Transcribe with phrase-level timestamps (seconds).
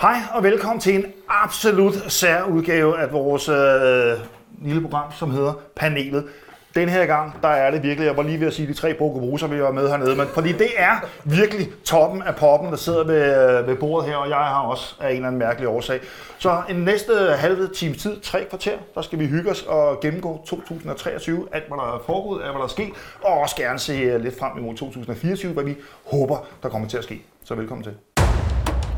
[0.00, 4.18] Hej og velkommen til en absolut sær udgave af vores øh,
[4.62, 6.24] lille program, som hedder Panelet.
[6.74, 8.94] Den her gang, der er det virkelig, jeg var lige ved at sige, de tre
[8.94, 13.04] brugge bruser vil med hernede, men fordi det er virkelig toppen af poppen, der sidder
[13.04, 16.00] ved, øh, ved bordet her, og jeg har også af en eller anden mærkelig årsag.
[16.38, 20.42] Så en næste halve times tid, tre kvarter, der skal vi hygge os og gennemgå
[20.46, 22.90] 2023, alt hvad der er foregået, alt hvad der er sket,
[23.22, 25.76] og også gerne se lidt frem imod 2024, hvad vi
[26.10, 27.22] håber, der kommer til at ske.
[27.44, 28.15] Så velkommen til.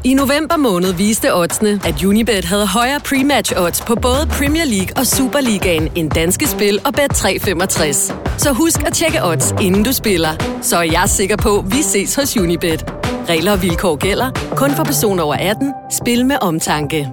[0.05, 4.93] I november måned viste oddsene, at Unibet havde højere pre-match odds på både Premier League
[4.97, 7.93] og Superligaen end danske spil og Bet365.
[8.39, 10.29] Så husk at tjekke odds, inden du spiller.
[10.63, 12.95] Så er jeg sikker på, at vi ses hos Unibet.
[13.29, 14.31] Regler og vilkår gælder.
[14.57, 15.75] Kun for personer over 18.
[15.91, 17.09] Spil med omtanke.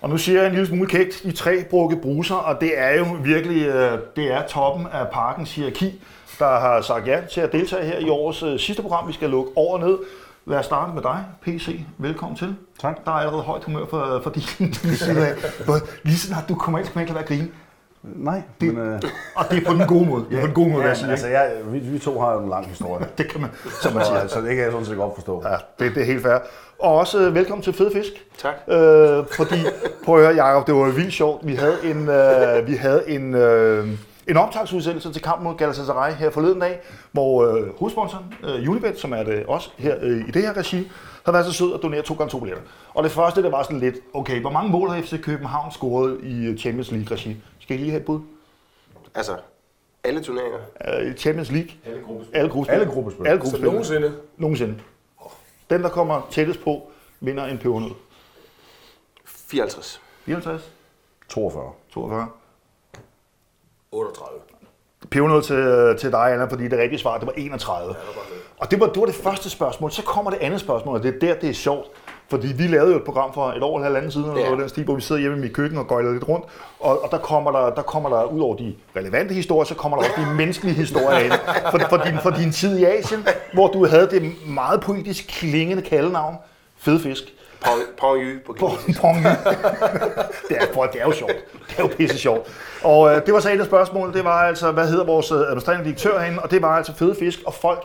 [0.00, 2.96] Og nu siger jeg en lille smule kægt, de tre brugte bruser, og det er
[2.96, 6.02] jo virkelig øh, det er toppen af parkens hierarki,
[6.38, 9.08] der har sagt ja til at deltage her i årets øh, sidste program.
[9.08, 9.98] Vi skal lukke over ned.
[10.46, 11.80] Lad os starte med dig, PC.
[11.98, 12.56] Velkommen til.
[12.80, 13.04] Tak.
[13.04, 14.42] Der er allerede højt humør for, for din
[14.96, 15.34] side af.
[16.02, 17.48] Lige sådan, at du kommer ind, skal man ikke lade være grine.
[18.02, 18.86] Nej, Det, men...
[18.86, 19.02] Øh,
[19.36, 20.24] og det er på den gode måde.
[20.30, 21.10] Ja, på den gode måde, ja, jeg sige.
[21.10, 23.06] altså, jeg, vi, vi to har jo en lang historie.
[23.18, 23.50] Det kan man,
[23.82, 24.26] som man siger.
[24.28, 25.42] så, så det kan jeg sådan set godt forstå.
[25.48, 26.38] Ja, det, det er helt fair.
[26.78, 28.12] Og også øh, velkommen til Fed Fisk.
[28.38, 28.54] Tak.
[28.68, 29.56] Øh, fordi,
[30.04, 31.46] prøv at høre, Jacob, det var vildt sjovt.
[31.46, 33.88] Vi havde en, øh, vi havde en, øh,
[34.28, 36.80] en optagsudsendelse til kampen mod Galatasaray her forleden dag,
[37.12, 40.90] hvor øh, hovedsponsoren, øh, Unibet, som er det også her øh, i det her regi,
[41.24, 42.64] har været så sød at donere to gange to billetter.
[42.94, 46.20] Og det første, det var sådan lidt, okay, hvor mange mål har FC København scoret
[46.24, 47.36] i Champions League-regi?
[47.60, 48.20] Skal I lige have et bud?
[49.14, 49.36] Altså,
[50.04, 50.58] alle turneringer.
[50.88, 51.70] Øh, Champions League?
[51.84, 52.36] Alle gruppespil.
[52.36, 52.74] Alle gruppespil.
[52.82, 53.26] Alle gruppespil.
[53.26, 53.70] Alle Så gruppespil.
[53.70, 54.12] nogensinde.
[54.36, 54.74] Nogensinde.
[55.70, 57.90] Den, der kommer tættest på, vinder en pebernød.
[59.24, 60.00] 54.
[60.24, 60.72] 54,
[61.28, 61.72] 42.
[61.90, 62.28] 42.
[63.96, 64.40] 38.
[65.10, 67.94] Pebernød til, til dig, Anna, fordi det rigtige svar, det var 31.
[68.58, 69.90] Og det var, det var det første spørgsmål.
[69.92, 71.86] Så kommer det andet spørgsmål, og det er der, det er sjovt.
[72.28, 74.50] Fordi vi lavede jo et program for et år eller halvanden siden, Ja.
[74.50, 76.46] den stil, hvor vi sidder hjemme i mit køkken og gøjler lidt rundt.
[76.80, 79.98] Og, og der, kommer der, der kommer der, ud over de relevante historier, så kommer
[79.98, 81.32] der også de menneskelige historier ind.
[81.70, 85.82] For, for, din, for din tid i Asien, hvor du havde det meget poetisk klingende
[85.82, 86.36] kaldenavn,
[86.78, 87.22] Fed Fisk.
[88.00, 89.00] Pongy på Pong, kinesisk.
[89.00, 89.24] pong.
[90.48, 91.32] det, er, prøv, det er jo sjovt.
[91.68, 92.48] Det er jo pisse sjovt.
[92.82, 95.38] Og øh, det var så et af spørgsmålene, det var altså, hvad hedder vores øh,
[95.38, 97.82] administrerende direktør herinde, og det var altså fede fisk, og folk,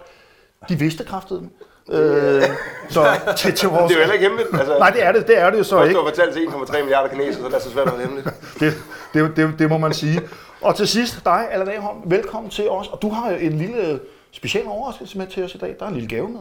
[0.69, 1.49] de vidste kraftedeme.
[1.91, 2.43] Øh,
[2.89, 3.05] så
[3.37, 3.91] til, til vores...
[3.91, 4.49] Det er jo heller ikke hemmeligt.
[4.53, 5.95] Altså, Nej, det er det, det er det jo så ikke.
[5.95, 8.29] du har fortalt til 1,3 milliarder kineser, så det er så svært at holde hemmeligt.
[8.59, 8.73] Det,
[9.13, 10.21] det, det, det må man sige.
[10.61, 12.87] Og til sidst, dig, Allan Agholm, velkommen til os.
[12.87, 13.99] Og du har jo en lille
[14.31, 15.75] speciel overraskelse med til os i dag.
[15.79, 16.39] Der er en lille gave med.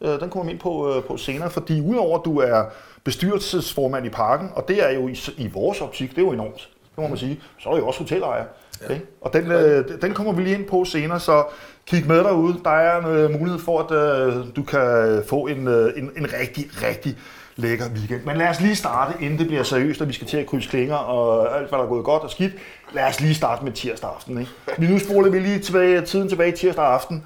[0.00, 2.64] Øh, Den kommer vi ind på, øh, på senere, fordi udover at du er
[3.04, 6.68] bestyrelsesformand i parken, og det er jo i, i vores optik, det er jo enormt,
[6.96, 8.44] det må man sige, så er du jo også hotellejer.
[8.80, 8.84] Ja.
[8.84, 9.00] Okay?
[9.20, 11.44] Og den, øh, den kommer vi lige ind på senere, så
[11.86, 12.60] kig med derude.
[12.64, 13.90] Der er en øh, mulighed for, at
[14.26, 17.16] øh, du kan få en, øh, en, en rigtig, rigtig
[17.56, 18.24] lækker weekend.
[18.24, 20.68] Men lad os lige starte, inden det bliver seriøst, og vi skal til at krydse
[20.68, 22.52] klinger og alt, hvad der er gået godt og skidt.
[22.92, 24.38] Lad os lige starte med tirsdag aften.
[24.40, 24.50] Ikke?
[24.78, 27.24] Vi nu spoler vi lige tilbage, tiden tilbage tirsdag aften.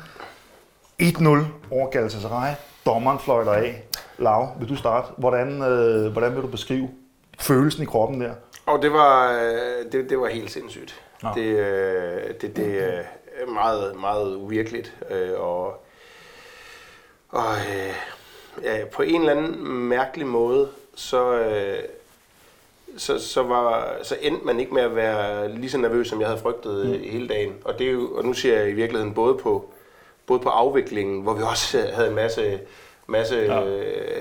[1.01, 1.29] 1-0
[1.71, 2.55] over Galatasaray.
[2.87, 3.83] Dommeren fløjter af.
[4.19, 5.09] Lav, vil du starte?
[5.17, 6.91] Hvordan, øh, hvordan vil du beskrive
[7.39, 8.33] følelsen i kroppen der?
[8.67, 11.01] Og det var, øh, det, det var helt sindssygt.
[11.23, 11.29] Nå.
[11.35, 14.97] Det, øh, det, det er meget, meget uvirkeligt.
[15.11, 15.85] øh, Og,
[17.29, 17.45] og
[18.63, 21.39] ja, på en eller anden mærkelig måde, så,
[22.97, 26.29] så, så, var, så endte man ikke med at være lige så nervøs, som jeg
[26.29, 27.11] havde frygtet mm.
[27.11, 27.55] hele dagen.
[27.65, 29.71] Og, det er jo, og nu ser jeg i virkeligheden både på,
[30.31, 32.61] både på afviklingen, hvor vi også havde en masse,
[33.07, 33.61] masse ja.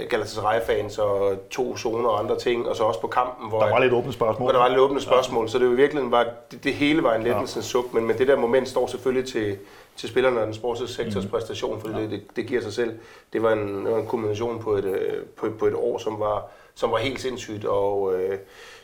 [0.10, 3.80] Galatasaray-fans og to zoner og andre ting, og så også på kampen, hvor, Der var
[3.80, 4.46] lidt åbne spørgsmål.
[4.46, 5.46] hvor der var lidt åbne spørgsmål.
[5.46, 5.52] Ja.
[5.52, 8.18] Så det var i virkeligheden var, det, det hele var en lettelsens suk, men, men
[8.18, 9.58] det der moment står selvfølgelig til,
[9.96, 11.30] til spillerne og den sportssektors mm.
[11.30, 12.02] præstation, fordi ja.
[12.02, 13.00] det, det, det giver sig selv.
[13.34, 16.20] Det var en, det var en kombination på et, øh, på, på et år, som
[16.20, 18.38] var, som var helt sindssygt, og øh,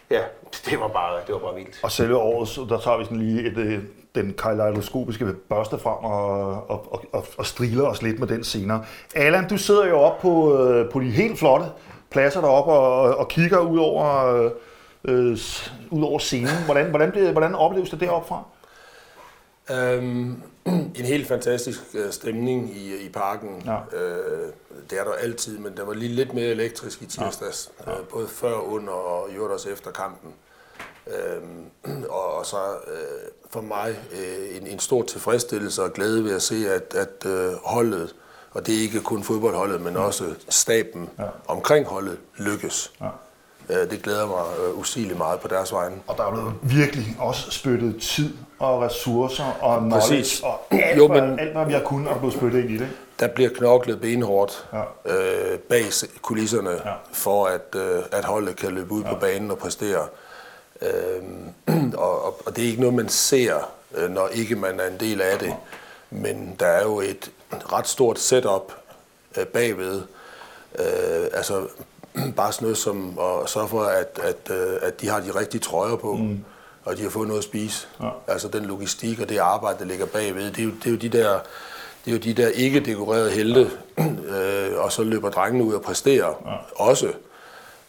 [0.09, 0.21] ja,
[0.69, 1.79] det var bare, det var bare vildt.
[1.83, 3.79] Og selve året, så der tager vi sådan lige et, øh,
[4.15, 8.85] den kaleidoskopiske børste frem og, og, og, og, og striler os lidt med den senere.
[9.15, 11.65] Allan, du sidder jo op på, øh, på de helt flotte
[12.09, 14.25] pladser deroppe og, og, kigger ud over,
[15.05, 15.37] øh,
[15.91, 16.63] ud over scenen.
[16.65, 18.43] Hvordan, hvordan, bliver, hvordan opleves det deroppe fra?
[19.71, 20.41] Øhm,
[20.99, 23.63] en helt fantastisk øh, stemning i, i parken.
[23.65, 23.97] Ja.
[23.97, 24.51] Øh,
[24.89, 27.71] det er der altid, men der var lige lidt mere elektrisk i tirsdags.
[27.87, 27.91] Ja.
[27.91, 30.33] Øh, både før, under og i øvrigt også efter kampen.
[31.07, 32.57] Øhm, og, og så
[32.87, 37.31] øh, for mig øh, en, en stor tilfredsstillelse og glæde ved at se, at, at
[37.31, 38.15] øh, holdet,
[38.51, 41.23] og det er ikke kun fodboldholdet, men også staben ja.
[41.47, 42.91] omkring holdet, lykkes.
[43.01, 43.07] Ja.
[43.69, 45.95] Øh, det glæder mig øh, usigeligt meget på deres vegne.
[46.07, 50.41] Og der er blevet virkelig også spyttet tid og ressourcer og knowledge Præcis.
[50.43, 52.77] og alt, Jo, hvad, men- alt, hvad vi har kunnet, er blevet spyttet ind i
[52.77, 52.87] det.
[53.19, 54.81] der bliver knoklet benhårdt Ja.
[55.53, 55.83] øh, bag
[56.21, 56.93] kulisserne, ja.
[57.13, 59.13] for at, øh, at holdet kan løbe ud ja.
[59.13, 60.07] på banen og præstere.
[60.81, 64.99] Øhm, og, og, det er ikke noget, man ser, øh, når ikke man er en
[64.99, 65.53] del af det.
[66.09, 68.73] Men der er jo et ret stort setup
[69.37, 70.01] øh, bagved.
[70.79, 71.67] Øh, altså
[72.37, 75.61] bare sådan noget som at sørge for, at, at, øh, at de har de rigtige
[75.61, 76.45] trøjer på, mm.
[76.83, 77.87] og de har fået noget at spise.
[78.01, 78.09] Ja.
[78.27, 80.97] Altså den logistik og det arbejde, der ligger bagved, det er jo, det er jo
[80.97, 81.39] de der
[82.05, 83.71] det er jo de der ikke dekorerede helte,
[84.35, 86.83] øh, og så løber drengene ud og præsterer ja.
[86.83, 87.13] også.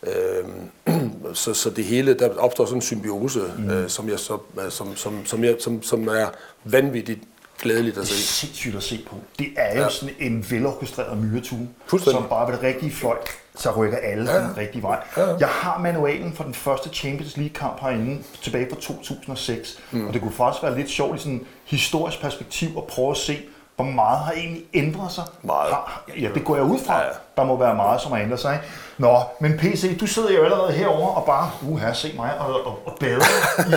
[0.06, 0.94] Øh,
[1.34, 3.70] så, så det hele, der opstår sådan en symbiose, mm.
[3.70, 6.26] øh, som, jeg så, øh, som, som, som, jeg, som, som er
[6.64, 7.20] vanvittigt
[7.62, 8.22] glædeligt at Det er se.
[8.22, 9.16] sindssygt at se på.
[9.38, 9.88] Det er jo ja.
[9.88, 11.68] sådan en velorkestreret myretue,
[11.98, 14.40] som bare ved det rigtige fløjt, så rykker alle ja.
[14.40, 15.02] den rigtige vej.
[15.16, 15.26] Ja.
[15.40, 20.06] Jeg har manualen for den første Champions League-kamp herinde, tilbage fra 2006, mm.
[20.06, 23.38] og det kunne faktisk være lidt sjovt i sådan historisk perspektiv at prøve at se,
[23.76, 25.24] hvor meget har egentlig ændret sig.
[25.42, 25.70] Meget.
[25.72, 26.94] Har, ja, det går jeg ud fra.
[26.94, 27.08] Ja, Ja.
[27.36, 28.52] Der må være meget, som har ændret sig.
[28.54, 28.64] ikke?
[28.98, 32.46] Nå, men PC, du sidder jo allerede herover og bare, uh, her, se mig, og,
[32.66, 33.24] og, og bader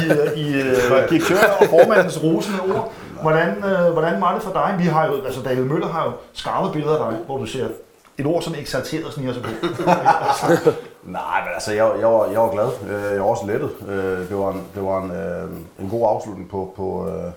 [0.01, 2.91] i, øh, i uh, direktør og formandens rosende ord.
[3.21, 4.75] Hvordan, øh, hvordan var det for dig?
[4.79, 7.67] Vi har jo, altså David Møller har jo skarpe billeder af dig, hvor du ser
[8.17, 9.49] et ord som eksalteret sniger sig på.
[11.03, 12.67] Nej, men altså, jeg, jeg, var, jeg var glad.
[12.89, 13.69] Øh, Jeg var også lettet.
[13.87, 15.49] Øh, Det var en, det var en, øh,
[15.79, 17.31] en god afslutning på, på, øh, øh,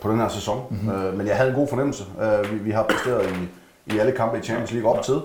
[0.00, 0.62] på den her sæson.
[0.70, 1.16] Mm-hmm.
[1.16, 2.04] Men jeg havde en god fornemmelse.
[2.22, 3.48] Øh, Vi, vi har præsteret i,
[3.94, 5.20] i alle kampe i Champions League op til.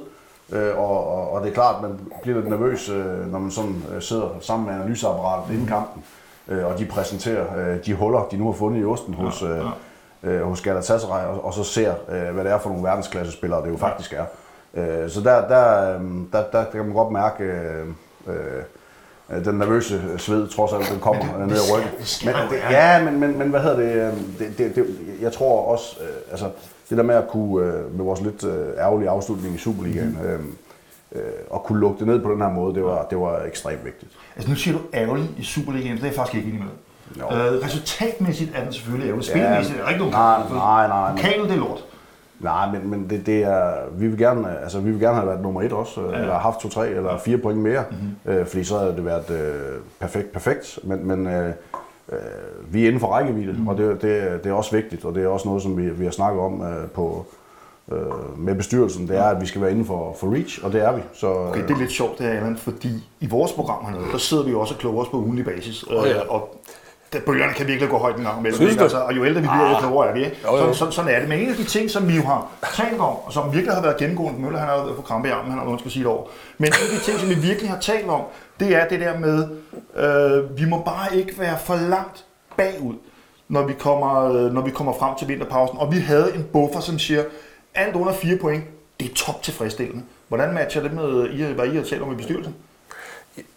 [0.52, 3.52] Øh, Og, og, og det er klart, at man bliver lidt nervøs, øh, når man
[3.52, 6.04] sådan øh, sidder sammen med analyseapparatet inden kampen,
[6.48, 9.66] øh, og de præsenterer øh, de huller, de nu har fundet i osten hos, øh,
[10.24, 13.70] øh, hos Galatasaray, og, og så ser, øh, hvad det er for nogle verdensklassespillere, det
[13.72, 14.26] jo faktisk er.
[14.74, 16.02] Øh, Så der, der, øh,
[16.34, 17.88] der, der kan man godt mærke, øh,
[18.28, 18.64] øh,
[19.46, 21.90] den nervøse sved, trods alt, den kommer ned ad ryggen.
[22.26, 24.86] Men, det, ja, men, men, men hvad hedder det, øh, det, det, det
[25.22, 26.50] jeg tror også, øh, altså
[26.90, 30.40] det der med at kunne, øh, med vores lidt øh, ærgerlige afslutning i Superligaen, øh,
[31.16, 31.22] øh,
[31.54, 34.12] at kunne lukke det ned på den her måde, det var, det var ekstremt vigtigt.
[34.36, 36.72] altså nu siger du ærgerlig i Superligaen, det er jeg faktisk ikke enig med.
[37.18, 39.26] Øh, resultatmæssigt er den selvfølgelig ærgerlig.
[39.30, 41.84] Spilmæssigt er der ikke nogen nej, nej, nej, men- Pokalen, det er lort.
[42.40, 45.42] Nej, men, men det, det er, vi vil gerne, altså vi vil gerne have været
[45.42, 46.20] nummer et også, ja.
[46.20, 48.32] eller haft to, tre eller fire point mere, mm-hmm.
[48.32, 50.80] øh, fordi så havde det været øh, perfekt, perfekt.
[50.84, 51.54] Men, men øh,
[52.12, 52.18] øh,
[52.74, 53.68] vi er inden for rækkevidde, mm.
[53.68, 56.04] og det, det, det er også vigtigt, og det er også noget, som vi, vi
[56.04, 57.26] har snakket om øh, på,
[57.92, 60.82] øh, med bestyrelsen, det er, at vi skal være inden for, for reach, og det
[60.82, 61.02] er vi.
[61.14, 62.90] Så, Okay, det er lidt sjovt det her, Allan, fordi
[63.20, 65.84] i vores program hernede, der sidder vi jo også og kloger os på ugenlig basis.
[65.84, 66.20] Oh, ja.
[66.30, 66.56] Og
[67.14, 68.16] der, bølgerne kan virkelig gå højt.
[68.16, 68.76] Synes ikke?
[68.76, 68.84] du?
[68.84, 70.26] Altså, og jo ældre vi bliver, jo klogere er vi.
[70.26, 70.38] Ikke?
[70.44, 70.74] Jo, jo.
[70.74, 71.30] Sådan, er det.
[71.30, 73.82] Men en af de ting, som vi jo har talt om, og som virkelig har
[73.82, 76.04] været gennemgående, Møller han har været på krampe i armen, han har noget, skal sige
[76.04, 76.28] det over.
[76.58, 78.22] Men en af de ting, som vi virkelig har talt om,
[78.60, 79.48] det er det der med,
[79.98, 82.26] øh, vi må bare ikke være for langt
[82.58, 82.96] bagud,
[83.48, 85.78] når vi, kommer, øh, når vi kommer frem til vinterpausen.
[85.80, 87.24] Og vi havde en buffer, som siger,
[87.76, 88.64] alt under 4 point,
[89.00, 90.04] det er top tilfredsstillende.
[90.28, 92.56] Hvordan matcher det med, hvad I har talt om i bestyrelsen?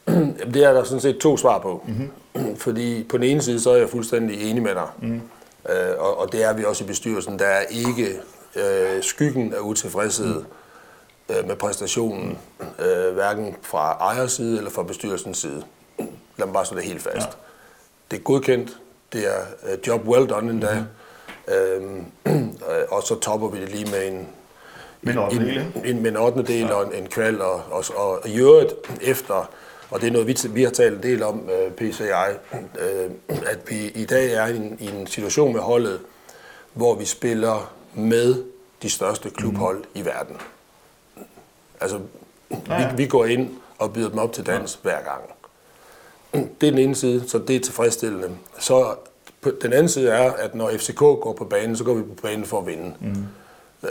[0.08, 1.84] Jamen, det er der sådan set to svar på.
[1.86, 2.56] Mm-hmm.
[2.56, 4.88] Fordi på den ene side, så er jeg fuldstændig enig med dig.
[5.02, 5.20] Mm.
[5.68, 7.38] Øh, og, og det er vi også i bestyrelsen.
[7.38, 8.16] Der er ikke
[8.56, 11.34] øh, skyggen af utilfredshed mm.
[11.36, 12.38] øh, med præstationen,
[12.78, 15.62] øh, hverken fra ejers side eller fra bestyrelsens side.
[16.36, 17.26] Lad mig bare slå det helt fast.
[17.26, 17.32] Ja.
[18.10, 18.76] Det er godkendt.
[19.12, 20.74] Det er uh, job well done endda.
[20.74, 20.86] Mm-hmm.
[21.48, 22.06] Øhm,
[22.90, 24.28] og så topper vi det lige med en,
[25.00, 26.42] Med en en, en, med en 8.
[26.42, 26.74] del ja.
[26.74, 29.50] og en, en kval, og, og, og i øvrigt efter,
[29.92, 32.02] og det er noget, vi, vi har talt en del om, uh, PCI,
[32.52, 36.00] uh, at vi i dag er i en, i en situation med holdet,
[36.72, 38.44] hvor vi spiller med
[38.82, 40.00] de største klubhold mm.
[40.00, 40.36] i verden.
[41.80, 42.00] Altså,
[42.68, 42.90] Ja, ja.
[42.90, 44.90] vi, vi går ind og byder dem op til dans ja.
[44.90, 45.22] hver gang.
[46.60, 48.30] Det er den ene side, så det er tilfredsstillende.
[48.58, 48.94] Så
[49.62, 52.44] den anden side er, at når FCK går på banen, så går vi på banen
[52.44, 52.94] for at vinde.
[53.00, 53.26] Mm.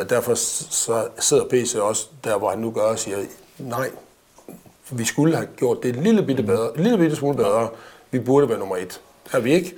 [0.10, 3.18] Derfor så sidder PC også der, hvor han nu gør og siger,
[3.58, 3.90] nej,
[4.92, 7.68] vi skulle have gjort det en lille bitte, bedre, en lille bitte smule bedre.
[8.12, 9.00] Vi burde være nummer et.
[9.28, 9.74] Det er vi ikke.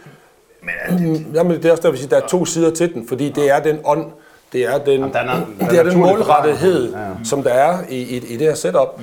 [0.62, 2.94] Men er det, Jamen, det er også der, vi siger, der er to sider til
[2.94, 4.06] den, fordi det er den ånd,
[4.54, 6.92] det er den, den er- den er det er den målrettighed.
[6.94, 7.06] Ja, ja.
[7.24, 9.02] som der er i, i, i det her setup.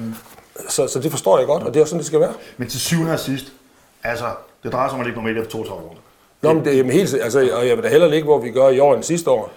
[0.69, 2.33] Så, så det forstår jeg godt, og det er også sådan, det skal være.
[2.57, 3.53] men til syvende og sidst,
[4.05, 4.25] altså,
[4.63, 5.97] det drejer sig om at ligge nummer 1 efter 32 år.
[6.43, 8.69] Nå, men det, jamen, helt, altså, og jeg vil da hellere ligge, hvor vi gør
[8.69, 9.51] i år end sidste år.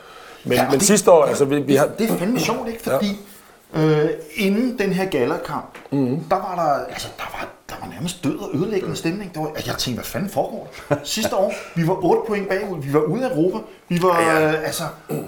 [0.43, 1.89] Men, ja, men det- sidste år, altså, vi, vi har...
[1.99, 2.83] Det er fandme sjovt, ikke?
[2.83, 3.13] Fordi ja.
[3.75, 6.23] Øh, inden den her gallerkamp, mm.
[6.29, 9.33] der var der, altså, der var, der var nærmest død og ødelæggende stemning.
[9.33, 10.95] Der var, jeg tænkte, hvad fanden foregår der?
[11.03, 14.51] Sidste år, vi var 8 point bagud, vi var ude af Europa, vi var, ja.
[14.51, 14.83] øh, altså,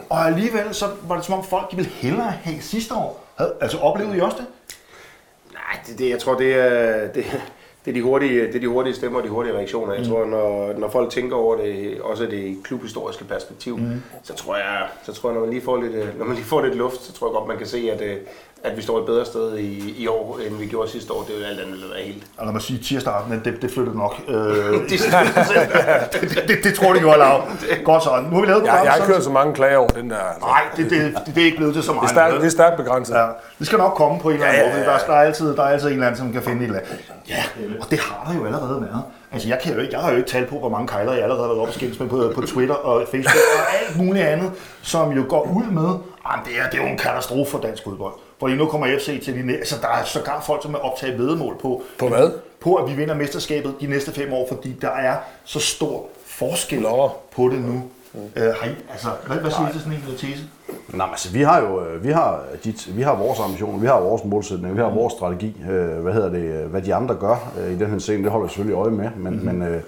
[0.10, 3.26] og alligevel så var det som om folk, de ville hellere have sidste år.
[3.38, 4.46] Havde, altså, oplevede I også det?
[5.54, 7.26] Nej, det, det, jeg tror, det er, det,
[7.86, 9.94] det er de hurtige, det er de hurtige stemmer og de hurtige reaktioner.
[9.94, 14.02] Jeg tror, når, når folk tænker over det, også det klubhistoriske perspektiv, mm.
[14.24, 16.46] så tror jeg, så tror jeg, når man lige får lidt, øh, når man lige
[16.46, 18.18] får lidt luft, så tror jeg godt, man kan se, at, øh,
[18.66, 21.24] at vi står et bedre sted i, i år, end vi gjorde sidste år.
[21.28, 22.24] Det er jo alt andet, der er helt.
[22.38, 24.16] Og lad mig sige, tirsdagen, det, det flyttede nok.
[24.28, 24.36] Øh,
[24.90, 25.00] det,
[26.22, 27.42] det, det, det, tror de jo er lav.
[27.84, 28.10] Godt så.
[28.30, 30.16] Nu har vi lavet Jeg, jeg har ikke hørt så mange klager over den der.
[30.42, 32.10] Nej, det, det, det, det er ikke blevet til så Det er meget.
[32.10, 33.14] stærkt, det er stærkt begrænset.
[33.16, 33.26] Ja,
[33.60, 34.84] det skal nok komme på en eller anden Ja, ja, måde.
[34.86, 34.98] ja, ja.
[35.00, 36.80] Der, der, er altid, der er altid en eller anden, som kan finde et eller
[36.80, 37.00] andet.
[37.30, 37.44] Ja,
[37.82, 39.04] og det har der jo allerede været.
[39.32, 41.24] Altså, jeg, kan jo ikke, jeg har jo ikke talt på, hvor mange kejler jeg
[41.24, 45.12] allerede har været op med på, på Twitter og Facebook og alt muligt andet, som
[45.12, 45.90] jo går ud med,
[46.26, 48.14] at det er, det er jo en katastrofe for dansk fodbold.
[48.40, 51.20] Fordi nu kommer FC til de næste, altså der er sågar folk, som er optaget
[51.20, 51.84] vedmål på.
[52.00, 52.32] På hvad?
[52.60, 56.82] På, at vi vinder mesterskabet de næste fem år, fordi der er så stor forskel
[56.82, 57.10] Nå.
[57.36, 57.84] på det nu.
[58.36, 60.44] Øh, har I, altså, hvad, hvad siger I til sådan en øh, tese?
[60.68, 63.88] Nej, men altså, vi har jo øh, vi har, dit, vi har vores ambitioner, vi
[63.88, 65.58] har vores målsætning, vi har vores strategi.
[65.70, 68.32] Øh, hvad hedder det, øh, hvad de andre gør øh, i den her scene, det
[68.32, 69.10] holder vi selvfølgelig øje med.
[69.16, 69.56] Men, mm-hmm.
[69.56, 69.82] men, øh,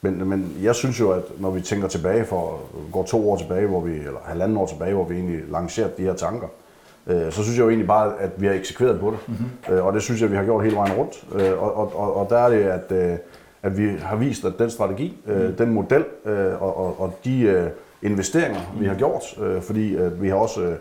[0.00, 2.60] men, men jeg synes jo, at når vi tænker tilbage for,
[2.92, 6.02] går to år tilbage, hvor vi, eller halvanden år tilbage, hvor vi egentlig lancerede de
[6.02, 6.65] her tanker, øh,
[7.06, 9.18] så synes jeg jo egentlig bare, at vi har eksekveret på det.
[9.26, 9.74] Mm-hmm.
[9.74, 11.24] Øh, og det synes jeg, vi har gjort hele vejen rundt.
[11.34, 13.16] Øh, og, og, og, og der er det, at, øh,
[13.62, 17.40] at vi har vist, at den strategi, øh, den model øh, og, og, og de
[17.40, 17.66] øh,
[18.02, 20.76] investeringer, vi har gjort, øh, fordi øh, vi har også øh,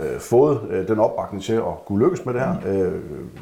[0.00, 2.92] øh, fået øh, den opbakning til at kunne lykkes med det her, øh,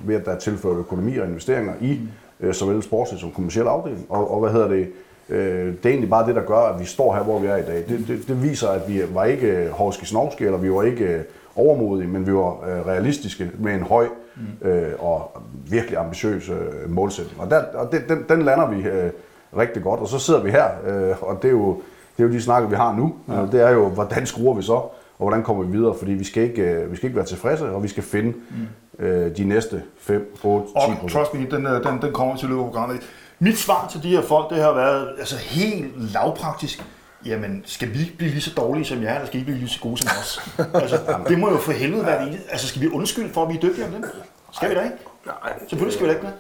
[0.08, 2.00] ved at der er tilført økonomi og investeringer i
[2.40, 4.06] øh, såvel sportslig som kommersiel afdeling.
[4.08, 4.88] Og, og hvad hedder det?
[5.28, 7.56] Øh, det er egentlig bare det, der gør, at vi står her, hvor vi er
[7.56, 7.84] i dag.
[7.88, 11.04] Det, det, det viser, at vi var ikke øh, hovske snovske, eller vi var ikke
[11.04, 11.20] øh,
[11.56, 14.06] overmodige, men vi var øh, realistiske med en høj
[14.62, 17.40] øh, og virkelig ambitiøs øh, målsætning.
[17.40, 19.10] Og, der, og det, den, den lander vi øh,
[19.56, 21.82] rigtig godt, og så sidder vi her, øh, og det er jo,
[22.16, 23.14] det er jo de snakker, vi har nu.
[23.28, 23.46] Ja.
[23.52, 24.92] Det er jo, hvordan skruer vi så, og
[25.28, 27.82] hvordan kommer vi videre, fordi vi skal ikke, øh, vi skal ikke være tilfredse, og
[27.82, 28.34] vi skal finde
[28.98, 32.48] øh, de næste 5, 8, 10 Og trust me, den, øh, den, den kommer til
[32.48, 33.00] løbet af programmet.
[33.38, 36.84] Mit svar til de her folk, det har været altså helt lavpraktisk.
[37.26, 39.80] Jamen, skal vi blive lige så dårlige som jer, eller skal I blive lige så
[39.80, 40.40] gode som os?
[40.74, 40.98] altså,
[41.28, 42.40] det må jo for helvede være det.
[42.50, 44.04] Altså, skal vi undskylde for, at vi er dygtige om det?
[44.52, 44.96] Skal vi da ikke?
[45.26, 46.34] Nej, Selvfølgelig skal vi da ikke det.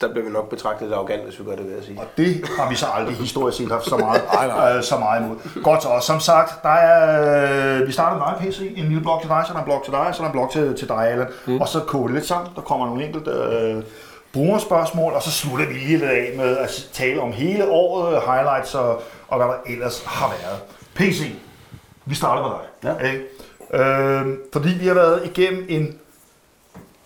[0.00, 2.00] Der bliver vi nok betragtet lidt arrogant, hvis vi gør det, vil jeg sige.
[2.00, 5.62] Og det har vi så aldrig historisk set haft så meget, øh, så meget imod.
[5.62, 9.20] Godt og som sagt, der er, øh, vi starter med dig, PC, en lille blok
[9.20, 10.76] til dig, så er der en blok til dig, så er der en blok til,
[10.76, 11.26] til dig, Allan.
[11.46, 11.60] Mm.
[11.60, 13.82] Og så koger det lidt sammen, der kommer nogle enkelte øh,
[14.32, 18.74] brugerspørgsmål, og så slutter vi lige lidt af med at tale om hele året, highlights
[18.74, 20.60] og, og hvad der ellers har været.
[20.94, 21.32] PC,
[22.04, 23.02] vi starter med dig.
[23.02, 23.12] Ja.
[23.12, 23.24] Ikke?
[23.74, 25.98] Øh, fordi vi har været igennem en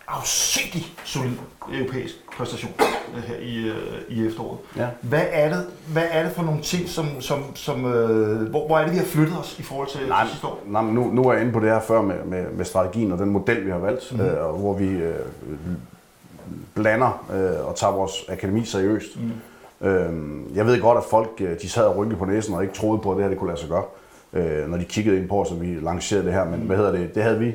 [0.08, 1.32] afsindig solid
[1.72, 2.72] europæisk præstation
[3.16, 3.76] øh, her i, øh,
[4.08, 4.58] i efteråret.
[4.76, 4.86] Ja.
[5.00, 8.78] Hvad er det, hvad er det for nogle ting, som, som, som øh, hvor, hvor
[8.78, 10.62] er det, vi har flyttet os i forhold til, Nej, til sidste år?
[10.66, 13.18] nej nu, nu er jeg inde på det her før med, med, med strategien og
[13.18, 14.20] den model, vi har valgt, mm.
[14.20, 15.14] øh, og hvor vi øh,
[16.74, 19.20] blander øh, og tager vores akademi seriøst.
[19.20, 19.86] Mm.
[19.86, 20.12] Øh,
[20.54, 22.98] jeg ved godt, at folk øh, de sad og rynkede på næsen og ikke troede
[22.98, 23.84] på, at det her det kunne lade sig gøre,
[24.32, 26.44] øh, når de kiggede ind på os, og vi lancerede det her.
[26.44, 27.14] Men hvad hedder det?
[27.14, 27.54] Det havde vi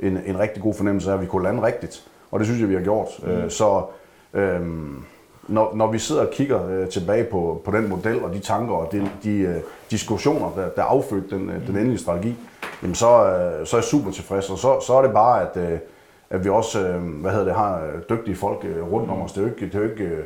[0.00, 2.04] en, en rigtig god fornemmelse af, at vi kunne lande rigtigt.
[2.30, 3.08] Og det synes jeg, vi har gjort.
[3.22, 3.30] Mm.
[3.30, 3.84] Øh, så
[4.34, 4.60] øh,
[5.48, 8.74] når, når vi sidder og kigger øh, tilbage på, på den model og de tanker
[8.74, 9.56] og de, de øh,
[9.90, 12.34] diskussioner, der, der affødte den, øh, den endelige strategi,
[12.82, 14.50] jamen så, øh, så er jeg super tilfreds.
[14.50, 15.78] Og så, så er det bare, at, øh,
[16.32, 19.32] at vi også øh, hvad hedder det, har øh, dygtige folk øh, rundt om os.
[19.32, 20.24] Det er jo ikke, det er jo ikke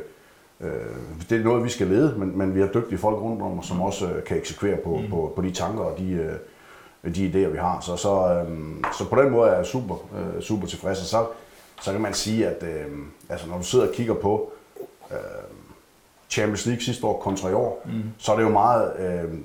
[1.29, 3.65] det er noget, vi skal lede, men, men vi har dygtige folk rundt om os,
[3.65, 5.09] som også kan eksekvere på, mm.
[5.09, 6.37] på, på de tanker og de,
[7.15, 7.79] de idéer, vi har.
[7.79, 8.45] Så, så,
[8.97, 9.95] så på den måde er jeg super,
[10.39, 10.99] super tilfreds.
[11.01, 11.25] Og så,
[11.81, 12.85] så kan man sige, at øh,
[13.29, 14.51] altså, når du sidder og kigger på
[15.11, 15.17] øh,
[16.29, 18.03] Champions League sidste år kontra i år, mm.
[18.17, 19.39] så er det jo meget, øh,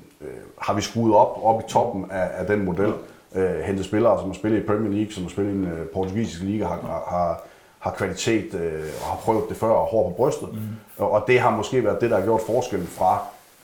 [0.58, 2.92] har vi skruet op, op i toppen af, af den model.
[3.34, 5.86] Øh, hentet spillere, som har spillet i Premier League, som har spillet i en øh,
[5.86, 7.42] portugisisk liga, har, har,
[7.78, 10.48] har kvalitet øh, og har prøvet det før og hår på brystet.
[10.52, 10.58] Mm.
[10.98, 13.18] Og, og det har måske været det, der har gjort forskellen fra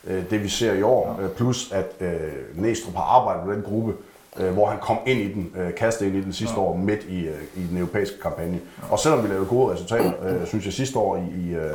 [0.07, 1.21] øh, det, vi ser i år.
[1.23, 2.11] Øh, plus at øh,
[2.55, 3.95] Næstrup har arbejdet med den gruppe,
[4.39, 6.67] øh, hvor han kom ind i den, øh, kastet ind i den sidste ja.
[6.67, 8.61] år midt i, øh, i den europæiske kampagne.
[8.79, 8.93] Ja.
[8.93, 11.75] Og selvom vi lavede gode resultater, øh, synes jeg sidste år i, i øh,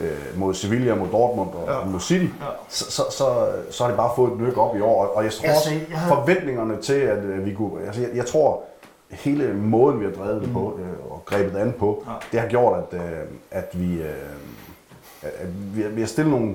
[0.00, 1.90] øh, mod Sevilla, mod Dortmund og ja.
[1.90, 2.28] mod City, ja.
[2.68, 5.04] så, så, så, så har det bare fået et nyk op i år.
[5.06, 7.86] Og jeg tror Jeg også, jeg havde- forventningerne til, at øh, vi kunne...
[7.86, 8.62] Altså, jeg, jeg tror,
[9.10, 12.12] hele måden, vi har drevet det på øh, og grebet det an på, Ja.
[12.32, 13.02] det har gjort, at, øh,
[13.50, 14.08] at vi, øh,
[15.22, 16.54] at vi, har- vi har stillet nogle,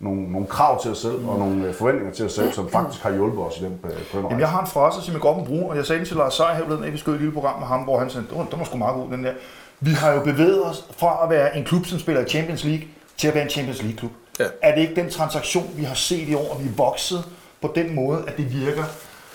[0.00, 3.02] nogle, nogle krav til os selv og nogle øh, forventninger til os selv, som faktisk
[3.02, 4.38] har hjulpet os i den, øh, på den Jamen, rejse.
[4.40, 6.34] jeg har en frase, som jeg godt må bruge, og jeg sagde den til Lars
[6.34, 8.64] Seier her at vi skød et lille program med ham, hvor han sagde, den var
[8.64, 9.32] sgu meget god, den der.
[9.80, 12.88] Vi har jo bevæget os fra at være en klub, som spiller i Champions League,
[13.16, 14.10] til at være en Champions League-klub.
[14.38, 14.44] Ja.
[14.62, 17.24] Er det ikke den transaktion, vi har set i år, og vi er vokset
[17.60, 18.84] på den måde, at det virker?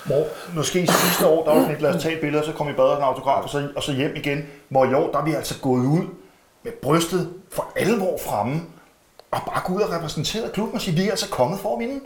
[0.05, 2.51] Hvor måske sidste år, der var sådan et, lad os tage et billede, og så
[2.53, 4.45] kom vi bedre en autograf, og så, og så hjem igen.
[4.69, 6.01] Hvor i år, der er vi altså gået ud
[6.63, 8.61] med brystet for alvor fremme,
[9.31, 11.79] og bare gå ud og repræsentere klubben og sige, vi er altså kommet for at
[11.79, 11.99] vinde.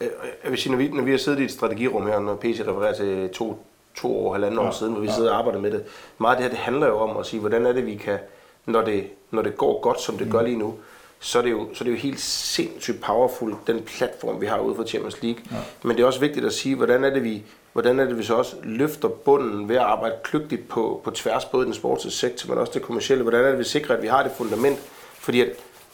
[0.00, 0.08] Øh,
[0.44, 2.60] Jeg vil sige, når vi, når vi har siddet i et strategirum her, når PC
[2.60, 3.64] refererer til to,
[4.00, 5.84] to år, halvanden år siden, hvor vi sidder og arbejder med det.
[6.18, 8.18] Meget af det her, det handler jo om at sige, hvordan er det, vi kan,
[8.66, 10.74] når det, når det går godt, som det gør lige nu,
[11.20, 14.58] så er, det jo, så er det jo helt sindssygt powerful, den platform, vi har
[14.58, 15.42] ude for Champions League.
[15.50, 15.56] Ja.
[15.82, 18.22] Men det er også vigtigt at sige, hvordan er det, vi, hvordan er det, vi
[18.22, 22.48] så også løfter bunden ved at arbejde kløgtigt på, på tværs, både den sportslige sektor,
[22.48, 23.22] men også det kommercielle.
[23.22, 24.78] Hvordan er det, vi sikrer, at vi har det fundament?
[25.14, 25.48] Fordi at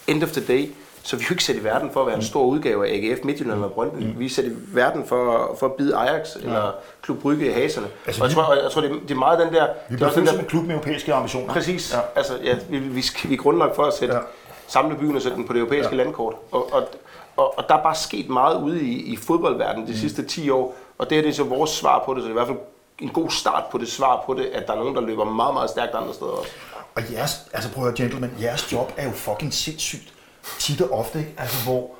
[0.07, 0.69] end of the day,
[1.07, 2.95] så er vi jo ikke sat i verden for at være en stor udgave af
[2.95, 4.03] AGF Midtjylland eller Brøndby.
[4.03, 4.19] Mm.
[4.19, 7.87] Vi er sat i verden for, for at bide Ajax eller Klub Brygge i haserne.
[8.07, 9.67] Altså, og jeg vi- tror, jeg tror det, er, det er meget den der...
[9.89, 11.53] Vi det er også den bliver der en klub med europæiske ambitioner.
[11.53, 11.93] Præcis.
[11.93, 11.99] Ja.
[11.99, 12.03] Ja.
[12.17, 14.21] Altså, ja, vi, vi, vi er grundlag for at sætte Ja.
[14.21, 14.27] ja.
[14.67, 16.03] samle byen og sætte den på det europæiske ja.
[16.03, 16.35] landkort.
[16.53, 16.89] Og, og,
[17.37, 19.99] og, og der er bare sket meget ude i, i fodboldverdenen de mm.
[19.99, 20.75] sidste 10 år.
[20.99, 22.59] Og det er det så vores svar på det, så det er i hvert fald
[22.99, 25.55] en god start på det svar på det, at der er nogen, der løber meget,
[25.55, 26.51] meget stærkt andre steder også.
[26.95, 30.14] Og jeres, altså prøv at høre, gentlemen, jeres job er jo fucking sindssygt.
[30.59, 31.35] Tit og ofte, ikke?
[31.39, 31.91] Altså, hvor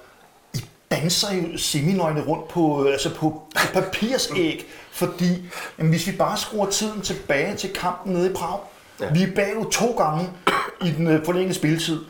[0.55, 6.13] I danser jo seminøgne rundt på, øh, altså på, på papirsæg, fordi jamen, hvis vi
[6.13, 8.59] bare skruer tiden tilbage til kampen nede i Prag,
[9.01, 9.05] ja.
[9.05, 9.13] Ja.
[9.13, 10.31] vi er bagud to gange
[10.83, 12.01] i den øh, forlængede spilletid,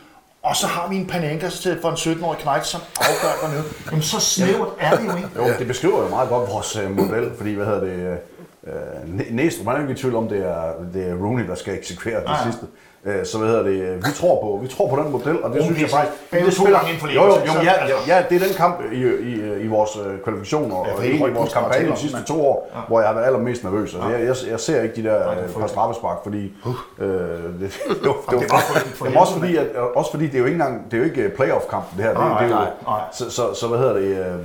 [0.43, 3.64] og så har vi en Panenkas til for en 17-årig knægt, som afgør dernede.
[3.87, 5.29] Jamen, så snævert er det jo ikke.
[5.37, 8.19] Jo, det beskriver jo meget godt vores øh, model, fordi, hvad hedder det,
[8.67, 11.75] øh, Næstrup, man er ikke i tvivl om, det er, det er Rooney, der skal
[11.75, 12.45] eksekvere det Nej.
[12.45, 12.67] sidste.
[13.06, 15.50] Øh, så hvad hedder det, øh, vi tror på, vi tror på den model, og
[15.50, 16.30] det Rooney synes jeg er faktisk...
[16.30, 18.80] bagud det spiller- inden for Jo, jo, jo, ja, altså- ja, det er den kamp
[18.92, 22.46] i, i, i vores øh, kvalifikationer, Ja, og egentlig i vores kampagne de sidste to
[22.46, 23.94] år, hvor jeg har været allermest nervøs.
[23.94, 26.52] Altså, jeg, jeg, jeg ser ikke de der det er øh, par straffespark, fordi...
[26.99, 28.62] Øh, det, jo, det, det var
[29.04, 31.23] Jamen, også, fordi, at, også fordi det er jo ikke engang, det er jo ikke
[31.23, 32.12] øh, playoff-kampen, det her.
[32.12, 33.00] Det, Nej, det er jo, nej.
[33.12, 34.02] Så, så, så, hvad hedder det...
[34.02, 34.44] Øh,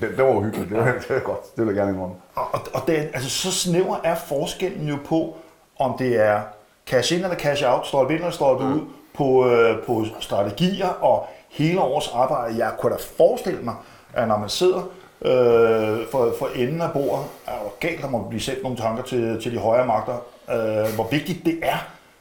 [0.00, 0.70] det, det var uhyggeligt.
[0.70, 1.56] Det var, det var godt.
[1.56, 2.14] Det vil jeg gerne indrømme.
[2.34, 5.36] Og, og, det, er- altså, så snæver er forskellen jo på,
[5.78, 6.40] om det er
[6.86, 8.80] cash in eller cash out, stolpe ind eller stolpe ud,
[9.14, 12.58] på, øh, på strategier og hele årets arbejde.
[12.58, 13.74] Jeg kunne da forestille mig,
[14.12, 14.82] at når man sidder
[15.24, 19.02] øh, for, for enden af bordet, er det galt, der må blive sendt nogle tanker
[19.02, 20.14] til, til de højere magter,
[20.50, 21.76] øh, hvor vigtigt det er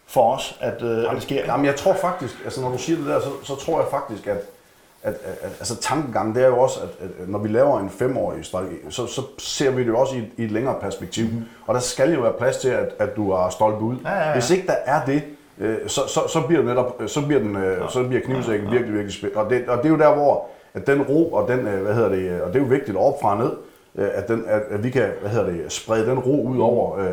[0.07, 1.45] for os, at, øh, at det sker.
[1.45, 4.27] Jamen, jeg tror faktisk, altså når du siger det der, så, så tror jeg faktisk,
[4.27, 4.37] at,
[5.03, 6.89] at, at, at altså tankegangen, det er jo også, at,
[7.21, 10.17] at når vi laver en femårig strategi, så, så ser vi det jo også i,
[10.17, 11.25] et- i et længere perspektiv.
[11.25, 11.43] Mm.
[11.67, 13.95] Og der skal jo være plads til, at, at du er stolpe ud.
[14.03, 14.33] Ja, ja, ja.
[14.33, 15.21] Hvis ikke der er det,
[15.59, 19.13] øh, så, så, så bliver netop, så bliver, den, øh, så bliver knivsækken virkelig, virkelig
[19.13, 19.35] spændt.
[19.35, 21.93] Og det, og det er jo der, hvor at den ro og den, øh, hvad
[21.93, 23.51] hedder det, og det er jo vigtigt op fra ned,
[23.95, 27.05] at, den, at, at vi kan, hvad hedder det, sprede den ro ud over øh,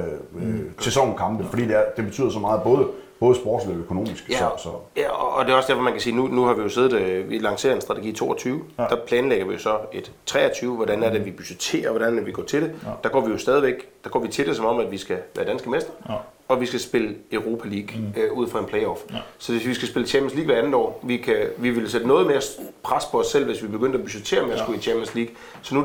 [0.43, 2.87] øh, sæsonkampe, fordi det, er, det betyder så meget, både,
[3.21, 4.31] både sportsligt og økonomisk.
[4.31, 4.69] Ja, Så, så.
[4.97, 6.93] ja, og det er også derfor, man kan sige, nu, nu har vi jo siddet,
[6.93, 8.83] øh, vi lancerer en strategi 22, ja.
[8.83, 12.27] der planlægger vi jo så et 23, hvordan er det, vi budgetterer, hvordan er det,
[12.27, 12.71] vi går til det.
[12.87, 12.91] Ja.
[13.03, 15.17] Der går vi jo stadigvæk, der går vi til det som om, at vi skal
[15.37, 16.15] være danske mester, ja.
[16.49, 18.21] og vi skal spille Europa League mm.
[18.21, 19.01] øh, ud fra en playoff.
[19.11, 19.17] Ja.
[19.39, 22.07] Så hvis vi skal spille Champions League hver andet år, vi, kan, vi vil sætte
[22.07, 22.41] noget mere
[22.83, 25.35] pres på os selv, hvis vi begyndte at budgettere med at skulle i Champions League.
[25.63, 25.81] Så nu,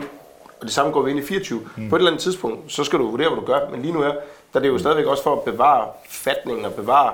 [0.61, 1.59] og det samme går vi ind i 24.
[1.59, 1.89] Mm.
[1.89, 4.01] På et eller andet tidspunkt, så skal du vurdere, hvad du gør, men lige nu
[4.01, 4.13] her,
[4.53, 7.13] der er det jo stadigvæk også for at bevare fatningen og bevare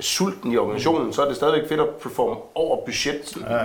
[0.00, 3.58] sulten i organisationen, så er det stadigvæk fedt at performe over budget, ja,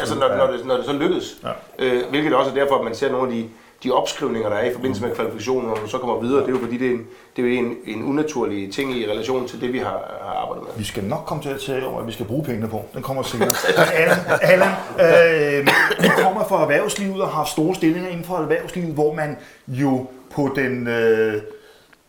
[0.00, 1.36] altså når, når, det, når det så lykkes.
[1.44, 1.50] Ja.
[1.78, 3.48] Øh, hvilket også er derfor, at man ser nogle af de,
[3.84, 6.40] de opskrivninger, der er i forbindelse med kvalifikationen, når du så kommer videre.
[6.40, 7.06] Det er jo fordi, det er en,
[7.36, 10.72] det er en, en unaturlig ting i relation til det, vi har, har arbejdet med.
[10.76, 12.84] Vi skal nok komme til at tale om, at vi skal bruge pengene på.
[12.94, 13.54] Den kommer senere.
[13.94, 15.66] Allan, Allan øh,
[16.00, 19.36] vi kommer fra erhvervslivet og har store stillinger inden for erhvervslivet, hvor man
[19.68, 21.42] jo på den, øh,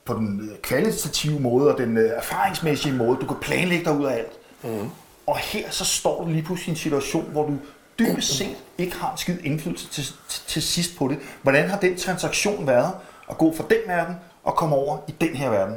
[0.06, 4.14] på den kvalitative måde og den øh, erfaringsmæssige måde, du kan planlægge dig ud af
[4.14, 4.32] alt.
[4.64, 4.90] Mm.
[5.28, 7.54] Og her så står du lige pludselig i en situation, hvor du
[8.00, 11.18] dybest set ikke har en skid indflydelse til, til, til sidst på det.
[11.42, 12.92] Hvordan har den transaktion været
[13.30, 15.76] at gå fra den verden og komme over i den her verden?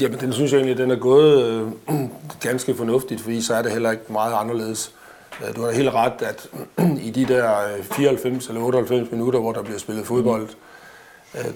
[0.00, 1.68] Jamen, den synes jeg egentlig, den er gået øh,
[2.48, 4.92] ganske fornuftigt, fordi så er det heller ikke meget anderledes.
[5.48, 6.48] Øh, Du har helt ret, at
[7.06, 10.48] i de der øh, 94 eller 98 minutter, hvor der bliver spillet fodbold, øh,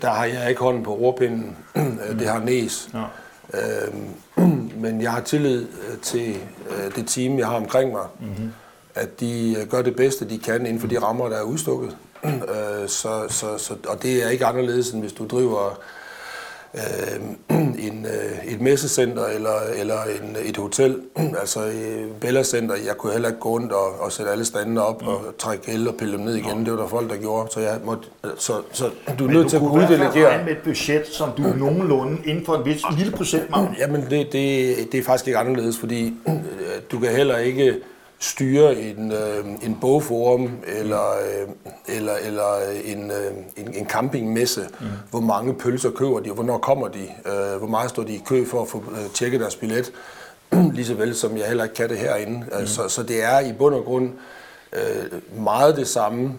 [0.02, 1.56] der har jeg ikke hånden på rorpinden.
[1.76, 2.88] Øh, Det har Næs.
[2.94, 3.04] Ja.
[4.76, 6.37] Men jeg har tillid øh, til
[6.70, 8.52] øh, det team, jeg har omkring mig, mm-hmm.
[8.94, 11.96] at de øh, gør det bedste, de kan inden for de rammer, der er udstukket.
[12.24, 15.78] Øh, Så, så, så, og det er ikke anderledes, end hvis du driver
[16.74, 17.56] øh,
[17.88, 21.00] en, øh, et messecenter eller, eller en, et hotel,
[21.40, 24.82] altså øh, Bella Center, jeg kunne heller ikke gå rundt og, og sætte alle standene
[24.82, 26.64] op og trække el og pille dem ned igen.
[26.64, 27.48] Det var der folk, der gjorde.
[27.52, 28.08] Så, jeg måtte,
[28.38, 30.44] så, så du er nødt til at kunne uddelegere.
[30.44, 33.74] med et budget, som du nogenlunde inden for en vis lille procentmargin.
[33.78, 36.34] Jamen, det, det, det er faktisk ikke anderledes, fordi øh,
[36.92, 37.74] du kan heller ikke
[38.18, 41.48] styre en, øh, en bogforum eller, øh,
[41.96, 44.61] eller, eller en, øh, en, en campingmesse.
[44.81, 44.87] Mm.
[45.11, 47.09] Hvor mange pølser køber de, og hvornår kommer de?
[47.27, 49.92] Øh, hvor meget står de i kø for at få øh, tjekket deres billet?
[50.77, 52.44] lige så vel som jeg heller ikke kan det herinde.
[52.61, 52.66] Mm.
[52.66, 54.11] Så, så det er i bund og grund
[54.72, 56.35] øh, meget det samme,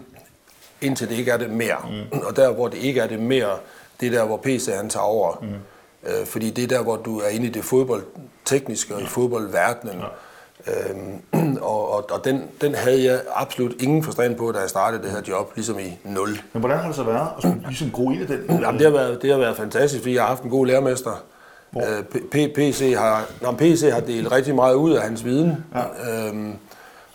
[0.81, 1.77] indtil det ikke er det mere.
[2.11, 2.19] Mm.
[2.19, 3.57] Og der, hvor det ikke er det mere,
[3.99, 5.37] det er der, hvor PC han tager over.
[5.41, 5.47] Mm.
[6.09, 9.99] Øh, fordi det er der, hvor du er inde i det fodboldtekniske og i fodboldverdenen.
[9.99, 10.05] Ja.
[10.67, 15.03] Øhm, og og, og den, den havde jeg absolut ingen forstand på, da jeg startede
[15.03, 16.29] det her job, ligesom i 0.
[16.53, 18.59] Men hvordan har det så været at skulle ligesom gro ind i den?
[18.61, 21.23] Jamen, det, har været, det har været fantastisk, fordi jeg har haft en god lærermester.
[21.77, 25.65] Øh, PC, har, når PC har delt rigtig meget ud af hans viden.
[25.75, 26.27] Ja.
[26.27, 26.53] Øhm,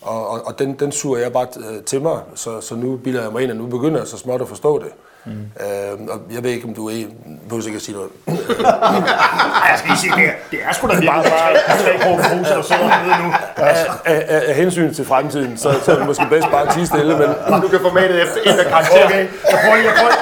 [0.03, 3.23] og, og, og den, den suger jeg bare øh, til mig, så, så nu bilder
[3.23, 4.89] jeg mig ind, at nu begynder jeg så småt at forstå det.
[5.25, 5.33] Mm.
[5.33, 7.05] Øhm, og jeg ved ikke, om du er
[7.49, 8.11] behøver ikke at sige noget.
[9.71, 12.23] jeg skal lige sige, det er, det er sgu da virkelig bare, bare tre kroner
[12.23, 13.29] der sidder hernede nu.
[13.57, 13.87] Altså.
[14.05, 16.87] Af, af, af, hensyn til fremtiden, så, så er det måske bedst bare at tige
[16.87, 17.29] stille, men...
[17.63, 19.05] Du kan få med det efter en af karakter.
[19.05, 20.15] Okay, jeg prøver, jeg prøver,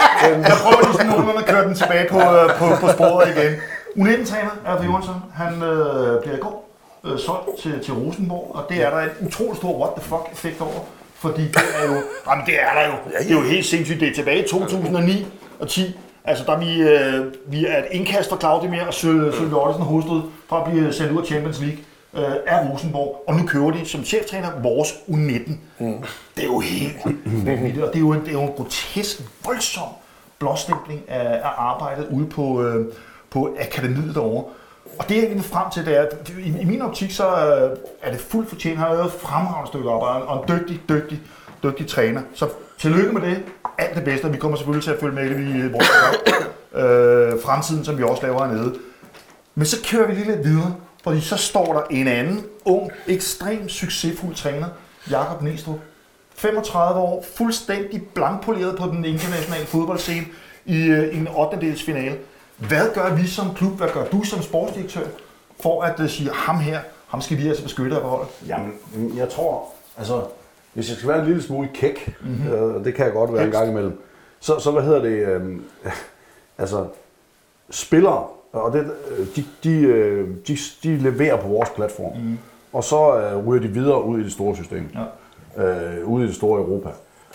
[0.50, 3.52] jeg prøver lige sådan nogenlunde at køre den tilbage på, øh, på, på sporet igen.
[4.00, 6.56] U19-træner, Alfa Johansson, han øh, bliver i går
[7.04, 10.24] øh, solgt til, til Rosenborg, og det er der et utroligt stor what the fuck
[10.32, 10.80] effekt over.
[11.18, 14.08] Fordi det er jo, jamen det er der jo, det er jo helt sindssygt, det
[14.08, 15.26] er tilbage i 2009
[15.58, 15.96] og 10,
[16.28, 20.22] Altså, der er vi, øh, vi er et indkast for Claudio og Sølve Ottesen hovedstød
[20.48, 21.78] fra at blive sendt ud af Champions League
[22.14, 25.52] øh, af Rosenborg, og nu kører de som cheftræner vores U19.
[25.78, 25.94] Mm.
[26.36, 29.20] Det er jo helt vanvittigt, og det er jo en, det er jo en grotesk,
[29.44, 29.88] voldsom
[30.38, 32.86] blåstempling af, af arbejdet ude på, øh,
[33.30, 34.44] på akademiet derovre.
[34.98, 37.78] Og det jeg vil frem til, det er, at i, i min optik, så øh,
[38.02, 38.78] er det fuldt fortjent.
[38.78, 41.20] Han har lavet et fremragende stykke arbejde, og en dygtig, dygtig,
[41.62, 42.22] dygtig træner.
[42.34, 42.48] Så
[42.78, 43.42] tillykke med det.
[43.78, 45.88] Alt det bedste, og vi kommer selvfølgelig til at følge med i vores
[46.74, 48.74] øh, fremtiden, som vi også laver hernede.
[49.54, 50.74] Men så kører vi lige lidt videre,
[51.04, 54.66] fordi så står der en anden ung, ekstremt succesfuld træner,
[55.10, 55.78] Jakob Næstrup.
[56.34, 60.26] 35 år, fuldstændig blankpoleret på den internationale fodboldscene
[60.64, 61.76] i, øh, en 8.
[61.76, 62.16] finale.
[62.58, 65.06] Hvad gør vi som klub, hvad gør du som sportsdirektør,
[65.60, 68.28] for at uh, sige, ham her, ham skal vi altså beskytte af beholde?
[68.46, 68.72] Jamen,
[69.16, 69.64] jeg tror,
[69.98, 70.22] altså,
[70.74, 72.52] hvis jeg skal være en lille smule kæk, mm-hmm.
[72.52, 73.56] øh, det kan jeg godt være Helst.
[73.56, 74.00] en gang imellem,
[74.40, 75.60] så, så hvad hedder det, øh,
[76.58, 76.86] altså,
[77.70, 78.92] spillere, og det,
[79.36, 82.38] de, de, øh, de, de leverer på vores platform, mm.
[82.72, 84.90] og så øh, ryger de videre ud i det store system,
[85.56, 85.64] ja.
[85.64, 86.88] øh, ud i det store Europa.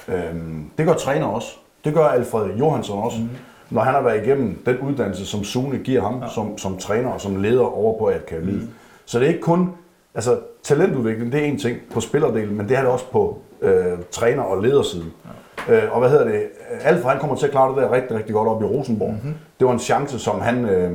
[0.08, 0.36] Øh,
[0.78, 1.48] det gør træner også.
[1.86, 3.18] Det gør Alfred Johansson også.
[3.18, 3.30] Mm
[3.74, 6.30] når han har været igennem den uddannelse, som Sune giver ham ja.
[6.30, 8.62] som, som træner og som leder over på akademiet.
[8.62, 8.70] Mm.
[9.06, 9.70] Så det er ikke kun,
[10.16, 13.98] altså talentudvikling, det er en ting på spillerdelen, men det er det også på øh,
[14.12, 15.14] træner- og ledersiden.
[15.68, 15.86] Ja.
[15.86, 16.44] Øh, og hvad hedder det,
[16.82, 19.12] Alfred han kommer til at klare det der rigtig, rigtig godt op i Rosenborg.
[19.12, 19.34] Mm-hmm.
[19.60, 20.92] Det var en chance, som han, øh,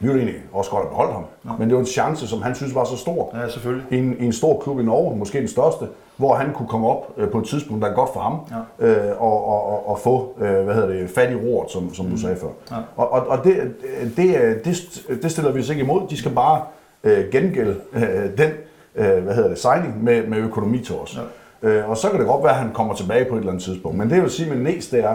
[0.00, 1.50] vi ville egentlig også godt have beholdt ham, ja.
[1.58, 3.36] men det var en chance, som han synes var så stor.
[3.36, 3.86] Ja, selvfølgelig.
[3.90, 5.84] I en, i en stor klub i Norge, måske den største,
[6.16, 8.38] hvor han kunne komme op øh, på et tidspunkt, der er godt for ham,
[8.80, 8.86] ja.
[8.86, 12.04] øh, og, og, og, og få øh, hvad hedder det, fat i roret, som, som
[12.04, 12.10] mm.
[12.10, 12.48] du sagde før.
[12.70, 12.76] Ja.
[12.96, 13.74] Og, og, og det,
[14.16, 16.00] det, det, det stiller vi os ikke imod.
[16.10, 16.62] De skal bare
[17.04, 18.50] øh, gengælde øh, den
[18.94, 21.18] øh, hvad hedder det, signing med, med økonomi til os.
[21.62, 21.68] Ja.
[21.68, 23.64] Øh, og så kan det godt være, at han kommer tilbage på et eller andet
[23.64, 23.98] tidspunkt.
[23.98, 25.14] Men det jeg vil sige med Næs, det er,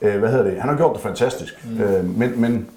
[0.00, 1.64] øh, hvad hedder det, han har gjort det fantastisk.
[1.64, 1.80] Mm.
[1.80, 2.68] Øh, men, men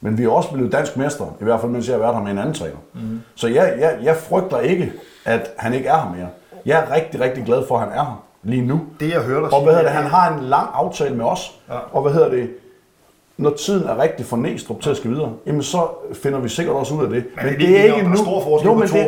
[0.00, 2.22] men vi er også blevet dansk mester, i hvert fald mens jeg har været her
[2.22, 2.76] med en anden træner.
[2.94, 3.20] Mm.
[3.34, 4.92] Så jeg, jeg, jeg frygter ikke,
[5.24, 6.28] at han ikke er her mere.
[6.66, 8.80] Jeg er rigtig, rigtig glad for, at han er her lige nu.
[9.00, 11.60] Det jeg hører dig Og hvad hedder det, han har en lang aftale med os.
[11.68, 11.74] Ja.
[11.92, 12.50] Og hvad hedder det,
[13.36, 16.76] når tiden er rigtig for Næstrup til at skal videre, jamen så finder vi sikkert
[16.76, 17.24] også ud af det.
[17.36, 18.16] Men, men det, det er ikke nu.
[18.64, 18.98] jo, men det,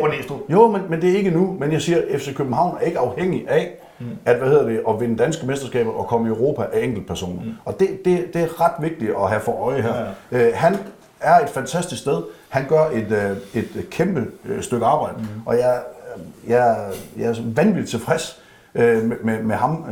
[0.49, 1.55] jo, men, men det er ikke nu.
[1.59, 4.05] Men jeg siger, at FC København er ikke afhængig af, mm.
[4.25, 7.43] at, hvad hedder det, at vinde danske mesterskaber og komme i Europa af enkeltpersoner.
[7.43, 7.51] Mm.
[7.65, 9.95] Og det, det, det er ret vigtigt at have for øje her.
[9.95, 10.47] Ja, ja.
[10.47, 10.77] Øh, han
[11.19, 12.23] er et fantastisk sted.
[12.49, 15.41] Han gør et, øh, et kæmpe øh, stykke arbejde, mm.
[15.45, 15.81] og jeg,
[16.47, 16.77] jeg,
[17.17, 18.41] jeg er vanvittigt tilfreds
[18.75, 19.85] øh, med, med, med ham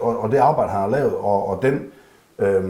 [0.00, 1.82] og, og det arbejde, han har lavet, og, og den
[2.38, 2.64] øh,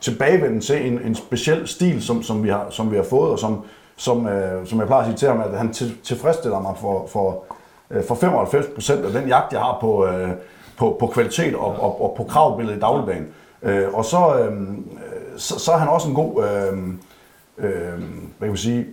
[0.00, 3.38] tilbagevenden til en, en speciel stil, som, som, vi har, som vi har fået, og
[3.38, 3.64] som,
[3.96, 7.06] som, øh, som jeg plejer at sige til ham, at han til, tilfredsstiller mig for,
[7.06, 7.44] for,
[8.08, 10.30] for 95 procent af den jagt, jeg har på, øh,
[10.76, 13.26] på, på kvalitet og, og, og på kravbilledet i dagligdagen.
[13.62, 14.66] Øh, og så, øh,
[15.36, 16.78] så, så er han også en god øh,
[17.58, 17.98] øh,
[18.38, 18.86] hvad kan man sige,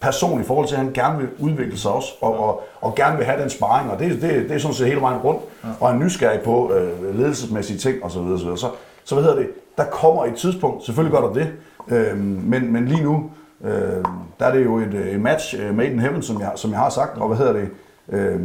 [0.00, 3.16] person i forhold til, at han gerne vil udvikle sig også, og, og, og gerne
[3.16, 5.68] vil have den sparring, og det, det, det er sådan set hele vejen rundt, ja.
[5.80, 8.18] og han er nysgerrig på øh, ledelsesmæssige ting osv.
[8.18, 8.70] Så, så, så,
[9.04, 9.48] så hvad hedder det,
[9.78, 11.52] der kommer et tidspunkt, selvfølgelig gør der det,
[11.88, 13.30] øh, men, men lige nu,
[13.64, 14.04] øh,
[14.38, 16.90] der er det jo et, et match made in heaven, som jeg, som jeg har
[16.90, 17.68] sagt, og hvad hedder det,
[18.08, 18.40] øh,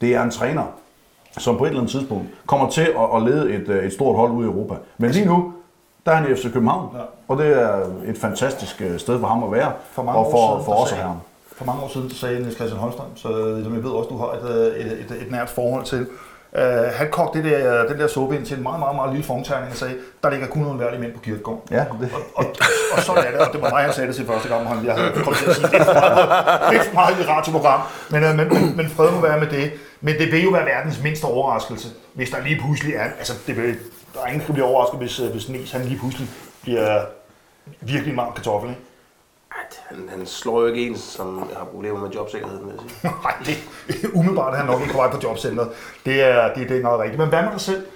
[0.00, 0.64] det er en træner,
[1.38, 4.32] som på et eller andet tidspunkt kommer til at, at lede et, et stort hold
[4.32, 4.74] ude i Europa.
[4.98, 5.52] Men lige nu,
[6.06, 7.02] der er han i FC København, ja.
[7.28, 10.52] og det er et fantastisk øh, sted for ham at være, for mange og for,
[10.52, 11.24] siden, for os her.
[11.56, 13.28] For mange år siden sagde Niels Christian Holmstrøm, så
[13.64, 16.06] som jeg ved også, du har et, øh, et, et, et nært forhold til,
[16.52, 16.62] Uh,
[16.94, 19.70] han kogte det der, den der suppe ind til en meget, meget, meget lille formterning
[19.70, 21.62] og sagde, der ligger kun nogle værdige mænd på kirkegården.
[21.70, 22.10] Ja, det.
[22.14, 22.44] Og, og,
[22.92, 24.86] og sådan er det, og det var mig, han sagde det til første gang, han
[24.86, 26.16] jeg havde kommet til at sige, det er for meget,
[26.70, 27.80] det er for meget i et radioprogram.
[28.10, 29.72] Men, uh, men, men, men fred må være med det.
[30.00, 33.56] Men det vil jo være verdens mindste overraskelse, hvis der lige pludselig er, altså det
[33.56, 33.76] vil,
[34.14, 36.28] der er ingen, der bliver overrasket, hvis, hvis Nies han lige pludselig
[36.62, 37.00] bliver
[37.80, 38.82] virkelig meget kartoffel, ikke?
[39.88, 43.12] Han, han slår jo ikke en, som har problemer med jobsikkerheden, vil jeg sige.
[43.24, 45.68] Nej, det umiddelbart er han nok ikke på vej på jobcenteret.
[46.06, 47.18] Det er, det, det er noget rigtigt.
[47.18, 47.86] Men hvad med dig selv,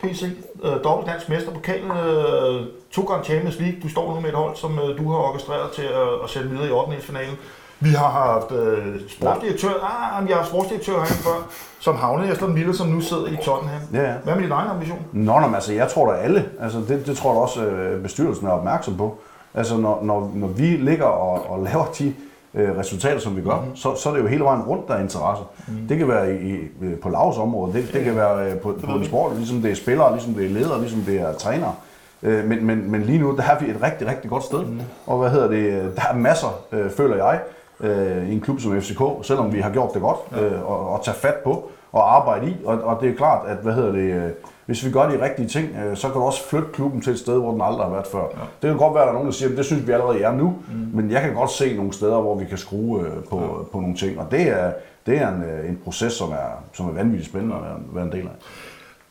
[0.00, 0.22] PC?
[0.54, 3.80] Uh, dobbelt dansk mester, pokal, uh, to gange Champions League.
[3.82, 6.48] Du står nu med et hold, som uh, du har orkestreret til at, at sætte
[6.50, 7.00] videre i 8.
[7.00, 7.36] finalen.
[7.80, 11.48] Vi har haft uh, sportsdirektør, ah, jeg har sportsdirektør herinde før,
[11.80, 13.80] som havnede Jesper Mille, som nu sidder i Tottenham.
[13.92, 14.14] Ja, ja.
[14.24, 15.06] Hvad med din egen ambition?
[15.12, 18.02] Nå, nå, altså, jeg tror da alle, altså det, det tror jeg da også øh,
[18.02, 19.18] bestyrelsen er opmærksom på.
[19.54, 22.14] Altså når, når, når vi ligger og, og laver de
[22.54, 23.76] øh, resultater, som vi gør, mm.
[23.76, 25.44] så, så er det jo hele vejen rundt, der er interesse.
[25.68, 25.88] Mm.
[25.88, 28.92] Det kan være i, i, på lavs område, det, det kan være øh, på, på
[28.92, 31.74] en sport, ligesom det er spillere, ligesom det er ledere, ligesom det er trænere.
[32.22, 34.64] Øh, men, men, men lige nu, der er vi et rigtig, rigtig godt sted.
[34.64, 34.80] Mm.
[35.06, 37.40] Og hvad hedder det, der er masser, øh, føler jeg,
[37.80, 41.04] øh, i en klub som FCK, selvom vi har gjort det godt, øh, og, og
[41.04, 42.56] tage fat på og arbejde i.
[42.64, 44.30] Og, og det er klart, at hvad hedder det, øh,
[44.66, 47.18] hvis vi gør de rigtige ting, øh, så kan du også flytte klubben til et
[47.18, 48.20] sted, hvor den aldrig har været før.
[48.20, 48.40] Ja.
[48.62, 50.22] Det kan godt være, at der er nogen, der siger, at det synes vi allerede
[50.22, 50.88] er nu, mm.
[50.92, 53.62] men jeg kan godt se nogle steder, hvor vi kan skrue øh, på, ja.
[53.72, 54.72] på nogle ting, og det er,
[55.06, 58.04] det er en, øh, en proces, som er, som er vanvittigt spændende at være, være
[58.04, 58.32] en del af.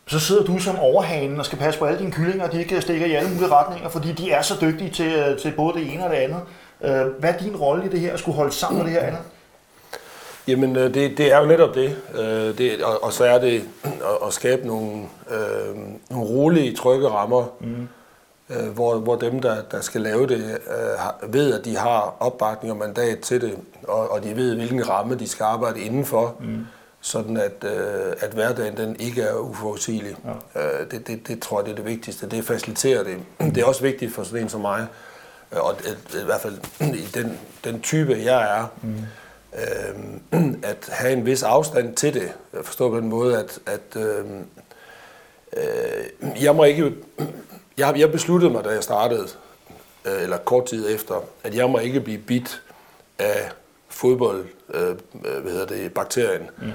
[0.07, 3.05] Så sidder du som overhanen og skal passe på alle dine kyllinger, de ikke stikker
[3.05, 6.09] i alle mulige retninger, fordi de er så dygtige til, til både det ene og
[6.09, 6.41] det andet.
[7.19, 9.21] Hvad er din rolle i det her, at skulle holde sammen med det her andet?
[10.47, 11.95] Jamen, det, det er jo netop det.
[12.57, 15.75] det og, og så er det at, at skabe nogle, øh,
[16.09, 17.87] nogle rolige, trygge rammer, mm.
[18.49, 22.71] øh, hvor, hvor dem, der, der skal lave det, øh, ved, at de har opbakning
[22.71, 26.65] og mandat til det, og, og de ved, hvilken ramme de skal arbejde indenfor, mm.
[27.01, 30.15] sådan at, øh, at hverdagen den ikke er uforudsigelig.
[30.55, 30.61] Ja.
[30.61, 32.29] Øh, det, det, det tror jeg, det er det vigtigste.
[32.29, 33.17] Det faciliterer det.
[33.55, 34.87] Det er også vigtigt for sådan en som mig,
[35.51, 35.75] og
[36.13, 36.57] i hvert fald
[37.05, 38.93] i den, den type, jeg er, mm
[39.53, 42.31] øh, at have en vis afstand til det.
[42.53, 44.25] Jeg forstår på den måde, at, at øh,
[45.57, 46.93] øh, jeg må ikke...
[47.77, 49.27] Jeg, jeg besluttede mig, da jeg startede,
[50.05, 52.61] øh, eller kort tid efter, at jeg må ikke blive bit
[53.19, 53.51] af
[53.89, 56.67] fodbold, øh, hvad hedder det, bakterien, mm.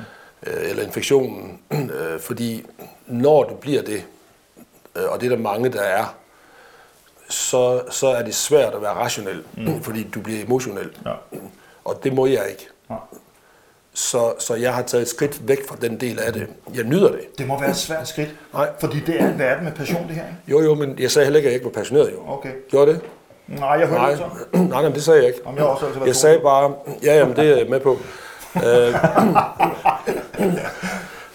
[0.47, 1.61] øh, eller infektionen,
[1.97, 2.67] øh, fordi
[3.07, 4.05] når du bliver det,
[4.97, 6.17] øh, og det er der mange, der er,
[7.29, 9.83] så, så er det svært at være rationel, mm.
[9.83, 10.97] fordi du bliver emotionel.
[11.05, 11.15] Ja.
[11.87, 12.69] Og det må jeg ikke.
[13.95, 16.47] Så, så jeg har taget et skridt væk fra den del af det.
[16.75, 17.39] Jeg nyder det.
[17.39, 18.69] Det må være et svært skridt, Nej.
[18.81, 20.37] fordi det er en verden med passion, det her, ikke?
[20.49, 22.29] Jo, jo, men jeg sagde heller ikke, at jeg ikke var passioneret, jo.
[22.29, 22.51] Okay.
[22.71, 23.01] Gjorde det?
[23.47, 24.11] Nej, jeg hørte nej.
[24.11, 24.25] det så.
[24.59, 25.41] nej, nej, det sagde jeg ikke.
[25.47, 27.99] Jamen, jeg, også jeg sagde bare, ja, jamen, det er jeg med på.
[28.57, 28.95] Øh,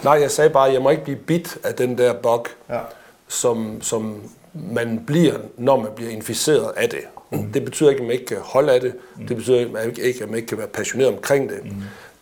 [0.04, 2.80] nej, jeg sagde bare, at jeg må ikke blive bit af den der bug, ja.
[3.28, 7.00] som, som man bliver, når man bliver inficeret af det.
[7.30, 7.52] Mm.
[7.52, 8.94] Det betyder ikke, at man ikke kan holde af det.
[9.18, 9.28] Mm.
[9.28, 11.60] Det betyder ikke, at man ikke kan være passioneret omkring det.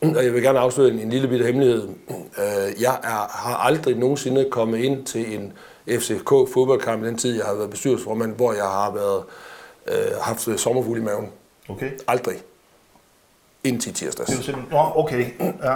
[0.01, 0.15] Mm.
[0.15, 1.89] Og jeg vil gerne afsløre en, en lille bitte hemmelighed.
[2.09, 5.53] Øh, jeg er, har aldrig nogensinde kommet ind til en
[5.89, 9.23] FCK fodboldkamp i den tid, jeg har været bestyrelsesformand, hvor jeg har været,
[9.87, 11.27] øh, haft sommerfugl i maven.
[11.69, 11.91] Okay.
[12.07, 12.35] Aldrig.
[13.63, 14.29] Indtil tirsdags.
[14.29, 14.73] Det er simpelthen...
[14.77, 15.25] Nå, okay.
[15.39, 15.75] Ja.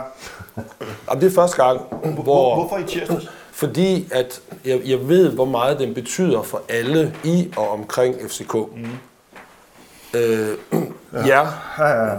[1.09, 1.81] Jamen, det er første gang,
[2.23, 2.55] hvor...
[2.55, 3.29] Hvorfor i tirsdags?
[3.53, 8.53] Fordi at jeg, jeg ved, hvor meget den betyder for alle i og omkring FCK.
[8.53, 8.85] Mm.
[10.13, 10.57] Øh,
[11.13, 11.47] ja.
[11.77, 11.87] ja.
[11.87, 12.15] ja.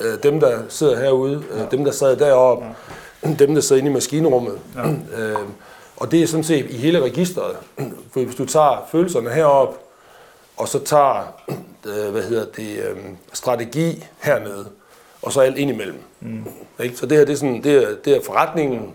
[0.00, 1.64] Øh, dem, der sidder herude, ja.
[1.70, 2.66] dem, der sad deroppe,
[3.24, 3.34] ja.
[3.38, 4.58] dem, der sidder inde i maskinrummet.
[4.76, 4.90] Ja.
[5.22, 5.38] Øh,
[5.96, 7.56] og det er sådan set i hele registret.
[8.12, 9.78] For hvis du tager følelserne herop,
[10.56, 11.34] og så tager
[11.86, 12.96] øh, hvad hedder det, øh,
[13.32, 14.66] strategi hernede,
[15.22, 16.00] og så alt ind imellem.
[16.20, 16.44] Mm.
[16.80, 16.96] Ikke?
[16.96, 18.94] Så det her det er, sådan, det er, det er forretningen,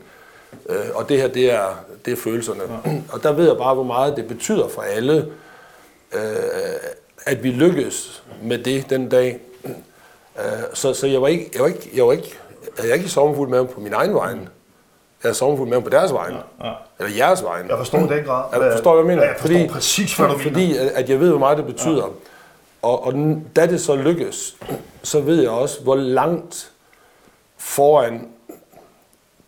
[0.70, 1.68] øh, og det her det er,
[2.06, 2.62] det er følelserne.
[2.86, 2.92] Ja.
[3.14, 5.28] Og der ved jeg bare, hvor meget det betyder for alle,
[6.14, 6.22] øh,
[7.26, 9.40] at vi lykkedes med det den dag.
[10.40, 12.38] Øh, så, så jeg var ikke, jeg var ikke, jeg var ikke,
[12.78, 14.30] jeg var ikke sommerfuld med på min egen vej.
[15.24, 16.30] Jeg er sommerfuld med på deres vej.
[16.30, 16.74] Ja, ja.
[17.00, 17.64] Eller jeres vej.
[17.70, 18.62] Jeg forstår den grad.
[18.62, 19.24] Jeg forstår, hvad jeg mener.
[19.24, 20.80] Ja, jeg forstår fordi, præcis, hvad du fordi, mener.
[20.80, 22.04] Fordi at jeg ved, hvor meget det betyder.
[22.04, 22.10] Ja.
[22.82, 23.14] Og, og
[23.56, 24.56] da det så lykkes,
[25.04, 26.72] så ved jeg også, hvor langt
[27.58, 28.28] foran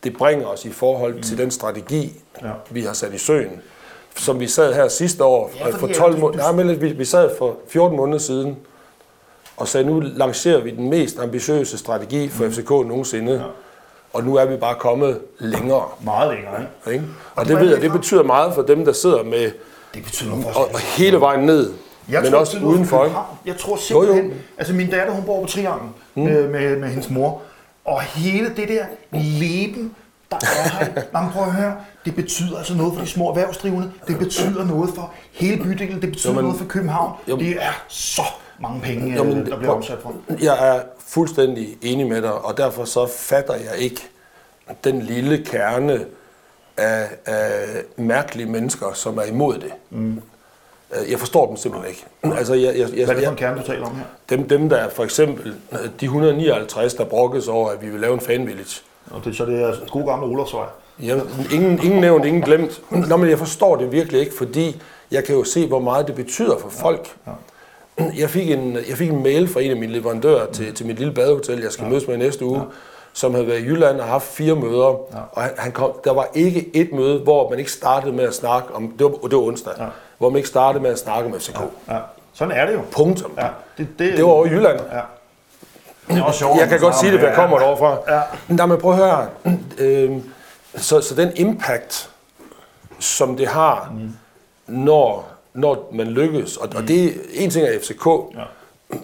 [0.05, 1.21] det bringer os i forhold mm.
[1.21, 2.51] til den strategi, ja.
[2.69, 3.61] vi har sat i søen
[4.15, 6.51] som vi sad her sidste år ja, for 12 måneder.
[6.51, 8.57] Nej, men vi, vi sad for 14 måneder siden
[9.57, 12.51] og sagde, nu lancerer vi den mest ambitiøse strategi for mm.
[12.51, 13.33] FCK nogensinde.
[13.33, 13.39] Ja.
[14.13, 15.83] Og nu er vi bare kommet længere.
[16.03, 16.93] Meget længere, ikke?
[16.93, 17.13] ikke?
[17.35, 19.51] Og, og det ved jeg, det betyder meget for dem, der sidder med
[19.93, 21.73] det betyder og, og hele vejen ned.
[22.09, 23.27] Jeg men tror, også udenfor.
[23.45, 24.35] Jeg tror simpelthen, jo, jo.
[24.57, 26.23] altså min datter, hun bor på Triangel mm.
[26.23, 27.41] med, med, med hendes mor.
[27.85, 29.95] Og hele det der leben,
[30.31, 30.93] der er her.
[31.13, 31.75] Nå, men prøv at høre.
[32.05, 33.91] Det betyder altså noget for de små erhvervsdrivende.
[34.07, 36.01] Det betyder noget for hele bydelen.
[36.01, 37.11] Det betyder Jo, men- noget for København.
[37.29, 38.21] Jo, men- Det er så
[38.59, 40.13] mange penge, Jo, men øh, der bliver omsat for.
[40.41, 44.01] Jeg er fuldstændig enig med dig, og derfor så fatter jeg ikke
[44.83, 46.05] den lille kerne
[46.77, 47.65] af, af
[47.97, 49.71] mærkelige mennesker, som er imod det.
[49.89, 50.21] Mm.
[51.11, 52.37] Jeg forstår dem simpelthen ikke.
[52.37, 54.03] Altså, jeg, jeg, jeg, Hvad er det for en kerne, du taler om her?
[54.29, 55.55] dem, dem, der for eksempel,
[56.01, 59.61] de 159, der brokkes over, at vi vil lave en fanvillage, Og det, så det
[59.61, 60.65] er gode gamle Olafsvej.
[61.03, 61.21] jeg,
[61.53, 62.81] ingen, ingen nævnt, ingen glemt.
[63.09, 66.15] Nå, men jeg forstår det virkelig ikke, fordi jeg kan jo se, hvor meget det
[66.15, 67.15] betyder for folk.
[68.17, 70.97] Jeg fik en, jeg fik en mail fra en af mine leverandører til, til mit
[70.97, 72.61] lille badehotel, jeg skal mødes med i næste uge,
[73.13, 74.83] som havde været i Jylland og haft fire møder.
[75.31, 78.33] Og han, han kom, der var ikke et møde, hvor man ikke startede med at
[78.33, 79.73] snakke om, det var, det var onsdag,
[80.17, 81.59] hvor man ikke startede med at snakke om FCK.
[81.89, 81.97] Ja.
[82.33, 82.81] Sådan er det jo.
[82.91, 83.31] Punktum.
[83.37, 83.47] Ja.
[83.77, 84.79] Det, det, Det var over i Jylland.
[84.91, 85.01] Ja.
[86.07, 86.59] Det er også sjovt.
[86.59, 88.15] Jeg kan godt sige det, for jeg kommer derovre fra.
[88.15, 88.21] Ja.
[88.47, 89.27] Nej, men prøv at høre.
[89.77, 90.23] Øhm,
[90.75, 92.09] så, så den impact,
[92.99, 93.93] som det har,
[94.67, 98.07] når, når man lykkes, og, og det er en ting er FCK,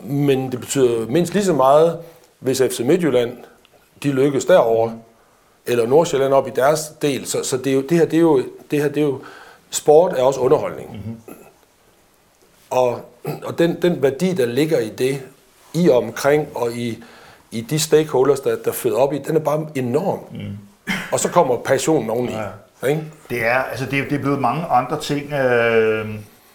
[0.03, 1.99] men det betyder mindst lige så meget,
[2.39, 3.37] hvis FC Midtjylland,
[4.03, 4.93] de lykkes derovre,
[5.65, 7.25] eller Nordsjælland op i deres del.
[7.25, 9.21] Så, så det, er jo, det her, det er jo, det her, det er jo,
[9.71, 10.91] sport er også underholdning.
[10.91, 11.17] Mm-hmm.
[12.69, 13.01] Og,
[13.43, 15.21] og den, den værdi, der ligger i det,
[15.73, 17.03] i og omkring og i,
[17.51, 20.19] i de stakeholders, der, der føder op i, den er bare enorm.
[20.31, 20.57] Mm.
[21.11, 22.31] Og så kommer passionen oveni.
[22.31, 22.87] Ja.
[22.87, 23.03] Ikke?
[23.29, 26.09] Det er, altså det, er- det er blevet mange andre ting, øh,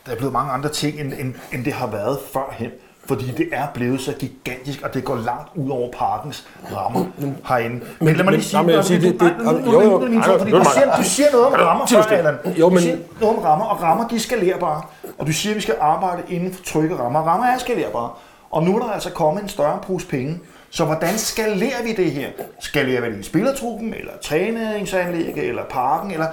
[0.06, 2.70] der er blevet mange andre ting, end, end, end det har været førhen.
[3.08, 7.04] Fordi det er blevet så gigantisk, og det går langt ud over parkens rammer
[7.48, 7.84] herinde.
[8.00, 9.80] Men, lad mig lige sige, men jeg vil sige, det- det- Nej, nu- nu- jo,
[9.82, 9.90] jo.
[9.90, 12.02] nu- nu- nu- Ej, fordi nu er du siger, du noget om rammer før.
[12.02, 12.34] Allan.
[12.58, 14.82] Jo, Du men- siger noget om rammer, og rammer de er skalerbare.
[15.18, 17.20] Og du siger, at vi skal arbejde inden for trygge rammer.
[17.20, 18.10] Rammer er skalerbare.
[18.50, 20.38] Og nu er der altså kommet en større pose penge.
[20.70, 22.28] Så hvordan skalerer vi det her?
[22.60, 26.26] Skalerer vi det i spillertruppen, eller træningsanlægget, eller parken, eller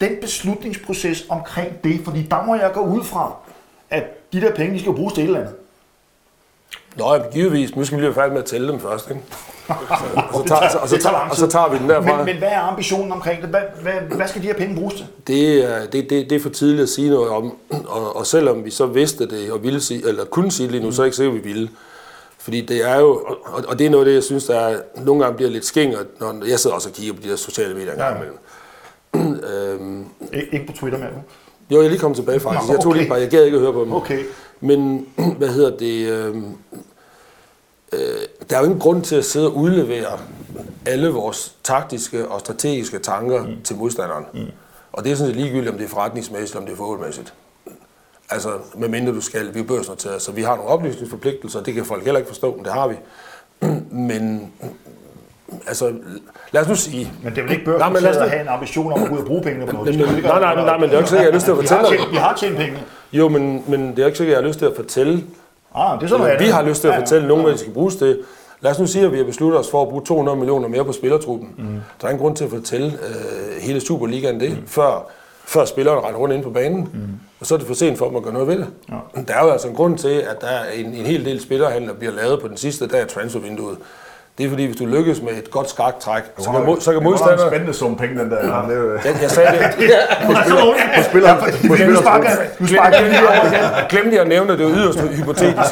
[0.00, 2.00] den beslutningsproces omkring det?
[2.04, 3.32] Fordi der må jeg gå ud fra,
[3.90, 5.54] at de der penge, de skal bruges til et eller andet.
[6.96, 7.76] Nå, ja, givetvis.
[7.76, 9.10] Nu skal vi lige være færdige med at tælle dem først.
[9.10, 9.22] Ikke?
[9.68, 9.74] Så,
[10.16, 12.16] og, så tager, og, så tager og så tager vi den derfra.
[12.16, 13.48] Men, men hvad er ambitionen omkring det?
[13.50, 15.06] Hvad, hvad, hvad skal de her penge bruges til?
[15.26, 17.56] Det er, det, det, det er for tidligt at sige noget om,
[17.86, 20.84] og, og selvom vi så vidste det, og ville sige, eller kunne sige det lige
[20.84, 21.68] nu, så er jeg ikke sikker, at vi ville.
[22.38, 23.08] Fordi det er jo,
[23.44, 25.64] og, og det er noget af det, jeg synes, der er, nogle gange bliver lidt
[25.64, 28.38] skingert, når jeg sidder også og kigger på de der sociale medier en gang imellem.
[29.44, 31.06] øhm, Ik- ikke på Twitter med.
[31.70, 32.68] jo, jeg er lige kommet tilbage faktisk.
[32.68, 32.98] Nå, Jeg tog okay.
[33.00, 33.92] lige bare, jeg gad ikke at høre på dem.
[33.92, 34.18] Okay.
[34.64, 36.36] Men, hvad hedder det, øh,
[37.92, 38.00] øh,
[38.50, 40.18] der er jo ingen grund til at sidde og udlevere
[40.86, 43.62] alle vores taktiske og strategiske tanker mm.
[43.64, 44.24] til modstanderen.
[44.34, 44.40] Mm.
[44.92, 47.34] Og det er sådan set ligegyldigt, om det er forretningsmæssigt, om det er fodboldmæssigt.
[48.30, 52.04] Altså, medmindre du skal, vi er børsnoteret, så vi har nogle oplysningsforpligtelser, det kan folk
[52.04, 52.94] heller ikke forstå, men det har vi.
[54.10, 54.52] Men,
[55.66, 55.92] altså,
[56.52, 57.12] lad os nu sige...
[57.22, 59.18] Men det er vel ikke Nej, børsnoteret nu- at have en ambition om at ud
[59.18, 59.98] og bruge pengene på noget.
[59.98, 60.06] Nej,
[60.40, 61.76] nej, være- nej, men det er ikke sikkert, jeg har lyst til at Vi har
[61.76, 61.98] fortælle dig.
[61.98, 62.78] tjent- Vi har tjent penge.
[63.12, 65.24] Jo, men, men det er ikke sikkert, jeg har lyst til at fortælle
[65.76, 67.96] Ah, det er sådan vi har lyst til at fortælle nogen, hvad de skal bruges
[67.96, 68.18] til.
[68.60, 70.84] Lad os nu sige, at vi har besluttet os for at bruge 200 millioner mere
[70.84, 71.48] på spillertruppen.
[71.58, 71.64] Mm.
[72.00, 74.66] Der er ingen grund til at fortælle øh, hele Superligaen det, mm.
[74.66, 75.10] før,
[75.46, 76.80] før spillerne render rundt ind på banen.
[76.80, 77.00] Mm.
[77.40, 78.66] Og så er det for sent for dem at gøre noget ved det.
[78.88, 78.94] Ja.
[79.28, 81.92] Der er jo altså en grund til, at der er en, en hel del spillerhandler,
[81.92, 83.76] der bliver lavet på den sidste dag af transfervinduet.
[84.38, 87.00] Det er fordi, hvis du lykkes med et godt skaktræk, så kan, mod, så kan
[87.02, 88.36] Det var en spændende sum penge, den der.
[88.36, 88.62] Ja.
[88.68, 89.60] Det, er jo- Jeg, jeg sagde det.
[90.26, 91.86] På spiller.
[91.86, 92.96] Nu sparker nu sparker
[93.92, 95.70] jeg lige at nævne, det var yderst hypotetisk.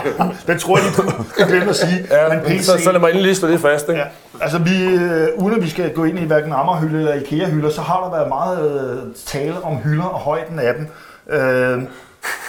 [0.46, 2.06] Den tror jeg lige, du glemte at sige.
[2.10, 3.88] Ja, Men PC, så, så lad mig endelig lige slå det fast.
[3.88, 4.00] Ikke?
[4.00, 4.06] Ja,
[4.40, 7.80] altså vi, øh, uden at vi skal gå ind i hverken Amagerhylde eller Ikea-hylder, så
[7.80, 10.86] har der været meget øh, tale om hylder og højden af dem.
[11.30, 11.82] Øh,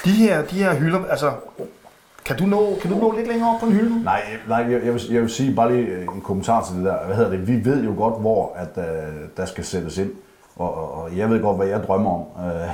[0.06, 1.32] de, her, de her hylder, altså,
[2.26, 4.04] kan du, nå, kan du nå lidt længere op på en hylde?
[4.04, 7.06] Nej, nej jeg, jeg, vil, jeg vil sige bare lige en kommentar til det der.
[7.06, 7.48] Hvad hedder det?
[7.48, 8.84] Vi ved jo godt, hvor at, uh,
[9.38, 10.12] der skal sættes ind.
[10.56, 12.22] Og, og, og jeg ved godt, hvad jeg drømmer om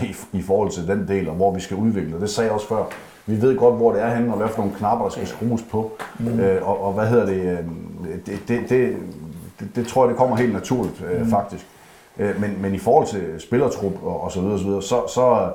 [0.01, 2.19] uh, i, i forhold til den del, og hvor vi skal udvikle.
[2.21, 2.83] Det sagde jeg også før.
[3.25, 5.61] Vi ved godt, hvor det er henne, og hvad for nogle knapper, der skal skrues
[5.61, 5.91] på.
[6.19, 6.27] Mm.
[6.27, 7.41] Uh, og, og hvad hedder det?
[7.41, 7.57] øh,
[8.25, 8.95] Det, det, det,
[9.59, 11.65] det, det tror jeg, det kommer helt naturligt, uh, faktisk.
[12.19, 15.49] Uh, men, men i forhold til spillertrup og, og så videre, så, videre så, så,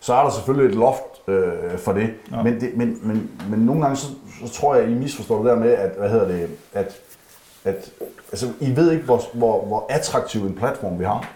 [0.00, 2.10] så er der selvfølgelig et loft øh, for det.
[2.32, 2.42] Ja.
[2.42, 4.06] Men, det men, men, men nogle gange, så,
[4.46, 7.00] så tror jeg, I misforstår det der med, at, hvad hedder det, at,
[7.64, 7.92] at
[8.32, 11.28] altså, I ved ikke, hvor, hvor, hvor attraktiv en platform vi har.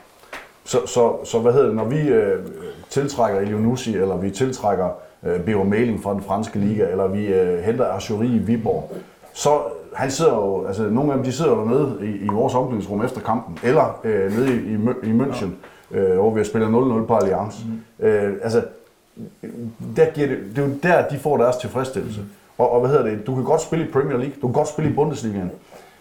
[0.64, 2.46] Så, så, så hvad hedder det, når vi øh,
[2.90, 4.88] tiltrækker Elionussi, eller vi tiltrækker
[5.26, 8.92] øh, Beo Mailing fra den franske liga, eller vi øh, henter Archery i Viborg,
[9.32, 9.60] så
[9.94, 13.04] han sidder jo, altså nogle af dem, de sidder jo dernede i, i vores omklædningsrum
[13.04, 15.48] efter kampen, eller øh, nede i, i, i München,
[15.90, 17.54] øh, hvor vi har spillet 0-0 på Allianz.
[17.64, 18.06] Mm.
[18.06, 18.62] Øh, altså,
[19.96, 22.20] der giver det, det er jo der, de får deres tilfredsstillelse.
[22.58, 24.68] Og, og hvad hedder det, du kan godt spille i Premier League, du kan godt
[24.68, 25.50] spille i Bundesligaen,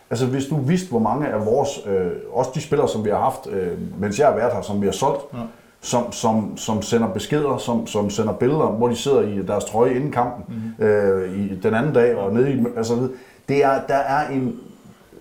[0.09, 3.17] Altså hvis du vidste, hvor mange af vores, øh, også de spillere, som vi har
[3.17, 5.37] haft, øh, mens jeg har været her, som vi har solgt, ja.
[5.81, 9.95] som, som, som sender beskeder, som, som sender billeder, hvor de sidder i deres trøje
[9.95, 10.85] inden kampen, mm.
[10.85, 13.09] øh, i den anden dag og nede i, altså
[13.49, 14.59] det er, der er en,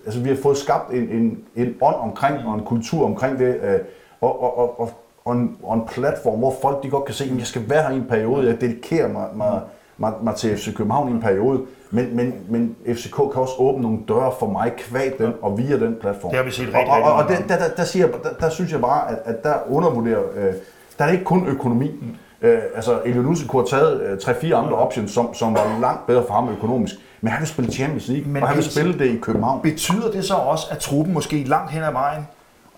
[0.05, 3.55] altså vi har fået skabt en, en, en ånd omkring og en kultur omkring det,
[3.55, 3.79] øh,
[4.21, 4.91] og, og, og, og,
[5.29, 7.83] og, en, og en platform, hvor folk de godt kan se, at jeg skal være
[7.83, 9.61] her i en periode, jeg dedikerer mig, mig,
[9.97, 11.61] mig, mig til FC København i en periode,
[11.91, 15.79] men, men, men FCK kan også åbne nogle døre for mig kvæg den og via
[15.79, 16.31] den platform.
[16.31, 18.71] Det har vi set rigtig, og, og, og der, der, der, siger, der, der synes
[18.71, 20.53] jeg bare, at, at der undervurderer, øh,
[20.97, 21.91] der er det ikke kun økonomi.
[22.01, 22.47] Mm.
[22.47, 26.07] Øh, altså, Elio Nusse kunne have taget øh, 3-4 andre options, som, som var langt
[26.07, 26.95] bedre for ham økonomisk.
[27.21, 29.61] Men han vil spille Champions League, men og han vil spille det i København.
[29.61, 32.27] Betyder det så også, at truppen måske langt hen ad vejen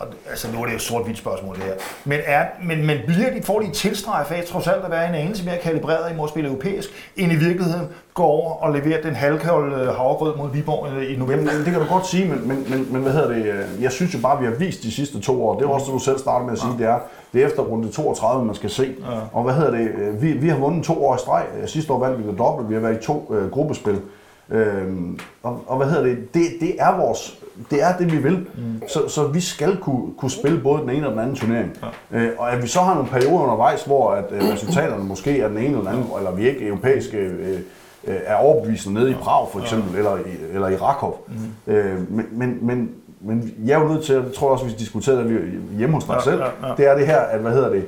[0.02, 1.74] og altså nu er det jo sort-hvidt spørgsmål det her,
[2.06, 5.16] men, er, men, men bliver de, får de tilstrejf af trods alt at være en
[5.16, 9.16] anelse mere kalibreret i at spille europæisk, end i virkeligheden går over og leverer den
[9.16, 11.52] halvkolde øh, havregrød mod Viborg øh, i november?
[11.52, 14.14] Det kan du godt sige, men, men, men, men hvad hedder det, øh, jeg synes
[14.14, 16.00] jo bare, at vi har vist de sidste to år, det var også det, du
[16.00, 16.78] selv startede med at sige, ja.
[16.78, 17.00] det er,
[17.34, 18.96] det er efter runde 32, man skal se.
[19.00, 19.20] Ja.
[19.34, 22.24] Og hvad hedder det, vi, vi har vundet to år i streg, sidste år vandt
[22.24, 24.02] vi det dobbelt, vi har været i to uh, gruppespil.
[24.50, 27.41] Øhm, og, og hvad hedder det, det, det er vores
[27.72, 28.38] det er det, vi vil.
[28.38, 28.82] Mm.
[28.88, 31.78] Så, så vi skal kunne, kunne spille både den ene og den anden turnering.
[32.12, 32.20] Ja.
[32.20, 35.48] Øh, og at vi så har nogle perioder undervejs, hvor at, øh, resultaterne måske er
[35.48, 36.18] den ene eller den anden, ja.
[36.18, 37.60] eller vi ikke europæiske øh,
[38.08, 39.98] øh, er overbevisende nede i Prag for eksempel, ja.
[39.98, 41.28] eller, i, eller i Rakov.
[41.28, 41.74] Mm.
[41.74, 42.90] Øh, men, men, men,
[43.22, 46.14] men jeg er jo nødt til, jeg tror også, vi diskuterede det hjemme hos dig
[46.14, 46.74] ja, selv, ja, ja.
[46.78, 47.86] det er det her, at hvad hedder det,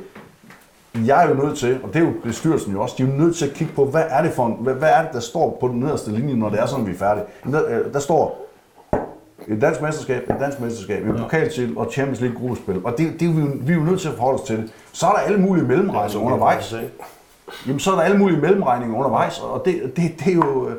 [1.05, 3.13] jeg er jo nødt til, og det er jo bestyrelsen jo også, de er jo
[3.13, 5.19] nødt til at kigge på, hvad er det for en, hvad, hvad er det, der
[5.19, 7.25] står på den nederste linje, når det er sådan, vi er færdige.
[7.51, 8.42] Der, øh, der står
[9.47, 12.81] et dansk mesterskab, et dansk mesterskab, et pokaltitel og Champions League gruppespil.
[12.83, 14.57] Og det, det er vi, jo, vi er jo nødt til at forholde os til
[14.57, 14.71] det.
[14.91, 16.75] Så er der alle mulige mellemregninger undervejs.
[17.67, 20.69] Jamen, så er der alle mulige mellemregninger undervejs, og det, det, det er jo...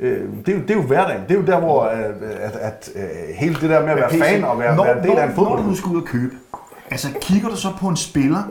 [0.00, 1.22] Øh, det, er jo, det er jo hverdagen.
[1.28, 2.00] Det er jo der, hvor at,
[2.40, 5.10] at, at, at hele det der med at være fan og være, når, være del
[5.10, 5.60] af en fodbold.
[5.60, 6.34] Når du skal ud og købe,
[6.90, 8.42] altså kigger du så på en spiller,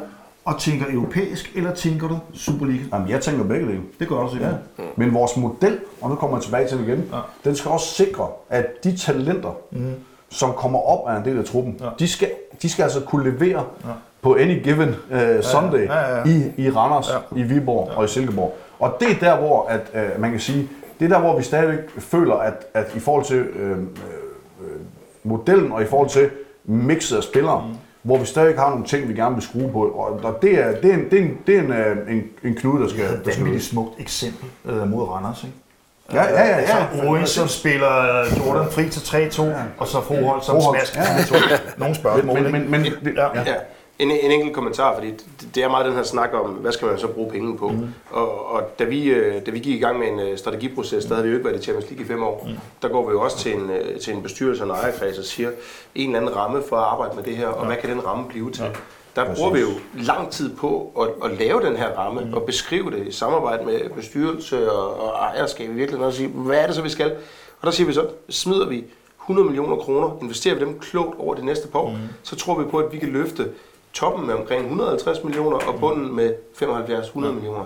[0.46, 2.84] og tænker europæisk, eller tænker du Superliga?
[2.94, 3.82] Jamen, jeg tænker begge dele.
[4.00, 4.54] Det gør du sikkert.
[4.80, 4.84] Ja.
[4.96, 7.18] Men vores model, og nu kommer jeg tilbage til det igen, ja.
[7.44, 9.94] den skal også sikre, at de talenter, mm.
[10.30, 11.86] som kommer op af en del af truppen, ja.
[12.00, 12.32] de, skal,
[12.62, 13.90] de skal altså kunne levere ja.
[14.22, 16.24] på any given uh, Sunday ja, ja, ja, ja.
[16.26, 17.40] I, i Randers, ja.
[17.40, 17.98] i Viborg ja.
[17.98, 18.58] og i Silkeborg.
[18.80, 20.70] Og det er der, hvor at, uh, man kan sige,
[21.00, 23.78] det er der, hvor vi stadigvæk føler, at, at i forhold til uh, uh,
[25.24, 26.30] modellen og i forhold til
[26.66, 29.80] mixet af spillere, mm hvor vi stadig har nogle ting, vi gerne vil skrue på.
[30.24, 32.56] Og det er, det er, en, det er, en, det er en, øh, en, en
[32.56, 33.04] knude, der skal...
[33.04, 35.56] Det er et vanvittigt smukt eksempel øh, mod Randers, ikke?
[36.14, 36.48] Ja, ja, ja.
[36.48, 36.56] ja.
[36.56, 39.54] Altså, Rui, som spiller øh, Jordan fri til 3-2, ja.
[39.78, 41.58] og så Froholt som smask ja, ja.
[41.78, 42.42] Nogle spørgsmål.
[42.42, 43.42] Men, men, men, men, ja.
[43.46, 43.56] ja.
[44.02, 46.88] En, en enkelt kommentar, fordi det, det er meget den her snak om, hvad skal
[46.88, 47.68] man så bruge penge på.
[47.68, 47.88] Mm.
[48.10, 51.14] Og, og da, vi, øh, da vi gik i gang med en øh, strategiproces, der
[51.14, 52.48] havde vi jo ikke været i Champions League i fem år.
[52.50, 52.58] Mm.
[52.82, 55.26] Der går vi jo også til en, øh, til en bestyrelse og en ejerkreds og
[55.26, 55.50] siger,
[55.96, 57.68] en eller anden ramme for at arbejde med det her, og ja.
[57.68, 58.64] hvad kan den ramme blive til?
[58.64, 58.70] Ja.
[59.16, 59.40] Der Præcis.
[59.40, 62.34] bruger vi jo lang tid på at, at lave den her ramme mm.
[62.34, 66.58] og beskrive det i samarbejde med bestyrelse og, og ejerskab i virkeligheden og sige, hvad
[66.58, 67.12] er det så, vi skal?
[67.62, 68.84] Og der siger vi så, smider vi
[69.22, 71.98] 100 millioner kroner, investerer vi dem klogt over de næste par år, mm.
[72.24, 73.50] så tror vi på, at vi kan løfte
[73.94, 77.66] toppen med omkring 150 millioner og bunden med 75-100 millioner.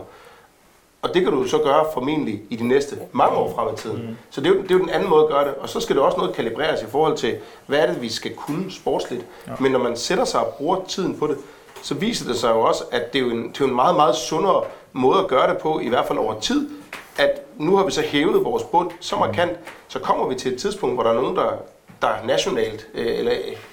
[1.02, 3.98] Og det kan du så gøre formentlig i de næste mange år frem i tiden.
[3.98, 4.16] Mm.
[4.30, 5.54] Så det er, jo, det er jo den anden måde at gøre det.
[5.54, 7.36] Og så skal det også noget kalibreres i forhold til,
[7.68, 9.26] hvad er det, vi skal kunne sportsligt.
[9.48, 9.52] Ja.
[9.60, 11.38] Men når man sætter sig og bruger tiden på det,
[11.82, 13.96] så viser det sig jo også, at det er jo en, det er en meget,
[13.96, 14.64] meget sundere
[14.94, 16.70] måde at gøre det på, i hvert fald over tid,
[17.18, 19.52] at nu har vi så hævet vores bund så markant,
[19.88, 21.52] så kommer vi til et tidspunkt, hvor der er nogen, der,
[22.02, 23.32] der nationalt, øh, eller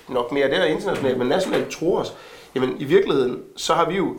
[0.09, 2.15] nok mere der internationalt, men nationalt tror os,
[2.55, 4.15] Jamen i virkeligheden, så har vi jo,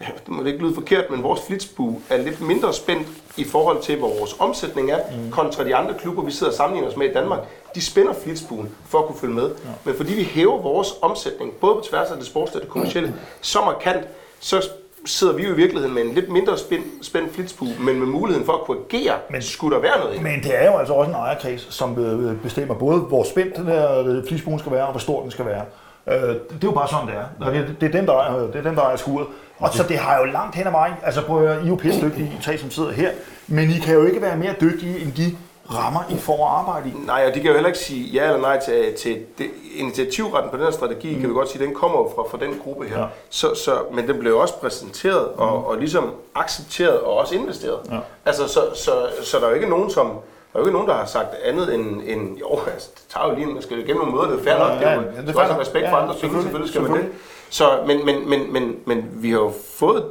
[0.00, 3.44] ja, det må det ikke lyde forkert, men vores flitsbue er lidt mindre spændt i
[3.44, 5.30] forhold til, hvor vores omsætning er, mm.
[5.30, 7.40] kontra de andre klubber, vi sidder og sammenligner os med i Danmark.
[7.74, 9.46] De spænder flitsbuen for at kunne følge med.
[9.48, 9.70] Ja.
[9.84, 13.14] Men fordi vi hæver vores omsætning, både på tværs af det sportslige og det kommercielle,
[13.40, 14.08] så markant,
[14.40, 14.68] så
[15.04, 18.46] sidder vi jo i virkeligheden med en lidt mindre spænd, spændt flitsbue, men med muligheden
[18.46, 20.94] for at kunne agere, men skulle der være noget i Men det er jo altså
[20.94, 21.94] også en ejerkreds, som
[22.42, 25.64] bestemmer både, hvor spændt den her flitsbue skal være, og hvor stor den skal være.
[26.10, 27.46] Øh, det er jo bare sådan, det er.
[27.46, 29.26] Og det, det, er den, der er, det er den, der er skuret.
[29.58, 31.74] Og så det har jo langt hen ad vejen, altså prøv at I er jo
[31.74, 33.10] pisse dygtige, I tre som sidder her,
[33.46, 35.36] men I kan jo ikke være mere dygtige end de
[35.74, 36.92] rammer, I får at arbejde i.
[37.06, 39.50] Nej, og de kan jo heller ikke sige ja eller nej til, til det.
[39.76, 41.20] initiativretten på den her strategi, mm.
[41.20, 43.00] kan vi godt sige, den kommer jo fra, fra den gruppe her.
[43.00, 43.06] Ja.
[43.30, 45.64] Så, så, men den blev også præsenteret og, mm.
[45.64, 47.78] og ligesom accepteret og også investeret.
[47.90, 47.98] Ja.
[48.26, 48.90] Altså, så, så,
[49.20, 50.12] så, så der er jo ikke nogen, som
[50.52, 53.28] der er jo ikke nogen, der har sagt andet end, end jo, altså, det tager
[53.28, 55.28] jo lige, man skal igennem nogle møder, det er fair nok, ja, ja, ja, det
[55.28, 57.08] er jo ja, respekt for ja, andre penge, selvfølgelig skal man det.
[57.50, 60.04] Så, men, men, men, men, men vi har jo fået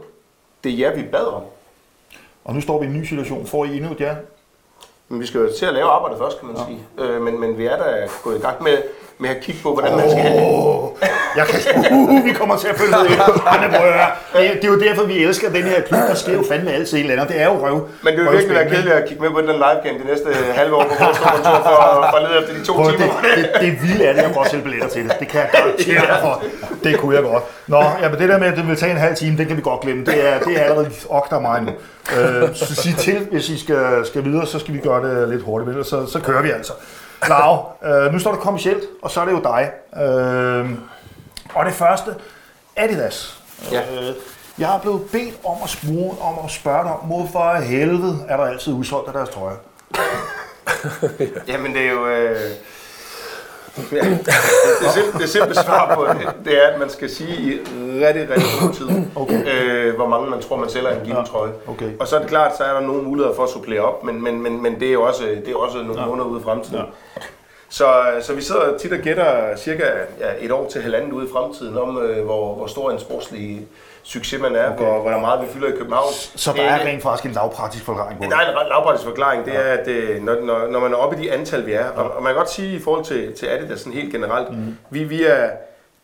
[0.63, 1.43] det ja, vi bad om.
[2.45, 3.45] Og nu står vi i en ny situation.
[3.45, 4.15] Får I endnu et ja?
[5.07, 6.88] Men vi skal jo til at lave arbejdet først, kan man sige.
[6.97, 8.77] Øh, men, men vi er da gået i gang med,
[9.20, 10.24] med at kigge på, hvordan man skal...
[11.38, 11.59] Jeg kan,
[11.91, 12.93] uh, vi kommer til at følge.
[12.93, 15.99] Det, er- det er jo derfor, vi elsker den her klub.
[15.99, 17.28] Der sker jo fandme altid et eller andet.
[17.30, 17.88] Det er jo røv.
[18.03, 20.76] Men det vil virkelig være kedeligt at kigge med på den livecam de næste halve
[20.76, 23.05] år på vores kontor for, for at lede efter de to Prøv, timer.
[23.36, 25.15] det, det, det vilde er det, jeg godt sælge billetter til det.
[25.20, 25.49] Det kan jeg
[25.88, 26.43] dig for.
[26.84, 27.43] Det kunne jeg godt.
[27.68, 29.57] Nå, ja, men det der med, at det vil tage en halv time, det kan
[29.57, 30.05] vi godt glemme.
[30.05, 31.72] Det er, det er allerede okter mig nu.
[32.20, 35.41] Øh, så sig til, hvis I skal, skal videre, så skal vi gøre det lidt
[35.43, 35.88] hurtigt.
[35.88, 36.74] Så, så kører vi altså.
[37.30, 39.72] Lau, øh, nu står det kommercielt, og så er det jo dig.
[40.03, 40.70] Øh,
[41.53, 42.15] og det første,
[42.76, 43.43] Adidas.
[43.72, 43.82] Ja.
[43.82, 44.15] Øh,
[44.59, 48.38] jeg er blevet bedt om at, spørge, om at spørge dig om, hvorfor helvede er
[48.38, 49.55] der altid udsolgt af deres trøjer?
[51.51, 52.07] Jamen det er jo...
[52.07, 52.51] Øh...
[53.91, 54.25] Ja, det,
[54.82, 57.59] det, simple, det simple svar på det, det er, at man skal sige i
[58.05, 59.43] rigtig, rigtig god tid, Okay.
[59.45, 61.51] øh, hvor mange man tror, man sælger en given trøje.
[61.67, 61.91] okay.
[61.99, 64.21] Og så er det klart, så er der nogle muligheder for at supplere op, men,
[64.23, 66.07] men, men, men det er jo også, det er også nogle ja.
[66.07, 66.78] måneder ude i fremtiden.
[66.78, 66.84] Ja.
[67.69, 67.86] Så,
[68.21, 69.84] så vi sidder tit og gætter cirka
[70.19, 73.67] ja, et år til halvanden ude i fremtiden om, øh, hvor, hvor stor en sportslig
[74.08, 74.84] succes man er, okay.
[74.84, 76.14] hvor, hvor meget vi fylder i København.
[76.36, 78.38] Så der er rent faktisk en lavpraktisk forklaring på Ja, det.
[78.38, 79.45] der er en lavpraktisk forklaring.
[79.45, 81.89] Det er, at øh, når, når, når man er oppe i de antal, vi er,
[81.89, 84.78] og, og man kan godt sige i forhold til, til Adidas sådan helt generelt, mm.
[84.89, 85.49] vi, vi er,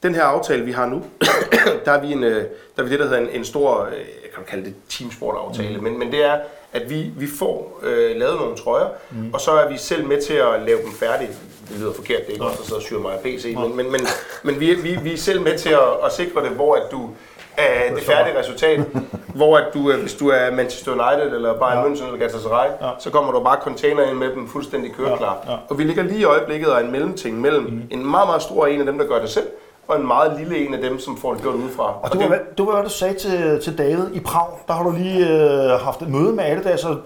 [0.04, 1.04] den her aftale, vi har nu,
[1.86, 2.45] der er vi, en, øh,
[2.76, 5.78] der er vi det, der hedder en, en stor, øh, jeg kan kalde det teamsport-aftale,
[5.78, 5.84] mm.
[5.84, 6.39] men, men det er,
[6.74, 9.34] at vi, vi får øh, lavet nogle trøjer, mm.
[9.34, 11.30] og så er vi selv med til at lave dem færdige.
[11.70, 13.78] Det lyder forkert, det er ikke os, der sidder og syr mig af PC, men,
[13.78, 14.01] men, men,
[14.43, 17.10] men vi, vi, vi er selv med til at, at sikre det, hvor at du
[17.58, 18.80] af det færdige resultat,
[19.39, 21.84] hvor at du, øh, hvis du er Manchester United eller Bayern Ja.
[21.89, 22.89] München eller Galatasaray, Ja.
[22.99, 25.38] så kommer der bare container ind med dem fuldstændig køreklar.
[25.45, 25.58] Ja, ja.
[25.70, 27.82] Og vi ligger lige i øjeblikket og er en mellemting mellem mm.
[27.91, 29.47] en meget, meget stor en af dem, der gør det selv,
[29.88, 31.93] og en meget lille en af dem, som får det gjort udefra.
[32.01, 34.47] Og det var, det var, hvad du sagde til, til David i Prag.
[34.68, 36.97] Der har du lige øh, haft et møde med Adidas, og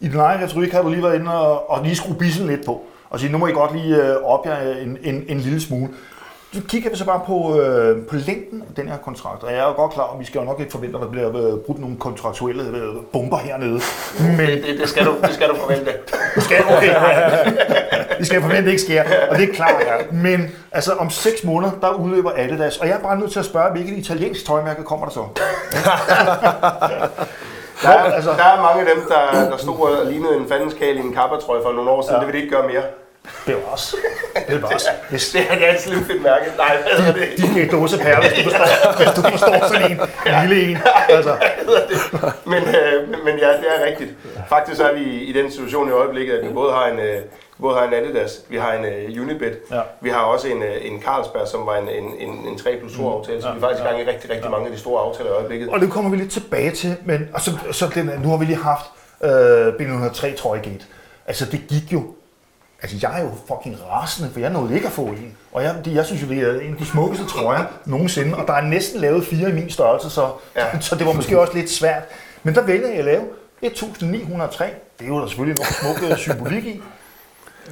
[0.00, 2.66] i din egen retorik har du lige været inde og, og lige skrue bissen lidt
[2.66, 2.82] på.
[3.10, 5.88] Og sige, nu må I godt lige øh, op jer en, en, en lille smule.
[6.54, 9.42] Så kigger vi så bare på, øh, på længden af den her kontrakt.
[9.42, 11.08] Og jeg er jo godt klar, at vi skal jo nok ikke forvente, at der
[11.10, 13.80] bliver øh, brudt nogle kontraktuelle øh, bomber hernede.
[14.20, 15.92] Men det, det, det, skal du, det skal du forvente.
[16.34, 16.94] det skal, okay.
[18.20, 19.74] Vi skal forvente, det ikke sker, og det er klart.
[19.80, 19.96] Ja.
[20.12, 23.44] Men altså, om seks måneder, der udløber Adidas, og jeg er bare nødt til at
[23.44, 25.24] spørge, hvilket italiensk tøjmærke kommer der så?
[27.82, 30.48] Der er, altså- altså, der er mange af dem, der, der stod og lignede en
[30.48, 32.14] fandenskal i en kappertrøje for nogle år siden.
[32.14, 32.20] Ja.
[32.20, 32.82] Det vil de ikke gøre mere.
[33.46, 33.96] Det var også.
[34.48, 34.88] Det var også.
[35.10, 36.44] Hvis Det er, det er et slimt fedt mærke.
[36.56, 37.54] Nej, hvad hedder det?
[37.54, 40.78] de er dåsepærer, hvis du forstår, hvis du forstår sådan en lille en.
[41.08, 41.36] Altså,
[42.44, 44.10] men, øh, men- men ja, det er rigtigt.
[44.48, 47.16] Faktisk er vi i den situation i øjeblikket, at vi både har en, øh,
[47.60, 49.80] både har en Adidas, vi har en øh, Unibet, Ja.
[50.00, 52.92] vi har også en, øh, en Carlsberg, som var en, en, en, en 3 plus
[52.96, 55.02] 2 aftale, så vi er faktisk i gang i rigtig, rigtig mange af de store
[55.02, 55.68] aftaler i øjeblikket.
[55.68, 58.44] og det kommer vi lidt tilbage til, men og så, så den, nu har vi
[58.44, 58.84] lige haft
[59.24, 60.84] øh, B103 Trøjgate.
[61.26, 62.02] Altså, det gik jo
[62.82, 65.36] Altså, jeg er jo fucking rasende, for jeg nåede ikke at få en.
[65.52, 68.46] Og jeg, det- jeg synes jo, det er en af de smukkeste trøjer nogensinde, og
[68.46, 70.64] der er næsten lavet fire i min størrelse, så, ja.
[70.66, 70.80] Ja.
[70.88, 72.02] så det var måske også lidt svært.
[72.42, 73.22] Men der vælger jeg at lave
[73.62, 74.64] 1903.
[74.98, 76.82] Det er jo der selvfølgelig noget smuk øh, symbolik i.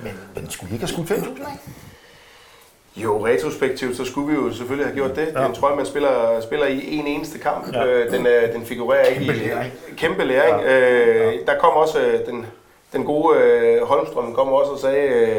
[0.03, 1.59] Men, men skulle I ikke have skudt 5.000 af?
[2.97, 5.23] Jo, retrospektivt, så skulle vi jo selvfølgelig have gjort det.
[5.23, 5.27] Ja.
[5.27, 7.73] Det er en trøje, man spiller, spiller i en eneste kamp.
[7.75, 7.85] Ja.
[7.87, 9.47] Øh, den, øh, den figurerer ikke Kæmpe i...
[9.49, 9.73] læring.
[9.97, 10.61] Kæmpe læring.
[10.63, 10.79] Ja.
[10.81, 12.47] Øh, der kom også øh, den,
[12.93, 15.07] den gode øh, Holmstrøm kom også og sagde...
[15.09, 15.37] Øh,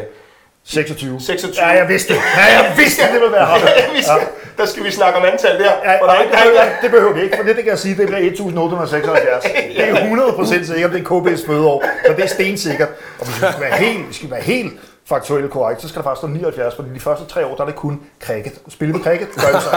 [0.64, 1.20] 26.
[1.20, 1.66] 26.
[1.66, 2.20] Ja, jeg vidste det.
[2.38, 3.62] Ja, jeg vidste, det ville være ham.
[3.96, 4.28] vi skal,
[4.58, 5.72] Der skal vi snakke om antal der.
[5.84, 7.56] Ja, for der er nej, ikke, der er ikke, det behøver vi ikke, for det,
[7.56, 9.44] det kan jeg sige, det bliver 1876.
[9.78, 12.90] Det er 100% sikkert, det er KB's fødeår, så det er stensikkert.
[13.20, 14.74] Og vi skal være helt, vi skal være helt
[15.16, 17.66] faktuelt korrekt, så skal der faktisk stå 79, fordi de første tre år, der er
[17.66, 17.96] det kun
[18.26, 18.62] cricket.
[18.68, 19.72] Spille vi cricket, gør vi så.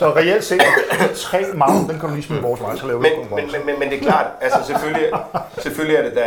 [0.00, 0.62] Så reelt set,
[1.26, 3.66] tre mange, den kan du lige smide vores vej, så laver men, en men, men,
[3.66, 5.10] men, men det er klart, altså selvfølgelig,
[5.58, 6.26] selvfølgelig er det da,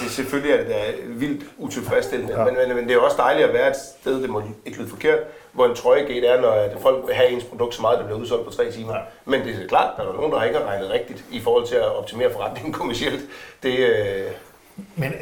[0.00, 2.44] det, selvfølgelig er det da vildt utilfredsstillende, ja.
[2.44, 4.88] men, men, men, det er også dejligt at være et sted, det må ikke lyde
[4.88, 5.18] forkert,
[5.52, 8.44] hvor en trøjegate er, når at folk have ens produkt så meget, der bliver udsolgt
[8.44, 8.94] på tre timer.
[8.94, 9.00] Ja.
[9.24, 11.74] Men det er klart, der er nogen, der ikke har regnet rigtigt i forhold til
[11.74, 13.20] at optimere forretningen kommercielt.
[13.62, 14.30] Det, øh,
[14.96, 15.12] Men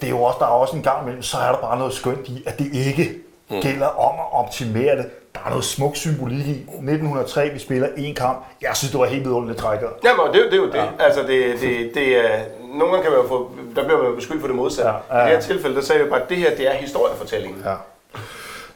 [0.00, 1.92] det er jo også, der er også en gang imellem, så er der bare noget
[1.94, 3.14] skønt i, at det ikke
[3.50, 3.60] Mm.
[3.60, 5.06] gælder om at optimere det.
[5.34, 6.50] Der er noget smuk symbolik i.
[6.50, 8.44] 1903, vi spiller en kamp.
[8.62, 9.88] Jeg synes, det var helt vidunderligt trækket.
[10.04, 10.74] Jamen, det, er jo- det er jo det.
[10.74, 11.04] Ja.
[11.04, 12.38] Altså, det, det, det er,
[12.74, 14.90] nogle gange kan man jo få, der bliver man jo beskyldt for det modsatte.
[15.10, 15.24] Ja, ja.
[15.26, 17.62] I det her tilfælde, der sagde vi bare, at det her, det er historiefortællingen.
[17.64, 17.74] Ja.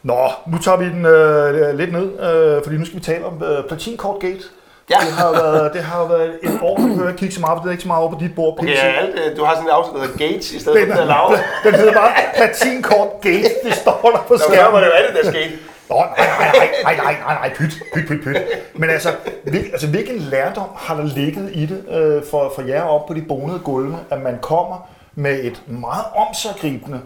[0.02, 3.42] Nå, nu tager vi den øh, lidt ned, øh, fordi nu skal vi tale om
[3.42, 4.42] øh, Platinkortgate.
[4.90, 4.96] Ja.
[5.06, 7.68] Det har været, det har været et år, du kan kigge så meget på, det
[7.68, 8.52] er ikke så meget over på dit bord.
[8.58, 8.78] Okay, PC.
[8.82, 11.06] ja, alt, øh, du har sådan et afsnit, der hedder Gates, i stedet for Den,
[11.08, 11.34] lav.
[11.64, 14.84] den hedder bare Platinkortgate, det står der på Så der var det skærmen.
[14.84, 15.58] jo alt, der skete.
[15.90, 18.36] Nå, nej, nej, nej, nej, nej, nej, pyt, pyt, pyt, pyt.
[18.74, 19.08] Men altså,
[19.44, 23.14] hvil, altså, hvilken lærdom har der ligget i det øh, for, for jer op på
[23.14, 27.00] de bonede gulve, at man kommer med et meget omsaggribende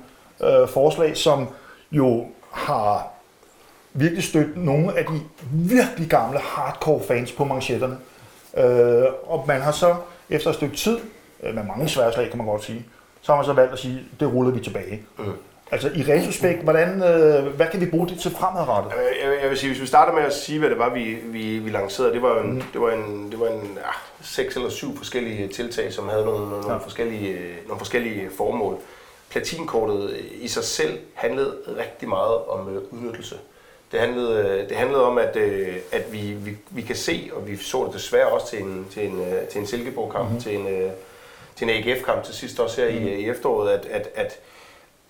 [0.45, 1.49] øh, forslag, som
[1.93, 3.09] jo har
[3.95, 5.21] virkelig stødt nogle af de
[5.53, 7.97] virkelig gamle hardcore fans på manchetterne.
[8.57, 9.95] Øh, og man har så
[10.31, 10.99] efter et stykke tid,
[11.43, 12.87] øh, med mange svære slag kan man godt sige,
[13.23, 15.03] så har man så valgt at sige, det ruller vi tilbage.
[15.19, 15.33] Mm.
[15.71, 18.93] Altså i retrospekt, hvordan, øh, hvad kan vi bruge det til fremadrettet?
[19.23, 21.59] Jeg, jeg, vil sige, hvis vi starter med at sige, hvad det var, vi, vi,
[21.59, 22.63] vi lancerede, det var en, mm.
[22.73, 23.91] det var en, det var en ja,
[24.23, 26.77] seks eller syv forskellige tiltag, som havde nogle, nogle, ja.
[26.77, 28.79] forskellige, nogle forskellige formål.
[29.31, 33.37] Platinkortet i sig selv handlede rigtig meget om øh, udnyttelse.
[33.93, 37.49] Det handlede, øh, det handlede om, at, øh, at vi, vi, vi kan se, og
[37.49, 40.41] vi så det desværre også til en, til en, til en Silkeborg-kamp, mm-hmm.
[40.41, 40.93] til en,
[41.57, 43.07] til en AGF-kamp til sidst også her mm-hmm.
[43.07, 44.41] i, i efteråret, at, at, at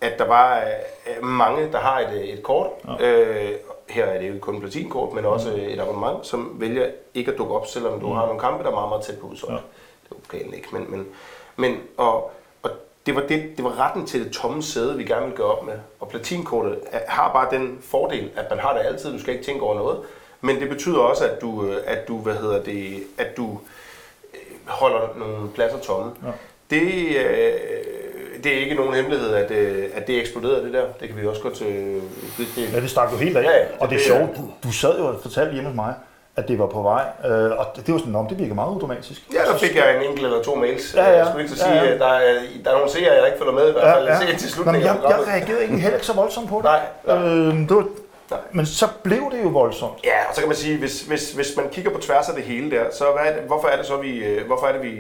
[0.02, 0.64] at der var
[1.06, 2.66] øh, mange, der har et, et kort.
[3.00, 3.06] Ja.
[3.06, 3.50] Øh,
[3.88, 5.62] her er det jo kun platinkort, men også mm.
[5.62, 8.12] et abonnement, som vælger ikke at dukke op, selvom du mm.
[8.14, 9.52] har nogle kampe, der er meget, meget tæt på udsolgt.
[9.52, 9.58] Ja.
[10.04, 11.06] Det er okay, ikke, men, men,
[11.56, 12.32] men og
[13.06, 15.66] det, var det, det var retten til det tomme sæde, vi gerne vil gøre op
[15.66, 15.74] med.
[16.00, 16.78] Og platinkortet
[17.08, 19.98] har bare den fordel, at man har det altid, du skal ikke tænke over noget.
[20.40, 23.58] Men det betyder også, at du, øh, at du, hvad hedder det, at du
[24.34, 26.12] øh, holder nogle pladser tomme.
[26.24, 26.30] Ja.
[26.70, 27.52] Det, øh,
[28.44, 30.84] det er ikke nogen hemmelighed, at, øh, at det eksploderede det der.
[31.00, 32.02] Det kan vi også godt til...
[32.38, 33.42] Det, det, ja, det stak jo helt af.
[33.42, 35.94] Ja, ja, og det er sjovt, du, du sad jo og fortalte hjemme hos mig,
[36.36, 39.22] at det var på vej, øh, og det var sådan, om det virker meget udramatisk.
[39.32, 40.94] Ja, der fik jeg en enkelt eller to mails.
[40.94, 41.16] Ja, ja.
[41.16, 41.98] Jeg skulle ikke så sige, ja, ja.
[41.98, 44.06] der, er, der er nogle seere, jeg ikke følger med, i hvert fald.
[44.06, 44.36] Ja, ja.
[44.38, 44.86] til slutningen.
[44.86, 46.64] jeg, jeg reagerede ikke heller ikke så voldsomt på det.
[46.64, 46.80] Nej.
[47.06, 47.16] nej.
[47.16, 47.86] Øh, det var,
[48.30, 48.40] Nej.
[48.52, 50.04] Men så blev det jo voldsomt.
[50.04, 52.44] Ja, og så kan man sige, hvis, hvis, hvis man kigger på tværs af det
[52.44, 54.82] hele der, så hvad er det, hvorfor er det så, vi, øh, hvorfor er det,
[54.82, 54.90] vi,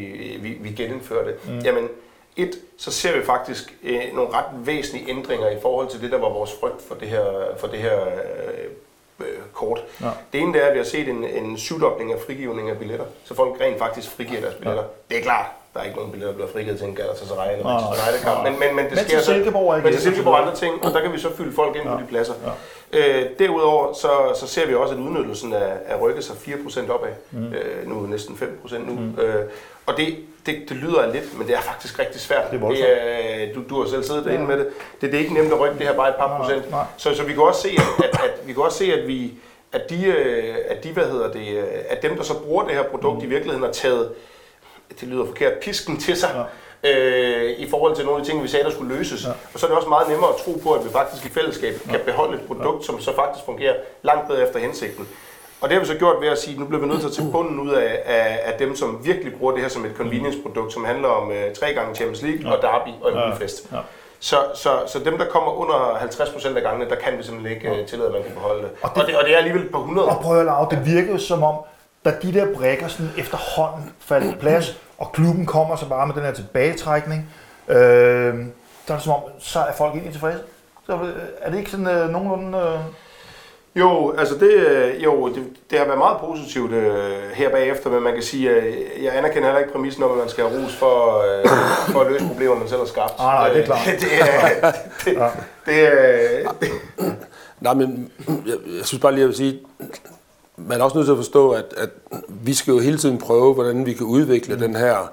[0.40, 1.34] vi, vi genindfører det?
[1.48, 1.58] Mm.
[1.58, 1.88] Jamen,
[2.36, 6.18] et, så ser vi faktisk øh, nogle ret væsentlige ændringer i forhold til det, der
[6.18, 7.24] var vores frygt for det her,
[7.58, 8.70] for det her øh, øh,
[9.52, 9.84] kort.
[10.00, 10.06] Ja.
[10.32, 13.06] Det ene det er, at vi har set en, en syvdobling af frigivning af billetter,
[13.24, 14.82] så folk rent faktisk frigiver deres billetter.
[14.82, 15.14] Ja.
[15.14, 17.64] Det er klart, der er ikke nogen billetter, der bliver frigivet til en Galatasaray eller
[17.64, 19.32] Manchester United kamp, men, men, men det sker så,
[19.84, 21.94] men til Silkeborg andre ting, og der kan vi så fylde folk ind ja.
[21.94, 22.34] på de pladser.
[22.44, 22.52] Ja.
[22.92, 27.10] Øh, derudover så, så ser vi også, at udnyttelsen er, er rykket sig 4% opad,
[27.30, 27.52] mm.
[27.52, 29.18] øh, nu næsten 5% nu, mm.
[29.20, 29.44] øh,
[29.86, 30.16] og det,
[30.46, 32.50] det, det lyder lidt, men det er faktisk rigtig svært.
[32.50, 34.48] Det er, det er du, du har selv siddet derinde ja.
[34.48, 34.66] med det.
[35.00, 35.12] det.
[35.12, 36.70] Det er ikke nemt at rykke det her bare et par procent.
[36.70, 36.86] Nej, nej.
[36.96, 39.34] Så, så vi kan også se, at, at, at vi kan også se, at vi
[39.72, 42.74] at de, øh, at de, hvad hedder det, øh, at dem, der så bruger det
[42.74, 43.24] her produkt mm.
[43.24, 44.12] i virkeligheden har taget,
[45.00, 46.46] det lyder forkert, pisken til sig,
[46.84, 46.90] ja.
[46.90, 49.24] øh, i forhold til nogle af de ting, vi sagde, der skulle løses.
[49.24, 49.30] Ja.
[49.54, 51.74] Og så er det også meget nemmere at tro på, at vi faktisk i fællesskab
[51.86, 51.90] ja.
[51.90, 52.86] kan beholde et produkt, ja.
[52.86, 55.08] som så faktisk fungerer langt bedre efter hensigten.
[55.62, 57.08] Og det har vi så gjort ved at sige, at nu bliver vi nødt til
[57.08, 59.92] at tage bunden ud af, af, af dem, som virkelig bruger det her som et
[59.96, 62.56] convenience-produkt, som handler om uh, tre gange Champions League ja.
[62.56, 63.34] og Derby og ja.
[63.34, 63.68] fest.
[63.72, 63.78] Ja.
[64.20, 67.78] Så, så, så dem, der kommer under 50% af gangene, der kan vi simpelthen ikke
[67.78, 67.84] ja.
[67.84, 68.70] tillade, at man kan beholde det.
[68.82, 70.08] Og det, og det, og det er alligevel på 100.
[70.08, 71.54] Og prøv at lave, det virker jo som om,
[72.04, 76.14] da de der brækker sådan efterhånden faldt på plads, og klubben kommer så bare med
[76.14, 77.30] den her tilbagetrækning,
[77.68, 80.38] øh, der er det som om, så er folk egentlig tilfredse.
[80.86, 81.08] Så øh,
[81.40, 82.58] er det ikke sådan øh, nogenlunde...
[82.58, 82.78] Øh
[83.76, 88.02] jo, altså det, øh, jo, det, det har været meget positivt øh, her bagefter, men
[88.02, 88.64] man kan sige, at
[89.02, 91.46] jeg anerkender heller ikke præmissen om, at man skal have ros for, øh,
[91.92, 93.12] for at løse problemer, man selv har skabt.
[93.18, 93.78] Ah, nej, det er klart.
[94.00, 94.72] det, er,
[95.04, 95.28] det, ja.
[95.66, 96.70] det, er, det,
[97.60, 99.60] Nej, men jeg, jeg synes bare lige, at jeg vil sige,
[100.56, 101.90] man er også nødt til at forstå, at, at
[102.28, 104.60] vi skal jo hele tiden prøve, hvordan vi kan udvikle mm.
[104.60, 105.12] den her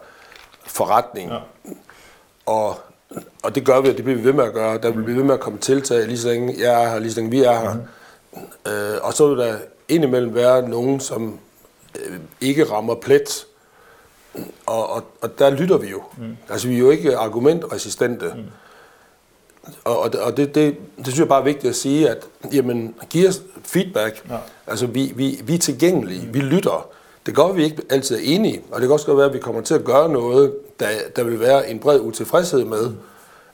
[0.65, 1.31] forretning.
[1.31, 1.37] Ja.
[2.45, 2.79] Og,
[3.43, 4.77] og det gør vi, og det bliver vi ved med at gøre.
[4.77, 7.11] Der vil blive ved med at komme tiltag, lige så længe jeg er her, lige
[7.11, 7.73] så længe vi er her.
[7.73, 7.79] Mm.
[8.67, 9.57] Øh, og så vil der
[9.89, 11.39] indimellem være nogen, som
[11.95, 13.45] øh, ikke rammer plet.
[14.65, 16.03] Og, og, og der lytter vi jo.
[16.17, 16.37] Mm.
[16.49, 18.25] Altså, vi er jo ikke argumentresistente.
[18.35, 18.43] Mm.
[19.83, 22.95] Og, og, og det, det, det synes jeg bare er vigtigt at sige, at jamen,
[23.09, 24.23] giv os feedback.
[24.29, 24.37] Ja.
[24.67, 26.27] Altså, vi, vi, vi er tilgængelige.
[26.27, 26.33] Mm.
[26.33, 26.89] Vi lytter.
[27.25, 29.39] Det at vi ikke altid er enige, og det kan også godt være, at vi
[29.39, 32.97] kommer til at gøre noget, der, der vil være en bred utilfredshed med, mm.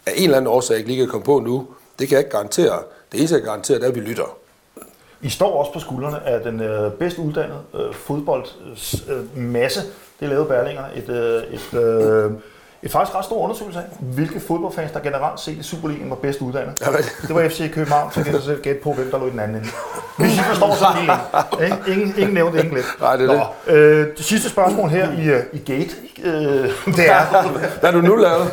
[0.05, 1.67] af en eller anden årsag, jeg ikke lige kan komme på nu.
[1.99, 2.83] Det kan jeg ikke garantere.
[3.11, 4.37] Det eneste, jeg kan garantere, det er, at vi lytter.
[5.25, 9.79] I står også på skuldrene af den øh, bedst uddannede øh, fodboldmasse.
[9.79, 9.85] Øh,
[10.19, 12.31] det lavede Berlinger et, øh, et, øh,
[12.83, 16.41] et faktisk ret stor undersøgelse af, hvilke fodboldfans, der generelt set i Superligaen var bedst
[16.41, 16.81] uddannet.
[16.81, 16.85] Ja,
[17.27, 19.39] det var FC København, så kan jeg selv gætte på, hvem der lå i den
[19.39, 19.67] anden ende.
[20.17, 21.91] Hvis I forstår sådan en.
[21.93, 22.85] Ingen, ingen nævnte ingen lidt.
[23.01, 23.73] Nej, det er Nå, det.
[23.73, 27.43] Øh, det sidste spørgsmål her i, øh, i Gate, øh, det er...
[27.79, 28.51] Hvad har du nu lavet?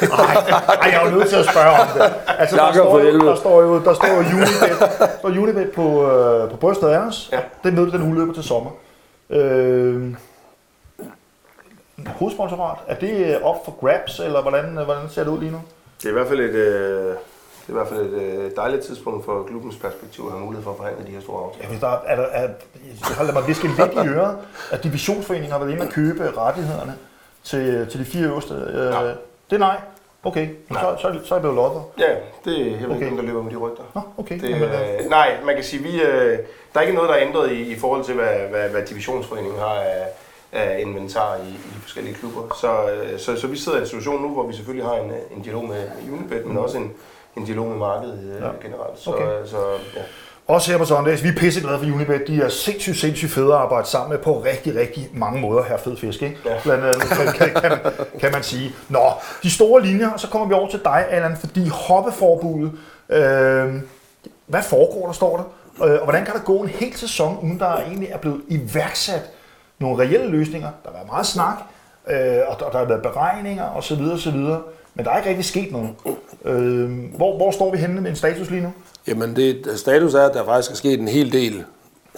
[0.00, 2.02] Nej, jeg er jo nødt til at spørge om det.
[2.38, 6.50] Altså, der, står jo, der står jo, der står jo Unibet, står Unibet på, øh,
[6.50, 7.28] på brystet af os.
[7.32, 7.38] Ja.
[7.64, 8.70] Det møde den udløber til sommer.
[9.30, 10.14] Øh,
[12.16, 15.60] hovedsponsorat, er det op for grabs, eller hvordan, hvordan ser det ud lige nu?
[15.98, 17.16] Det er i hvert fald et, øh,
[17.66, 20.64] det er i hvert fald et øh, dejligt tidspunkt for klubbens perspektiv at have mulighed
[20.64, 21.64] for at forhandle de her store aftaler.
[21.64, 22.48] Ja, hvis der er, der, er,
[23.24, 24.38] jeg mig viske lidt i øret,
[24.70, 26.94] at divisionsforeningen har været inde og købe rettighederne
[27.44, 28.54] til, til de fire øverste.
[28.54, 29.02] Øh, ja.
[29.50, 29.80] Det er nej.
[30.24, 31.88] Okay, så, så, så er jeg blevet lodder.
[31.98, 33.16] Ja, det er heller Okay.
[33.16, 33.82] der løber med de rygter.
[33.94, 34.40] Nå, okay.
[34.40, 36.38] Det, Jamen, øh, øh, nej, man kan sige, vi, øh,
[36.74, 39.58] der er ikke noget, der er ændret i, i forhold til, hvad, hvad, hvad divisionsforeningen
[39.58, 40.06] har af,
[40.52, 42.56] af inventar i, i de forskellige klubber.
[42.60, 45.10] Så, øh, så, så vi sidder i en situation nu, hvor vi selvfølgelig har en,
[45.36, 46.90] en dialog med, Unibet, men også en,
[47.36, 48.48] en dialog med markedet øh, Ja.
[48.62, 48.98] generelt.
[48.98, 49.46] Så, Okay.
[49.46, 49.56] så
[49.96, 50.00] ja.
[50.46, 52.24] Også her på Sundays, vi er pisseglade for Unibet.
[52.26, 55.76] De er sindssygt, sindssygt fede at arbejde sammen med på rigtig, rigtig mange måder her
[55.76, 56.38] fed fisk, ikke?
[56.44, 56.50] Ja.
[56.62, 58.72] Blandt andet, kan, kan, kan, man, kan man sige.
[58.88, 59.00] Nå,
[59.42, 62.72] de store linjer, og så kommer vi over til dig, Allan, fordi hoppeforbuddet,
[63.10, 63.74] øh,
[64.46, 65.44] hvad foregår der, står der?
[65.86, 69.22] Øh, og hvordan kan der gå en hel sæson, uden der egentlig er blevet iværksat
[69.78, 70.68] nogle reelle løsninger?
[70.84, 71.56] Der har været meget snak,
[72.08, 74.02] øh, og der, der har været beregninger osv.
[74.12, 74.36] osv.
[74.94, 75.90] Men der er ikke rigtig sket noget.
[76.44, 78.72] Øh, hvor, hvor står vi henne med en status lige nu?
[79.06, 81.64] Jamen, det, status er, at der faktisk er sket en hel del,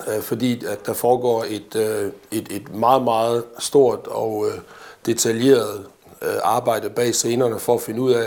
[0.09, 4.61] øh, fordi at der foregår et, øh, et, et meget, meget stort og øh,
[5.07, 5.85] detaljeret
[6.23, 8.27] øh, arbejde bag scenerne for at finde ud af,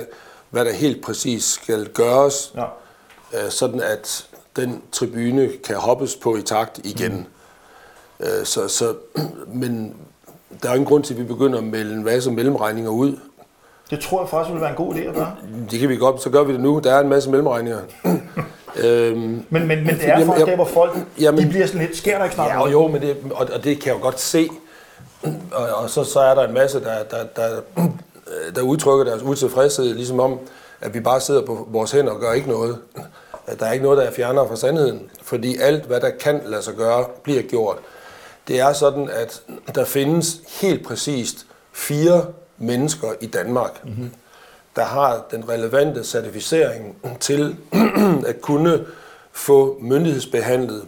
[0.49, 2.63] hvad der helt præcis skal gøres, Ja.
[3.33, 7.11] øh, sådan at den tribune kan hoppes på i takt igen.
[7.13, 7.25] Mm.
[8.23, 8.93] Øh, så, så,
[9.47, 9.95] men
[10.63, 13.17] der er ingen grund til, at vi begynder at melde en masse mellemregninger ud.
[13.89, 15.35] Det tror jeg faktisk ville være en god idé at gøre.
[15.71, 16.79] Det kan vi godt, så gør vi det nu.
[16.83, 17.79] Der er en masse mellemregninger.
[18.83, 21.97] øhm, Men, men, men det er faktisk der, hvor folk Jamen- de bliver sådan lidt,
[21.97, 22.71] sker der ikke snart Ja, og noget?
[22.73, 24.49] jo, men det, og, og det kan jeg jo godt se.
[25.51, 27.61] Og, og så, så er der en masse, der, der, der,
[28.55, 30.39] der udtrykker deres utilfredshed, ligesom om,
[30.81, 32.77] at vi bare sidder på vores hænder og gør ikke noget.
[33.47, 35.01] At der er ikke noget, der er fjernere fra sandheden.
[35.23, 37.77] Fordi alt, hvad der kan lade sig gøre, bliver gjort.
[38.47, 39.43] Det er sådan, at
[39.75, 42.25] der findes helt præcist fire
[42.57, 44.11] mennesker i Danmark, mm-hmm.
[44.75, 47.55] der har den relevante certificering til
[48.27, 48.85] at kunne
[49.31, 50.85] få myndighedsbehandlet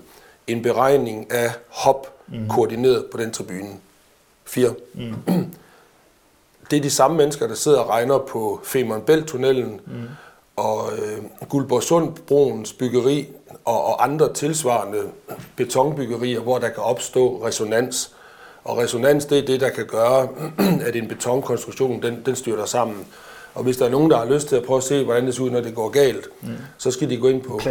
[0.48, 2.50] en beregning af hop mm.
[2.50, 3.78] koordineret på den tribune.
[4.46, 4.74] Fire.
[4.94, 5.16] Mm.
[6.72, 9.94] Det er de samme mennesker, der sidder og regner på Femern Bælt-tunnelen mm.
[10.56, 13.28] og øh, Guldborgsundbroens byggeri
[13.66, 14.98] og, og andre tilsvarende
[15.56, 18.12] betonbyggerier, hvor der kan opstå resonans.
[18.64, 20.28] Og resonans, det er det, der kan gøre,
[20.88, 23.06] at en betonkonstruktion, den, den styrter sammen.
[23.56, 25.36] Og hvis der er nogen, der har lyst til at prøve at se, hvordan det
[25.36, 26.50] ser ud, når det går galt, mm.
[26.78, 27.62] så skal de gå ind på,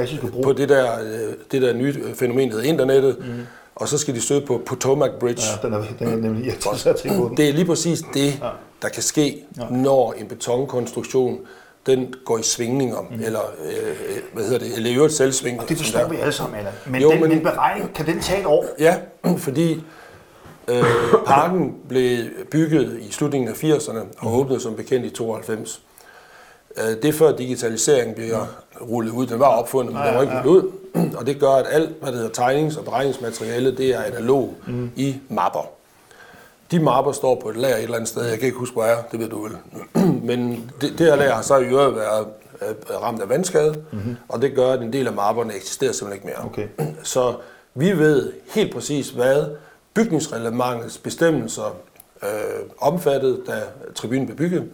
[0.45, 3.47] på det, der, øh, det der nye fænomen, der hedder internettet, mm.
[3.75, 5.43] og så skal de søge på Potomac Bridge.
[5.63, 7.37] Ja, den er, den er nemlig irriterende at tænke på den.
[7.37, 8.43] Det er lige præcis det,
[8.83, 11.39] der kan ske, når en betonkonstruktion
[11.87, 13.21] den går i svingninger, mm.
[13.25, 13.97] eller øh,
[14.33, 15.69] hvad hedder det, eller i øvrigt selvsving.
[15.69, 16.73] Det forstår vi alle sammen, Allan.
[16.87, 17.41] Men, Jo, den, men- men...
[17.43, 18.67] beregning, kan den tage et år?
[18.79, 18.97] Ja,
[19.39, 19.85] fordi
[20.69, 20.85] øh,
[21.27, 25.83] parken blev bygget i slutningen af 80'erne og åbnede som bekendt i 92.
[26.77, 28.47] Øh, det er før digitaliseringen bliver
[28.81, 29.27] rullet ud.
[29.27, 30.71] Den var opfundet, men den var ikke rullet ud.
[31.19, 34.91] Og det gør, at alt, hvad det hedder tegnings- og beregningsmateriale, det er analog mm.
[34.97, 35.69] i mapper.
[36.75, 38.23] De mapper står på et lager et eller andet sted.
[38.23, 39.03] Jeg kan ikke huske, hvor jeg er.
[39.13, 39.57] Det ved du vel.
[40.29, 42.27] Men det, det her lager har så i øvrigt været
[42.63, 44.17] øh, ramt af vandskade, mm-hmm.
[44.29, 46.47] og det gør, at en del af mapperne eksisterer simpelthen ikke mere.
[46.47, 46.69] Okay.
[47.03, 47.35] Så
[47.75, 49.45] vi ved helt præcis, hvad
[49.95, 51.77] bygningsreglementets bestemmelser
[52.23, 52.29] øh,
[52.79, 53.63] omfattede, da
[53.95, 54.71] tribunen blev bygget.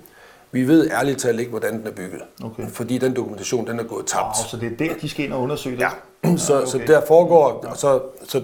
[0.52, 2.22] Vi ved ærligt talt ikke, hvordan den er bygget.
[2.44, 2.68] Okay.
[2.68, 4.26] Fordi den dokumentation, den er gået tabt.
[4.26, 5.82] Oh, så det er der, de skal ind og undersøge det?
[5.82, 5.90] Ja,
[6.36, 6.66] så, okay.
[6.66, 8.42] så der foregår, og, så, så,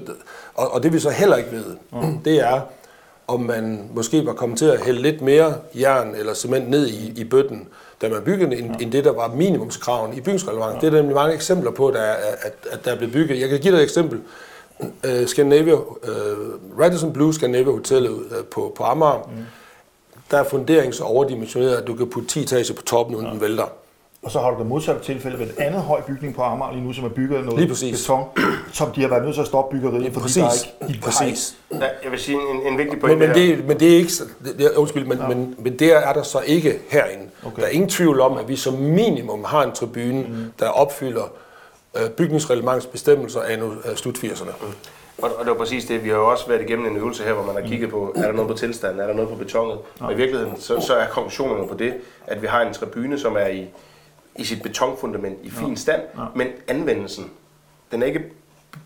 [0.55, 1.65] og, og det vi så heller ikke ved,
[2.25, 2.61] det er,
[3.29, 7.21] om man måske var kommet til at hælde lidt mere jern eller cement ned i,
[7.21, 7.69] i bøtten,
[8.03, 10.81] da man byggede, end, end det, der var minimumskraven i bygningsreglementet.
[10.81, 13.41] Det er der nemlig mange eksempler på, der er, at, at der er blevet bygget.
[13.41, 14.21] Jeg kan give dig et eksempel.
[14.81, 19.45] Uh, Scandinavia, uh, Radisson Blue Scandinavia Hotellet uh, på, på Amager, mm.
[20.31, 23.41] der er fundering så overdimensioneret, at du kan putte 10 etager på toppen, uden den
[23.41, 23.67] vælter.
[24.27, 26.85] Og så har du det modsatte tilfælde ved et andet høj bygning på Amager lige
[26.85, 28.25] nu, som er bygget af noget beton,
[28.73, 30.95] som de har været nødt til at stoppe byggeriet, fordi Præcis, der er ikke, de
[30.95, 31.57] har præcis.
[31.73, 33.35] Ja, jeg vil sige en, en vigtig Men, pointe men, her.
[33.35, 34.13] det, men det er ikke,
[34.45, 35.29] det, det, undskyld, men, ja.
[35.29, 37.25] men, men der er der så ikke herinde.
[37.47, 37.63] Okay.
[37.63, 40.53] Der er ingen tvivl om, at vi som minimum har en tribune, mm.
[40.59, 41.33] der opfylder
[41.97, 44.51] øh, bygningsreglementets bestemmelser af nu, øh, slut 80'erne.
[44.63, 44.73] Mm.
[45.19, 47.33] Og, og det var præcis det, vi har jo også været igennem en øvelse her,
[47.33, 49.79] hvor man har kigget på, er der noget på tilstanden, er der noget på betonet?
[50.01, 51.95] Og i virkeligheden, så, så er konklusionen på det,
[52.27, 53.67] at vi har en tribune, som er i,
[54.39, 56.01] i sit betonfundament i fin stand,
[56.35, 57.31] men anvendelsen,
[57.93, 58.21] den er ikke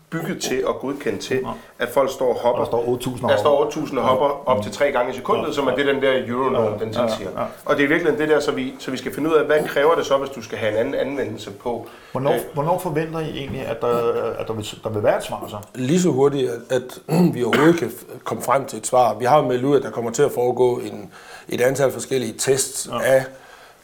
[0.09, 1.39] bygget til og godkendt til,
[1.79, 2.63] at folk står og hopper.
[2.63, 3.81] Der står 8.000 Der står hopper.
[3.81, 6.93] 8.000 hopper op til tre gange i sekundet, som er det, den der Euronorm, den
[6.93, 7.29] tilsiger.
[7.65, 9.67] Og det er virkelig det der, så vi, så vi skal finde ud af, hvad
[9.67, 11.87] kræver det så, hvis du skal have en anden anvendelse på.
[12.11, 15.23] Hvornår, Øh, hvornår forventer I egentlig, at der, at der, vil, der vil være et
[15.23, 15.57] svar så?
[15.75, 17.01] Lige så hurtigt, at, at
[17.33, 17.91] vi overhovedet kan
[18.23, 19.13] komme frem til et svar.
[19.13, 21.11] Vi har jo meldt ud, at der kommer til at foregå en,
[21.49, 23.15] et antal forskellige tests ja.
[23.15, 23.25] af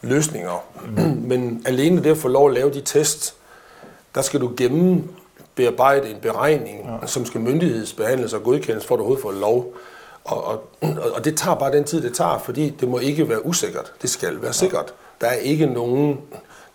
[0.02, 0.64] løsninger.
[0.86, 1.22] Mm.
[1.28, 3.34] Men alene det at få lov at lave de tests,
[4.14, 5.04] der skal du gemme
[5.54, 7.06] bearbejde en beregning, ja.
[7.06, 9.72] som skal myndighedsbehandles og godkendes, for at du overhovedet får lov.
[10.24, 10.64] Og, og,
[11.14, 13.92] og det tager bare den tid, det tager, fordi det må ikke være usikkert.
[14.02, 14.94] Det skal være sikkert.
[15.20, 16.20] Der er ikke nogen,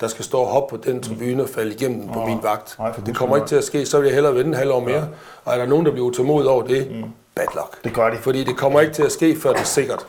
[0.00, 2.76] der skal stå og hoppe på den tribune og falde igennem den på min vagt.
[2.78, 3.86] Nej, det kommer ikke til at ske.
[3.86, 5.08] Så vil jeg hellere vente en halv år mere.
[5.44, 7.04] Og er der nogen, der bliver utålmodige over det,
[7.34, 7.84] bad luck.
[7.84, 8.16] Det gør de.
[8.16, 10.06] Fordi det kommer ikke til at ske, før det er sikkert.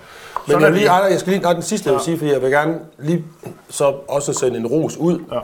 [0.47, 2.51] Men jeg, lige, jeg skal lige, nej, den sidste, jeg vil sige, fordi jeg vil
[2.51, 3.25] gerne lige
[3.69, 5.19] så også sende en ros ud.
[5.31, 5.39] Ja.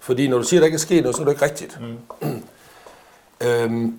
[0.00, 1.78] Fordi når du siger, at der ikke er sket noget, så er det ikke rigtigt.
[2.20, 2.42] Mm.
[3.46, 3.98] øhm,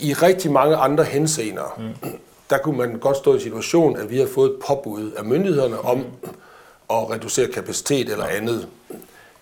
[0.00, 2.10] i- rigtig mange andre henseender, mm.
[2.50, 5.24] der kunne man godt stå i en situation, at vi har fået et påbud af
[5.24, 6.04] myndighederne om
[6.90, 8.68] at reducere kapacitet eller andet.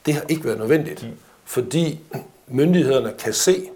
[0.06, 1.10] Det har ikke været nødvendigt, mm.
[1.44, 2.00] fordi
[2.48, 3.68] myndighederne kan se,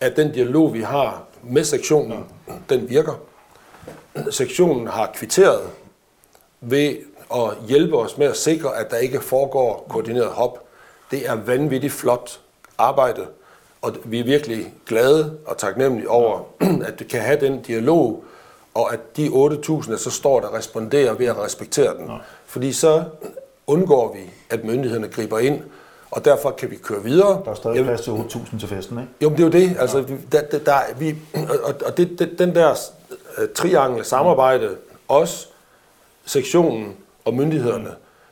[0.00, 2.24] at den dialog, vi har med sektionen,
[2.68, 3.12] den virker.
[4.30, 5.60] Sektionen har kvitteret
[6.60, 6.96] ved
[7.34, 10.64] at hjælpe os med at sikre, at der ikke foregår koordineret hop.
[11.10, 12.40] Det er vanvittigt flot
[12.78, 13.26] arbejde,
[13.82, 16.40] og vi er virkelig glade og taknemmelige over,
[16.88, 18.24] at du kan have den dialog,
[18.74, 22.10] og at de 8.000, der så står der, responderer ved at respektere den.
[22.46, 23.04] Fordi så
[23.66, 25.62] undgår vi, at myndighederne griber ind,
[26.10, 27.42] og derfor kan vi køre videre.
[27.44, 29.10] Der er stadig plads til 8.000 til festen, ikke?
[29.22, 29.76] jo, men det er jo det.
[29.80, 31.16] Altså, der, der, der, vi,
[31.64, 32.74] og, og det, det, den der
[33.38, 34.68] uh, triangle samarbejde,
[35.08, 35.48] os,
[36.26, 36.92] sektionen
[37.24, 37.88] og myndighederne,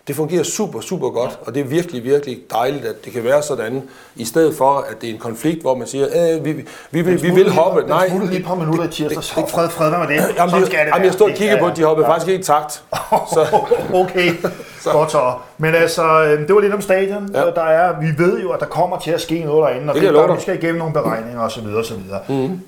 [0.09, 3.43] det fungerer super, super godt, og det er virkelig, virkelig dejligt, at det kan være
[3.43, 3.83] sådan,
[4.17, 7.03] i stedet for, at det er en konflikt, hvor man siger, øh, vi, vi, vi,
[7.03, 7.83] vil, vi vil hoppe.
[7.89, 10.09] Nej, smuttede lige et par minutter i tirsdag, så fred, fred med det.
[10.15, 11.85] Jamen, Sådan jeg, skal det jamen, jeg stod og Det kiggede på, er- at de
[11.85, 12.73] hoppede faktisk ikke i takt.
[13.35, 13.47] Så,
[13.95, 14.35] okay,
[14.85, 15.33] godt så.
[15.59, 17.31] Men altså, øh, det var lidt om stadion.
[17.33, 17.41] Ja.
[17.41, 17.51] Ja.
[17.51, 20.01] Der er, vi ved jo, at der kommer til at ske noget derinde, og Det
[20.01, 20.37] det, jeg love dig.
[20.37, 21.67] vi skal igennem nogle beregninger osv.
[21.67, 21.97] osv.
[22.29, 22.61] Mm.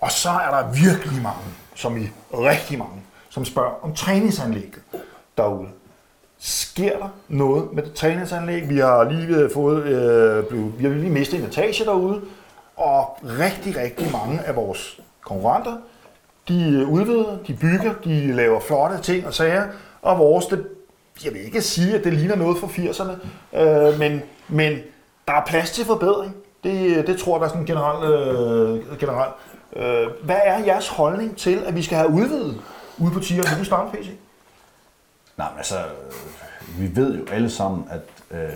[0.00, 1.38] Og så er der virkelig mange,
[1.80, 4.82] som i rigtig mange, som spørger om træningsanlægget
[5.36, 5.68] derude.
[6.38, 8.68] Sker der noget med det træningsanlæg?
[8.68, 12.20] Vi har lige øh, fået, øh, blev, vi har lige mistet en etage derude,
[12.76, 15.76] og rigtig, rigtig mange af vores konkurrenter,
[16.48, 19.64] de øh, udvider, de bygger, de laver flotte ting og sager,
[20.02, 20.66] og vores, det,
[21.24, 23.12] jeg vil ikke sige, at det ligner noget fra 80'erne,
[23.58, 24.78] øh, men, men
[25.28, 26.36] der er plads til forbedring.
[26.64, 28.04] Det, øh, det tror jeg, der er sådan generelt.
[28.04, 29.32] Øh, generelt.
[29.76, 32.60] Øh, hvad er jeres holdning til, at vi skal have udvidet
[32.98, 33.42] ude på tiger?
[33.50, 34.10] Vil du starte, PC?
[35.36, 35.74] Nej, men altså,
[36.78, 38.00] vi ved jo alle sammen, at,
[38.38, 38.48] øh,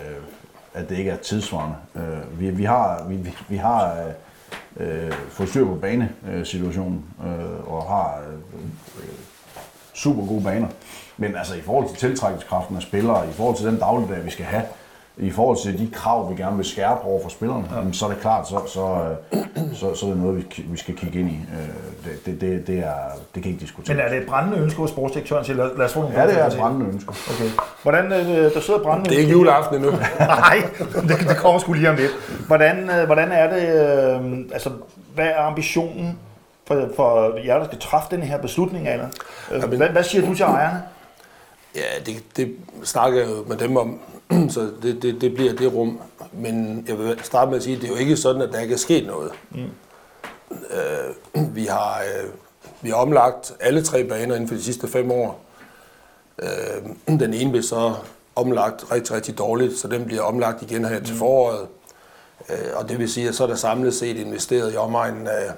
[0.75, 1.77] at det ikke er tidsvarende.
[1.95, 3.97] Øh, vi, vi har, vi, vi- har
[4.77, 9.05] øh, fået styr på banesituationen øh, og har øh,
[9.95, 10.69] super gode baner.
[11.17, 14.45] Men altså i forhold til tiltrækningskraften af spillere, i forhold til den dagligdag, vi skal
[14.45, 14.63] have,
[15.17, 17.93] i forhold til de krav, vi gerne vil skærpe over for spillerne, ja.
[17.93, 20.97] så er det klart, så, så, øh, så, så er det noget, vi, vi skal
[20.97, 21.35] kigge ind i.
[21.35, 21.69] Øh,
[22.05, 22.95] Det, det, det, det, er,
[23.35, 23.89] det kan ikke diskuteres.
[23.89, 25.57] Men er det et brændende ønske hos sportsdirektøren til?
[25.57, 27.11] Lad, lad os få nogle Ja, det er et brændende ønske.
[27.11, 27.51] Okay.
[27.83, 29.91] Hvordan, øh, der sidder brændende det er ikke juleaften endnu.
[30.19, 30.63] Nej,
[31.09, 32.13] det, det kommer sgu lige om lidt.
[32.47, 33.63] Hvordan, hvordan er det,
[34.53, 34.71] altså,
[35.15, 36.19] hvad er ambitionen
[36.67, 39.13] for, for jer, der skal træffe den her beslutning, Allan?
[39.49, 40.83] Hvad, hvad siger du til ejerne?
[41.75, 44.01] Ja, det, det snakker jeg jo med dem om,
[44.55, 46.01] så det, det, det bliver det rum.
[46.33, 48.61] Men jeg vil starte med at sige, at det er jo ikke sådan, at der
[48.61, 49.33] ikke er sket noget.
[49.51, 49.59] Mm.
[50.51, 52.31] Øh, vi, har, øh,
[52.83, 55.41] vi har omlagt alle tre baner inden for de sidste fem år.
[56.43, 57.95] Øh, den ene blev så
[58.37, 61.67] omlagt rigtig, rigtig dårligt, så den bliver omlagt igen her til foråret.
[62.51, 65.53] Øh, og det vil sige, at så er der samlet set investeret i omegnen af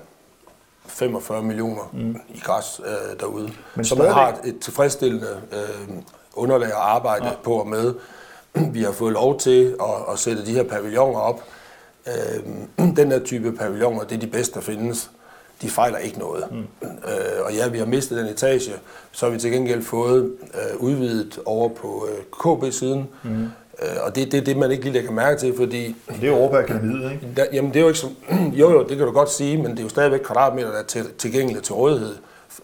[0.86, 2.20] 45 millioner mm.
[2.28, 3.52] i græs øh, derude.
[3.74, 5.96] Men så man har et, et tilfredsstillende øh,
[6.34, 7.32] underlag at arbejde ja.
[7.42, 7.94] på og med.
[8.74, 11.42] Vi har fået lov til at, at sætte de her pavilloner op.
[12.06, 15.10] Øh, den her type pavilloner, det er de bedste, der findes.
[15.62, 16.44] De fejler ikke noget.
[16.50, 16.58] Mm.
[16.82, 18.72] Øh, og ja, vi har mistet den etage,
[19.12, 23.08] så har vi til gengæld fået øh, udvidet over på øh, KB-siden.
[23.22, 23.44] Mm.
[23.82, 26.26] Øh, og det er det, det, man ikke lige lægger mærke til, fordi Det er
[26.28, 27.28] jo akademiet, ikke?
[27.36, 28.08] der, jamen det er jo ikke så,
[28.60, 30.82] jo jo, det kan du godt sige, men det er jo stadigvæk kvadratmeter, der er
[30.82, 32.16] til, tilgængelige til rådighed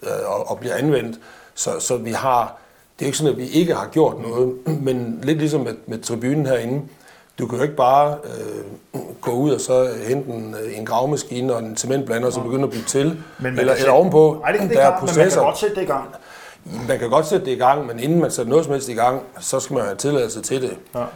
[0.03, 1.19] øh, og, og bliver anvendt.
[1.55, 2.59] Så, så vi har,
[3.03, 4.55] det er ikke sådan, at vi ikke har gjort noget,
[4.87, 6.83] men lidt ligesom med, med tribunen herinde,
[7.39, 11.59] du kan jo ikke bare øh, gå ud og så hente en, en gravmaskine og
[11.63, 14.71] en cementblander, og så begynde at bygge til, man eller, eller ovenpå, Nej, det kan
[14.71, 15.41] der er men man kan processer.
[15.41, 16.05] godt sætte det i gang.
[16.89, 18.93] Man kan godt sætte det i gang, men inden man sætter noget som helst i
[18.95, 20.77] gang, så skal man have tilladelse til det.
[20.95, 21.01] Ja.
[21.01, 21.07] Øh,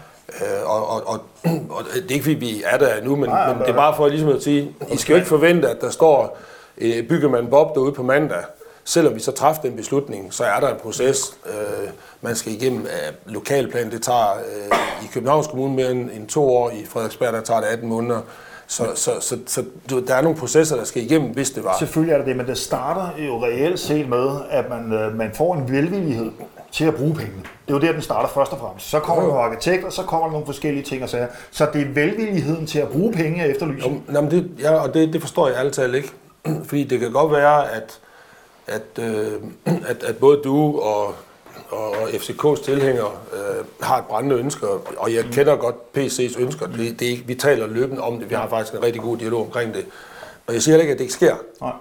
[0.70, 1.20] og, og, og,
[1.76, 3.76] og det er ikke fordi, vi er der endnu, men, Nej, men men- det er
[3.76, 6.38] bare for ligesom at sige, I skal jo ikke forvente, at der står,
[6.78, 8.44] øh, bygger man Bob derude på mandag.
[8.88, 11.88] Selvom vi så træffer den beslutning, så er der en proces, øh,
[12.20, 13.90] man skal igennem af lokalplan.
[13.90, 17.60] Det tager øh, i Københavns Kommune mere end, end to år, i Frederiksberg der tager
[17.60, 18.20] det 18 måneder.
[18.66, 19.64] Så, så, så, så
[20.06, 21.76] der er nogle processer, der skal igennem, hvis det var.
[21.78, 25.30] Selvfølgelig er det det, men det starter jo reelt set med, at man, øh, man
[25.34, 26.32] får en velvillighed
[26.72, 27.42] til at bruge pengene.
[27.42, 28.90] Det er jo der, den starter først og fremmest.
[28.90, 31.26] Så kommer der nogle arkitekter, så kommer der nogle forskellige ting og sager.
[31.50, 33.88] Så det er velvilligheden til at bruge penge, jeg efterlyser.
[33.88, 36.12] Jo, nå, men det, ja, og det, det forstår jeg ærligt talt ikke.
[36.68, 38.00] Fordi det kan godt være, at
[38.66, 39.32] at, øh,
[39.88, 41.14] at, at både du og,
[41.70, 46.66] og FCK's tilhængere øh, har et brændende ønske, og jeg kender godt PC's ønsker.
[46.66, 48.30] Det, det vi taler løbende om det.
[48.30, 49.86] Vi har faktisk en rigtig god dialog omkring det.
[50.46, 51.36] Og jeg siger heller ikke, at det ikke sker.
[51.60, 51.72] Nej.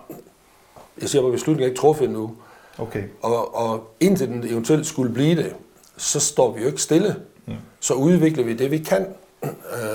[1.02, 2.36] Jeg siger bare, at beslutningen er ikke truffet endnu.
[2.78, 3.04] Okay.
[3.22, 5.56] Og, og indtil den eventuelt skulle blive det,
[5.98, 7.16] så står vi jo ikke stille.
[7.46, 7.54] Mm.
[7.80, 9.08] Så udvikler vi det, vi kan.
[9.44, 9.50] Øh,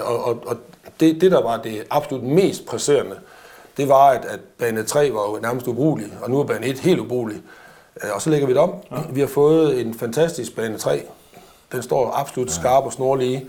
[0.04, 0.56] og og, og
[1.00, 3.16] det, det, der var det absolut mest presserende,
[3.80, 6.78] det var, at, at bane 3 var jo nærmest ubrugelig, og nu er bane 1
[6.78, 7.40] helt ubrugelig.
[8.04, 8.74] Øh, og så lægger vi det om.
[8.90, 8.96] Ja.
[9.10, 11.02] Vi har fået en fantastisk bane 3.
[11.72, 13.46] Den står absolut skarp og snorlige.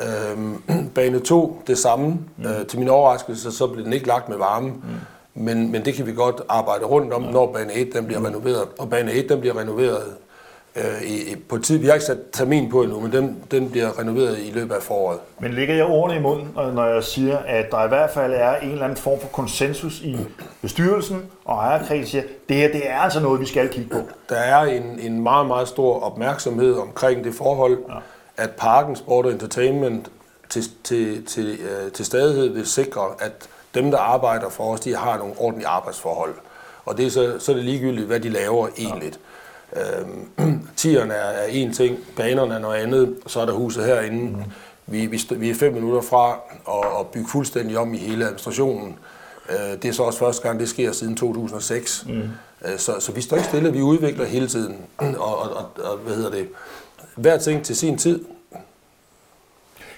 [0.00, 0.62] Øhm,
[0.94, 2.06] bane 2, det samme.
[2.06, 2.46] Mm.
[2.46, 4.68] Øh, til min overraskelse, så blev den ikke lagt med varme.
[4.68, 4.82] Mm.
[5.34, 7.30] Men, men det kan vi godt arbejde rundt om, ja.
[7.30, 8.26] når bane 1 den bliver mm.
[8.26, 8.68] renoveret.
[8.78, 10.02] Og bane 1 den bliver renoveret
[10.76, 11.78] øh, i, på tid.
[11.78, 14.82] Vi har ikke sat termin på endnu, men den, den bliver renoveret i løbet af
[14.82, 15.18] foråret.
[15.40, 18.56] Men ligger jeg ordene i munden, når jeg siger, at der i hvert fald er
[18.56, 20.16] en eller anden form for konsensus i
[20.62, 23.98] bestyrelsen og ejerkredsen, siger, det her det er altså noget, vi skal kigge på?
[24.28, 27.94] Der er en, en meget, meget stor opmærksomhed omkring det forhold, ja.
[28.36, 30.10] at Parken Sport Entertainment
[30.48, 33.32] til, til, til, øh, til stadighed vil sikre, at
[33.74, 36.34] dem, der arbejder for os, de har nogle ordentlige arbejdsforhold.
[36.84, 39.08] Og det er så, så er det ligegyldigt, hvad de laver egentlig.
[39.08, 39.18] Ja.
[39.76, 43.84] Øhm, tierne er, er en ting, banerne er noget andet, og så er der huset
[43.84, 44.36] herinde.
[44.36, 44.42] Mm.
[44.86, 48.98] Vi, vi, vi er fem minutter fra at, at bygge fuldstændig om i hele administrationen.
[49.50, 52.04] Øh, det er så også første gang, det sker siden 2006.
[52.08, 52.22] Mm.
[52.64, 54.76] Øh, så, så vi står ikke stille, vi udvikler hele tiden.
[55.18, 56.48] Og, og, og, og hvad hedder det?
[57.16, 58.24] Hver ting til sin tid.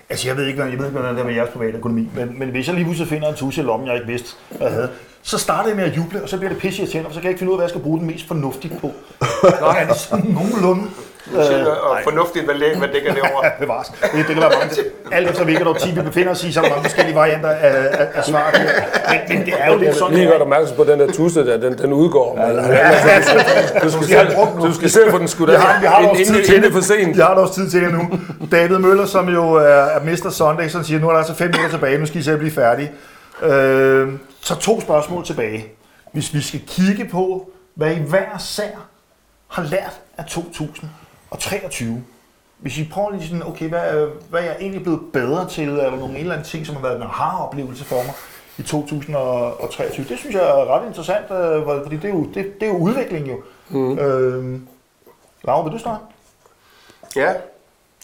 [0.08, 2.08] Altså, jeg ved ikke, hvad, jeg ved ikke, hvordan det er med jeres private økonomi,
[2.14, 4.66] men, men hvis jeg lige pludselig finder en tusse i lommen, jeg ikke vidste, hvad
[4.66, 4.90] jeg havde,
[5.24, 7.24] så starter jeg med at juble, og så bliver det pisse irriterende, og så kan
[7.24, 8.92] jeg ikke finde ud af, hvad jeg skal bruge den mest fornuftigt på.
[9.60, 10.84] Nej, er det sådan nogenlunde?
[11.32, 13.44] Øh, og fornuftigt, hvad, læg, hvad dækker det over?
[13.60, 13.88] Bevares.
[13.88, 14.76] Det, det kan være mange.
[15.12, 17.76] Alt efter hvilket årti vi befinder os i, så er der mange forskellige varianter af,
[18.00, 18.54] af, af svar.
[19.10, 21.56] Men, men det er jo lidt sådan, Lige godt opmærksom på, den der tusse der,
[21.56, 22.38] den, den udgår.
[22.38, 23.20] Ja, ja,
[23.82, 24.28] du, skal selv,
[24.62, 26.80] du skal selv få den skudt af, vi har inden, inden, inden det er for
[26.80, 27.16] sent.
[27.16, 28.18] Jeg har også tid til det nu.
[28.52, 30.30] David Møller, som jo er, er Mr.
[30.30, 32.52] Sunday, så siger, nu er der altså fem minutter tilbage, nu skal I selv blive
[32.52, 32.92] færdige.
[33.42, 34.08] Øh,
[34.44, 35.66] så to spørgsmål tilbage.
[36.12, 38.88] Hvis vi skal kigge på, hvad I hver sær
[39.48, 42.04] har lært af 2023.
[42.58, 45.90] Hvis I prøver lige sådan, okay, hvad, hvad er jeg egentlig blevet bedre til, eller
[45.90, 48.12] nogle en eller anden ting, som har været en aha-oplevelse for mig
[48.58, 50.06] i 2023.
[50.08, 52.78] Det synes jeg er ret interessant, øh, fordi det er jo, det, det er jo
[52.78, 53.42] udvikling jo.
[53.68, 53.98] Mm.
[53.98, 54.60] Øh,
[55.44, 56.04] Laura, vil du starte?
[57.16, 57.32] Ja,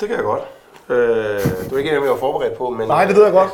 [0.01, 0.43] det kan jeg godt.
[0.89, 2.89] Øh, du er ikke en, jeg var forberedt på, men...
[2.89, 3.51] Nej, det ved jeg godt.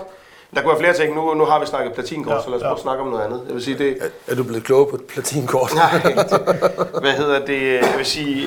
[0.56, 1.14] Der kunne være flere ting.
[1.14, 2.66] Nu, nu har vi snakket platinkort, ja, så lad os ja.
[2.66, 3.42] prøve at snakke om noget andet.
[3.46, 3.98] Jeg vil sige, det...
[4.00, 5.74] Er, er du blevet klogere på et platinkort?
[5.74, 6.00] Nej,
[7.00, 7.62] hvad hedder det?
[7.62, 8.46] Jeg vil sige,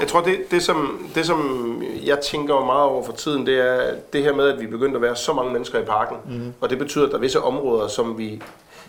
[0.00, 3.80] jeg tror, det, det, som, det som jeg tænker meget over for tiden, det er
[4.12, 6.16] det her med, at vi er begyndt at være så mange mennesker i parken.
[6.28, 6.52] Mm.
[6.60, 8.42] Og det betyder, at der er visse områder, som vi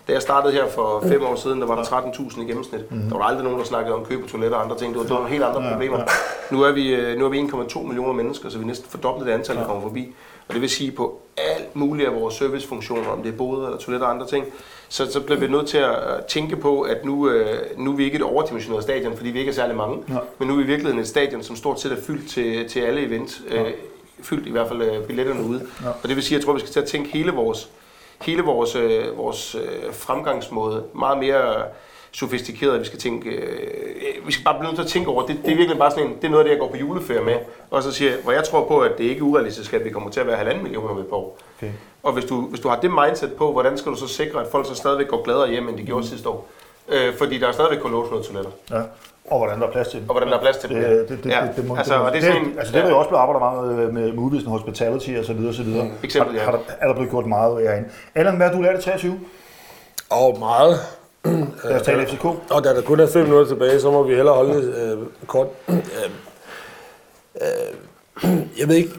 [0.07, 2.91] da jeg startede her for fem år siden, der var der 13.000 i gennemsnit.
[2.91, 3.01] Mm.
[3.09, 4.93] Der var aldrig nogen, der snakkede om køb af toiletter og andre ting.
[4.93, 5.99] Det var, det var helt andre problemer.
[6.51, 9.55] Nu er vi, nu er vi 1,2 millioner mennesker, så vi næsten fordoblet det antal,
[9.55, 10.15] der kommer forbi.
[10.49, 13.77] Og det vil sige på alt muligt af vores servicefunktioner, om det er både eller
[13.77, 14.45] toiletter og andre ting,
[14.89, 18.03] så, så bliver vi nødt til at tænke på, at nu, øh, nu er vi
[18.03, 20.17] ikke et overdimensioneret stadion, fordi vi ikke er særlig mange, ja.
[20.39, 22.79] men nu er vi i virkeligheden et stadion, som stort set er fyldt til, til
[22.79, 23.63] alle events, ja.
[23.63, 23.73] øh,
[24.21, 25.67] fyldt i hvert fald øh, billetterne ude.
[25.83, 25.89] Ja.
[25.89, 27.69] Og det vil sige, at jeg tror, vi skal til at tænke hele vores,
[28.21, 31.63] hele vores, øh, vores øh, fremgangsmåde meget mere
[32.11, 35.37] sofistikeret, vi skal tænke, øh, vi skal bare blive nødt til at tænke over, det,
[35.45, 37.21] det er virkelig bare sådan en, det er noget af det, jeg går på juleferie
[37.21, 37.35] med,
[37.71, 40.09] og så siger hvor jeg tror på, at det ikke er urealistisk, at vi kommer
[40.09, 41.37] til at være halvanden millioner med på år.
[41.57, 41.71] Okay.
[42.03, 44.47] Og hvis du, hvis du har det mindset på, hvordan skal du så sikre, at
[44.51, 46.07] folk så stadigvæk går gladere hjem, end de gjorde mm.
[46.07, 46.47] sidste år?
[46.89, 48.51] Øh, fordi der er stadigvæk kun låst noget toiletter.
[48.71, 48.81] Ja.
[49.31, 50.77] Og hvordan der er plads til Og hvordan der er plads til det.
[50.77, 51.41] Det, det, det, ja.
[51.41, 53.21] det, det, det, altså, og det, er sådan, det, altså, det er jo også blevet
[53.21, 55.83] arbejdet meget med, med movies og hospitality og så videre, og så videre.
[55.83, 55.91] Mm.
[56.03, 56.41] Eksempel, ja.
[56.41, 57.89] Har, har der, er der blevet gjort meget herinde.
[58.15, 59.19] Allan, hvad har du lært i 23?
[60.09, 60.79] Og meget.
[61.63, 62.25] Lad os tale FCK.
[62.25, 65.47] Og da der kun er fem minutter tilbage, så må vi hellere holde øh, kort.
[65.69, 65.75] Øh,
[67.41, 68.91] øh, jeg ved ikke,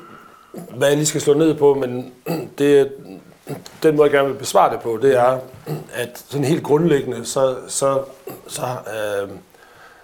[0.52, 2.12] hvad jeg lige skal slå ned på, men
[2.58, 2.92] det,
[3.82, 5.38] den måde, jeg gerne vil besvare det på, det er,
[5.92, 8.00] at sådan helt grundlæggende, så, så,
[8.46, 9.28] så, øh,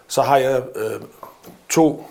[0.09, 1.01] så har jeg øh,
[1.69, 2.07] to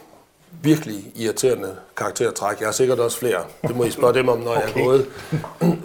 [0.61, 2.59] virkelig irriterende karaktertræk.
[2.59, 3.43] Jeg har sikkert også flere.
[3.67, 4.61] Det må I spørge dem om, når okay.
[4.61, 5.07] jeg er gået.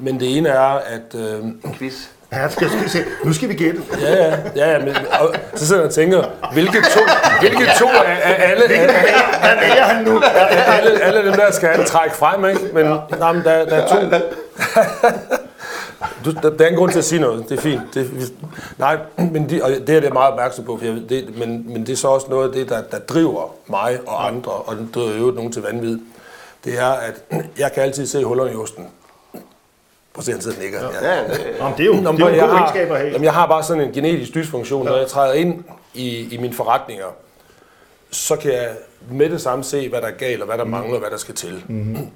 [0.01, 1.15] Men det ene er, at...
[1.15, 1.45] Øh,
[1.75, 1.95] Quiz.
[2.33, 3.05] Ja, skal, skal se.
[3.25, 3.83] Nu skal vi gætte.
[4.01, 7.01] Ja, ja, ja, men, og, så sidder jeg og tænker, hvilke to,
[7.41, 8.93] hvilke to af, af alle, alle,
[9.41, 10.23] Hvad vælger han nu?
[10.67, 12.61] alle, alle dem der skal trække frem, ikke?
[12.75, 12.87] Men,
[13.19, 14.17] nej, men der, der er to.
[16.25, 17.49] Du, der, der er ingen grund til at sige noget.
[17.49, 17.83] Det er fint.
[17.95, 18.33] Det,
[18.79, 21.87] nej, men de, og det er det meget opmærksom på, for jeg, det, men, men
[21.87, 24.91] det er så også noget af det, der, der driver mig og andre, og den
[24.95, 25.99] driver jo nogen til vanvid.
[26.65, 27.23] Det er, at
[27.59, 28.87] jeg kan altid se hullerne i osten.
[30.15, 30.81] Prøv at se, han sidder og nikker.
[31.03, 31.15] Ja.
[31.15, 33.05] Ja, det, Nå, det er jo, Nå, det er jo jeg gode har, egenskaber her.
[33.07, 34.91] Jamen, jeg har bare sådan en genetisk dysfunktion, ja.
[34.91, 37.07] når jeg træder ind i, i mine forretninger,
[38.11, 38.69] så kan jeg
[39.11, 40.71] med det samme se, hvad der er galt, og hvad der Mhm.
[40.71, 41.65] mangler, og hvad der skal til.
[41.69, 42.07] Mm-hmm.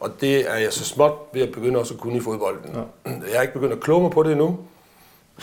[0.00, 2.70] Og det er jeg så småt ved at begynde også at kunne i fodbolden.
[2.74, 3.10] Ja.
[3.10, 4.58] Jeg er ikke begyndt at kloge mig på det endnu,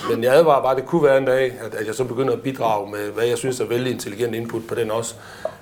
[0.09, 2.33] men jeg advarer bare, at det kunne være en dag, at, at jeg så begynder
[2.33, 5.15] at bidrage med, hvad jeg synes er vældig intelligent input på den også.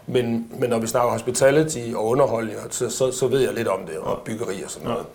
[0.07, 3.79] Men, men når vi snakker hospitality og underholdning, så, så, så ved jeg lidt om
[3.87, 5.05] det, og byggeri og sådan noget.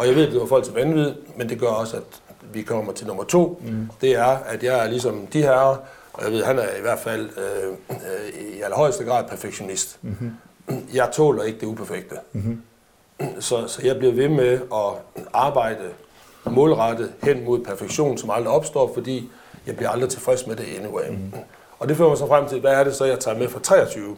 [0.00, 2.22] Og jeg ved, at det var folk til vanvid, men det gør også, at
[2.52, 3.62] vi kommer til nummer to.
[3.64, 3.88] Mm.
[4.00, 5.52] Det er, at jeg er ligesom de her,
[6.12, 9.98] og jeg ved, han er i hvert fald øh, øh, i allerhøjeste grad perfektionist.
[10.02, 10.32] Mm-hmm.
[10.94, 12.16] Jeg tåler ikke det uperfekte.
[12.32, 12.62] Mm-hmm.
[13.40, 15.84] Så, så jeg bliver ved med at arbejde
[16.44, 19.30] målrettet hen mod perfektion, som aldrig opstår, fordi
[19.66, 21.10] jeg bliver aldrig tilfreds med det anyway.
[21.10, 21.32] Mm.
[21.78, 23.60] Og det fører mig så frem til, hvad er det så, jeg tager med fra
[23.60, 24.16] 23?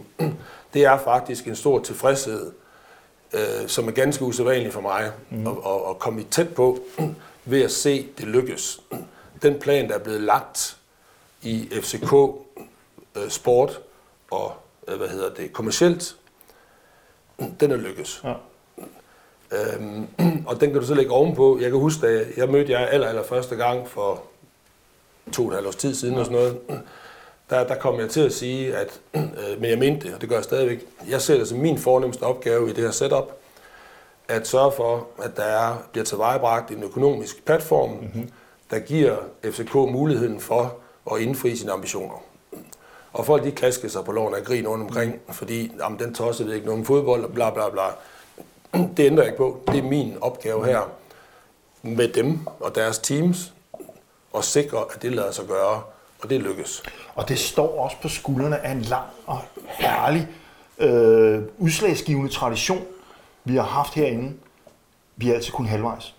[0.74, 2.52] Det er faktisk en stor tilfredshed,
[3.34, 5.46] øh, som er ganske usædvanlig for mig, mm.
[5.46, 6.78] at, at, at komme tæt på
[7.44, 8.80] ved at se det lykkes.
[9.42, 10.76] Den plan, der er blevet lagt
[11.42, 12.12] i FCK
[13.16, 13.80] øh, sport
[14.30, 14.52] og
[14.88, 16.16] øh, hvad hedder det, kommercielt,
[17.60, 18.24] den er lykkes.
[18.24, 18.34] Ja.
[19.52, 20.06] Øhm,
[20.46, 21.58] og den kan du så lægge ovenpå.
[21.60, 24.22] Jeg kan huske, da jeg mødte jer aller, aller første gang for
[25.32, 26.82] to og et halvt års tid siden og sådan noget,
[27.52, 29.22] der, der kom jeg til at sige, at, øh,
[29.60, 32.22] men jeg mente det, og det gør jeg stadigvæk, jeg ser det som min fornemmeste
[32.22, 33.32] opgave i det her setup,
[34.28, 38.30] at sørge for, at der er, bliver tilvejebragt en økonomisk platform, mm-hmm.
[38.70, 40.76] der giver FCK muligheden for
[41.12, 42.22] at indfri sine ambitioner.
[43.12, 46.44] Og folk de klasker sig på loven af grin rundt omkring, fordi jamen, den tosser
[46.44, 47.82] ved ikke nogen fodbold, og bla bla bla.
[48.96, 49.60] Det ændrer jeg ikke på.
[49.68, 50.90] Det er min opgave her
[51.82, 53.52] med dem og deres teams
[54.36, 55.82] at sikre, at det lader sig gøre,
[56.22, 56.82] og det lykkes.
[57.14, 60.28] Og det står også på skuldrene af en lang og herlig
[60.78, 62.82] øh, udslagsgivende tradition,
[63.44, 64.32] vi har haft herinde.
[65.16, 66.14] Vi er altid kun halvvejs.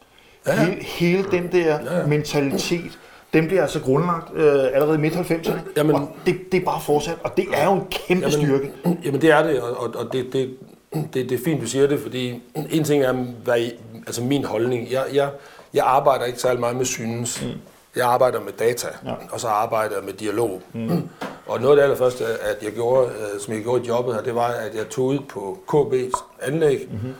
[0.47, 0.65] Ja, ja.
[0.65, 2.05] Hele, hele den der Ja, ja.
[2.05, 2.99] mentalitet,
[3.33, 5.59] den bliver altså grundlagt øh, allerede i midt-90'erne.
[5.77, 8.71] Jamen- og det, det er bare fortsat, og det er jo en kæmpe styrke.
[9.05, 10.57] Jamen det er det, og, og- og det, det,
[10.93, 13.69] det, det er fint, du siger det, fordi en ting er, hvad
[14.07, 14.91] altså min holdning.
[14.91, 15.29] Jeg, jeg,
[15.73, 17.43] jeg arbejder ikke særlig meget med synes.
[17.43, 17.49] Mm.
[17.95, 19.13] Jeg arbejder med data, ja.
[19.31, 20.61] og så arbejder jeg med dialog.
[20.73, 21.09] Mm.
[21.47, 24.21] Og noget af det allerførste, at jeg gjorde, øh, som jeg gjorde i jobbet her,
[24.21, 27.13] det var, at jeg tog ud på KB's anlæg mm-hmm.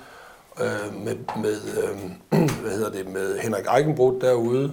[0.61, 4.71] øh, med, med, øh, hvad hedder det, med Henrik Eichenbrot derude,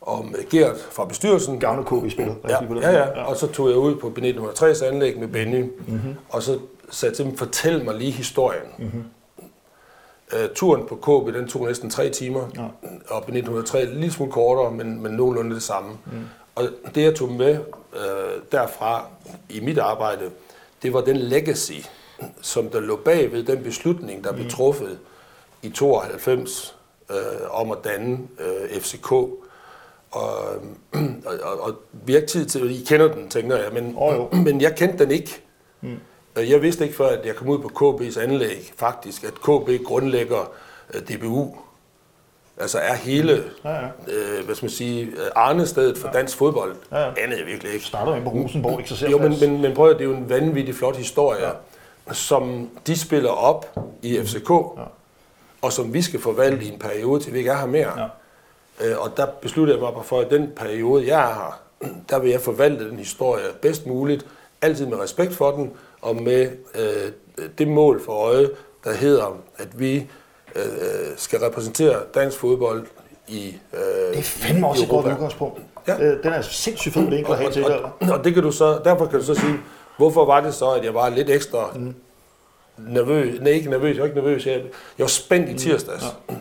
[0.00, 1.60] og med Gert fra bestyrelsen.
[1.60, 2.34] Gamle KB-spiller.
[2.48, 6.14] Ja, ja, ja, og så tog jeg ud på B1903's anlæg med Benny, mm-hmm.
[6.28, 6.58] og så
[6.90, 8.62] sagde til dem, fortæl mig lige historien.
[8.78, 9.04] Mm-hmm.
[10.32, 12.66] Uh, turen på KB, den tog næsten tre timer, ja.
[13.08, 15.90] og B1903 en lille smule kortere, men, men nogenlunde det samme.
[15.90, 16.20] Mm.
[16.54, 17.58] Og det, jeg tog med
[17.92, 19.06] uh, derfra
[19.48, 20.30] i mit arbejde,
[20.82, 21.86] det var den legacy,
[22.40, 24.98] som der lå bag ved den beslutning, der blev truffet
[25.62, 26.76] i 92
[27.10, 27.16] øh,
[27.50, 29.12] om at danne øh, FCK.
[29.12, 29.38] Og,
[30.10, 34.14] og, og, og vi har ikke tid til, I kender den, tænker jeg, men, Åh,
[34.14, 34.28] jo.
[34.46, 35.42] men jeg kendte den ikke.
[35.80, 35.96] Mm.
[36.36, 37.68] Jeg vidste ikke før, at jeg kom ud på
[37.98, 40.52] KB's anlæg, faktisk, at KB grundlægger
[40.94, 41.56] øh, DBU.
[42.60, 43.86] Altså er hele, Ja, ja.
[44.08, 46.76] Øh, hvad skal man sige, øh, arnestedet for dansk fodbold.
[46.92, 47.12] Ja, ja.
[47.16, 47.86] Anede jeg virkelig ikke.
[47.86, 49.10] Starter ind på Rosenborg, ikke så selv.
[49.10, 51.52] Jo, men, men, men prøv at, det er jo en vanvittig flot historie, ja.
[52.12, 54.82] som de spiller op i FCK, ja.
[55.62, 58.00] og som vi skal forvalte i en periode, til vi ikke er her mere.
[58.00, 58.06] Ja.
[58.86, 61.60] Øh, og der besluttede jeg mig for, at den periode, jeg er her,
[62.10, 64.26] der vil jeg forvalte den historie bedst muligt,
[64.62, 65.72] altid med respekt for den,
[66.02, 68.48] og med øh, det mål for øje,
[68.84, 70.06] der hedder, at vi
[70.56, 70.62] øh,
[71.16, 72.86] skal repræsentere dansk fodbold
[73.28, 75.60] i øh, Det er fandme også et godt udgangspunkt.
[75.88, 76.04] Ja.
[76.04, 78.52] Øh, Den er sindssygt fed vinkel at have til og, og, og det kan du
[78.52, 79.54] så, derfor kan du så sige,
[79.96, 81.94] hvorfor var det så, at jeg var lidt ekstra mm.
[82.76, 83.40] nervøs?
[83.40, 84.46] Nej, ikke nervøs, jeg var ikke nervøs.
[84.46, 84.62] Jeg, jeg
[84.98, 86.04] var spændt i tirsdags.
[86.28, 86.34] Ja.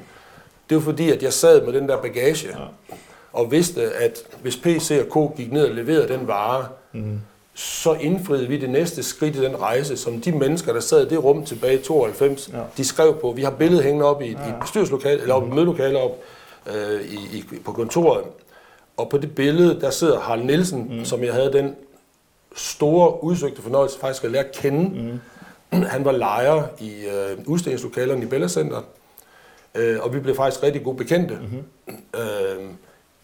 [0.69, 2.55] Det var fordi, at jeg sad med den der bagage, ja.
[3.34, 7.21] og vidste, at hvis PC og K gik ned og leverede den vare, mm.
[7.60, 11.10] Så indfriede vi det næste skridt i den rejse, som de mennesker, der sad i
[11.10, 12.60] det rum tilbage i 92, ja.
[12.77, 13.31] de skrev på.
[13.31, 14.31] Vi har billedet hængende op i, ja.
[14.31, 16.19] i et bestyrelseslokale, eller op i mødelokale op
[16.68, 18.23] øh, i, i, på kontoret.
[18.98, 21.06] Og på det billede, der sidder Harald Nielsen, mm.
[21.06, 21.76] som jeg havde den
[22.56, 25.19] store, udsøgte fornøjelse faktisk at lære at kende.
[25.72, 25.81] Mm.
[25.81, 28.81] Han var lejer i øh, udstillingslokalerne i Bella Center,
[29.76, 32.19] øh, og vi blev faktisk rigtig gode bekendte, mm-hmm.
[32.22, 32.69] øh,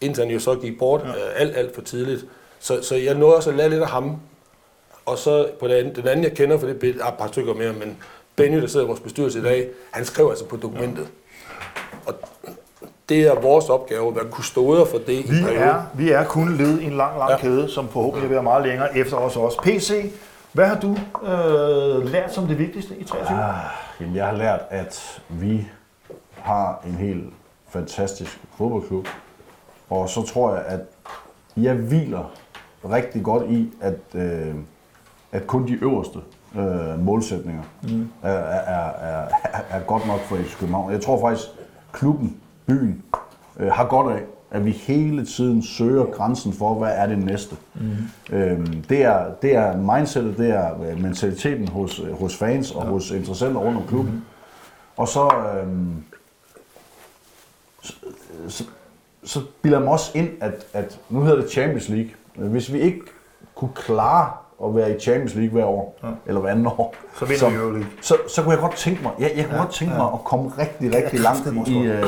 [0.00, 1.08] indtil han jo så gik bort ja.
[1.08, 2.26] øh, alt, alt for tidligt.
[2.60, 4.16] Så, så jeg nåede også at lære lidt af ham.
[5.06, 7.26] Og så på den anden, den anden jeg kender for det billede, ah, et par
[7.26, 7.96] stykker mere, men
[8.36, 11.08] Benny, der sidder i vores bestyrelse i dag, han skrev altså på dokumentet.
[11.08, 12.12] Ja.
[12.12, 12.14] Og
[13.08, 15.62] det er vores opgave at være kustoder for det i Vi perioden.
[15.68, 17.30] er, vi er kun led i en lang, lang.
[17.30, 17.38] Ja.
[17.38, 19.58] kæde, som forhåbentlig vil være meget længere efter os også.
[19.62, 20.12] PC,
[20.52, 20.96] hvad har du
[21.26, 23.38] øh, lært som det vigtigste i 23?
[23.38, 23.54] Ah,
[24.00, 25.68] jamen, jeg har lært, at vi
[26.32, 27.24] har en helt
[27.68, 29.08] fantastisk fodboldklub.
[29.90, 30.80] Og så tror jeg, at
[31.56, 32.32] jeg hviler
[32.90, 34.54] rigtig godt i, at, øh,
[35.32, 36.18] at kun de øverste
[36.58, 38.08] øh, målsætninger mm.
[38.22, 39.28] er, er, er,
[39.70, 40.92] er, godt nok for FC København.
[40.92, 41.48] Jeg tror faktisk,
[41.92, 42.36] klubben,
[42.66, 43.02] byen,
[43.60, 47.56] øh, har godt af, at vi hele tiden søger grænsen for, hvad er det næste.
[47.74, 48.36] Mm.
[48.36, 52.90] Øhm, det, er, det er mindsetet, det er øh, mentaliteten hos, hos fans og ja.
[52.90, 54.12] hos interessenter rundt om klubben.
[54.12, 54.22] Mm.
[54.96, 55.30] Og så,
[55.62, 56.04] øhm,
[57.82, 57.94] så,
[58.48, 58.64] så,
[59.24, 62.10] så bilder man også ind, at, at nu hedder det Champions League.
[62.36, 63.00] Hvis vi ikke
[63.54, 64.30] kunne klare
[64.64, 66.08] at være i Champions League hver år, ja.
[66.26, 67.86] eller hver andet år, Så vinder vi Euroleague.
[68.00, 69.98] så, så kunne jeg godt tænke mig, jeg, jeg kunne ja, godt tænke ja.
[70.02, 72.04] mig at komme rigtig, rigtig langt i, øh,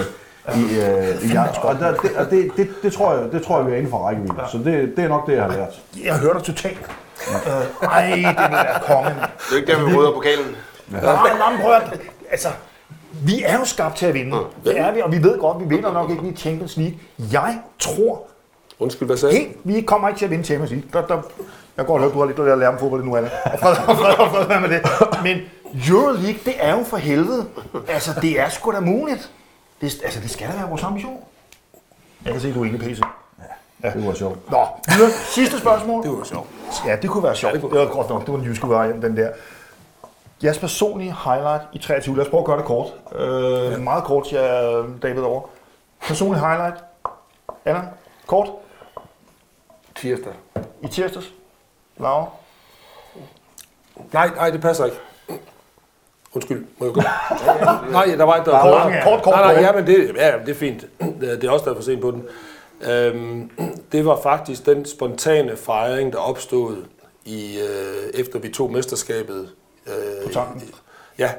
[0.57, 1.59] i, øh, i jagt.
[1.59, 3.91] Og, der, det, og det, det, det, tror jeg, det tror jeg, vi er inden
[3.91, 4.35] for rækkevidde.
[4.39, 4.49] Ja.
[4.49, 5.83] Så det, det er nok det, jeg har lært.
[6.05, 6.91] Jeg hører dig totalt.
[7.47, 7.59] Ja.
[7.61, 9.13] Øh, ej, det vil være kongen.
[9.15, 10.57] Det er ikke der, vi rydder pokalen.
[10.89, 11.03] Nej,
[11.39, 12.01] nej, men prøv at,
[12.31, 12.49] altså,
[13.25, 14.37] vi er jo skabt til at vinde.
[14.65, 16.99] Det er vi, og vi ved godt, vi vinder nok ikke i Champions League.
[17.33, 18.27] Jeg tror
[18.79, 20.89] Undskyld, hvad sagde helt, vi kommer ikke til at vinde Champions League.
[20.93, 21.23] Der, der, jeg
[21.77, 23.31] kan godt høre, du har lidt at lære om fodbold nu, Anna.
[23.45, 24.83] Og fred, og fred, og fred være med det.
[25.23, 25.39] Men
[25.89, 27.47] Euroleague, det er jo for helvede.
[27.89, 29.31] Altså, det er sgu da muligt.
[29.81, 31.21] Det, altså, det skal da være vores ambition.
[32.25, 33.01] Jeg kan se, du er enig, PC.
[33.83, 33.91] Ja.
[33.91, 34.51] Det var sjovt.
[34.51, 35.11] Nå, videre.
[35.11, 36.03] Sidste spørgsmål.
[36.03, 36.49] Det var sjovt.
[36.87, 37.55] Ja, det kunne være sjovt.
[37.55, 38.27] Det var godt nok.
[38.27, 39.31] Det var en jyske variant, den der.
[40.45, 42.17] Jeres personlige highlight i 23.
[42.17, 42.87] Lad os prøve at gøre det kort.
[43.19, 43.79] Øh, ja.
[43.79, 45.41] Meget kort, siger David over.
[46.09, 46.75] Personlig highlight.
[47.65, 47.81] Anna,
[48.27, 48.49] kort.
[50.01, 50.33] Tirsdag.
[50.83, 51.33] I tirsdags.
[51.97, 52.27] Laura.
[54.12, 54.97] Nej, nej, det passer ikke.
[56.33, 57.01] Undskyld, må jeg gå?
[57.91, 60.49] nej, der var der Kort, var, kort, kort, nej, nej, ja, men det, ja, det
[60.49, 60.87] er fint.
[61.20, 62.25] Det er også der er for sent på den.
[62.91, 63.51] Øhm,
[63.93, 66.77] det var faktisk den spontane fejring, der opstod
[67.25, 69.51] i, øh, efter vi tog mesterskabet.
[69.87, 70.62] Øh, På tanken.
[71.19, 71.31] Ja,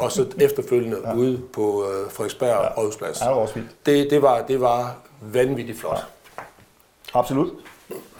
[0.00, 1.14] og så efterfølgende ja.
[1.14, 2.78] ude på øh, Frederiksberg ja.
[2.78, 3.20] Rådhusplads.
[3.20, 3.86] Ja, det var også vildt.
[3.86, 6.06] Det, det, var, det var vanvittigt flot.
[7.14, 7.52] Absolut.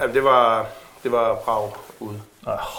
[0.00, 0.66] Jamen, det var,
[1.02, 1.70] det var Prag
[2.00, 2.20] ude.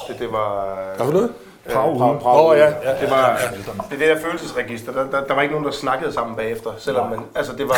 [0.08, 0.76] Det, det var...
[0.98, 1.32] Har du noget?
[1.74, 1.98] Prag ude.
[2.00, 2.58] Prag, Prag Åh, ude.
[2.58, 3.38] ja, ja, det var
[3.90, 4.92] det, er det der følelsesregister.
[4.92, 6.70] Der, der, der, var ikke nogen, der snakkede sammen bagefter.
[6.78, 7.76] Selvom man, altså det var,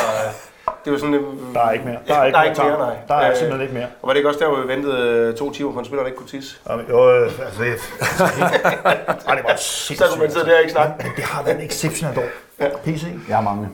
[0.85, 1.13] det var sådan...
[1.13, 1.21] øh,
[1.53, 1.97] Der er ikke mere.
[2.07, 2.95] Der er ikke, der er mere, ikke mere, nej.
[3.07, 3.85] Der er Øh, simpelthen ikke mere.
[4.01, 6.03] Og var det ikke også der, hvor vi ventede øh, to timer på en spiller,
[6.03, 6.55] der ikke kunne tisse?
[6.69, 7.73] Ja, men, Jo, øh, altså det,
[9.27, 9.97] Ej, det var sindssygt.
[9.99, 10.93] Så kunne man sidde der og ikke snakke.
[11.03, 12.23] Men det har været en exceptionelt år.
[12.85, 13.03] PC.
[13.29, 13.69] Jeg har mange.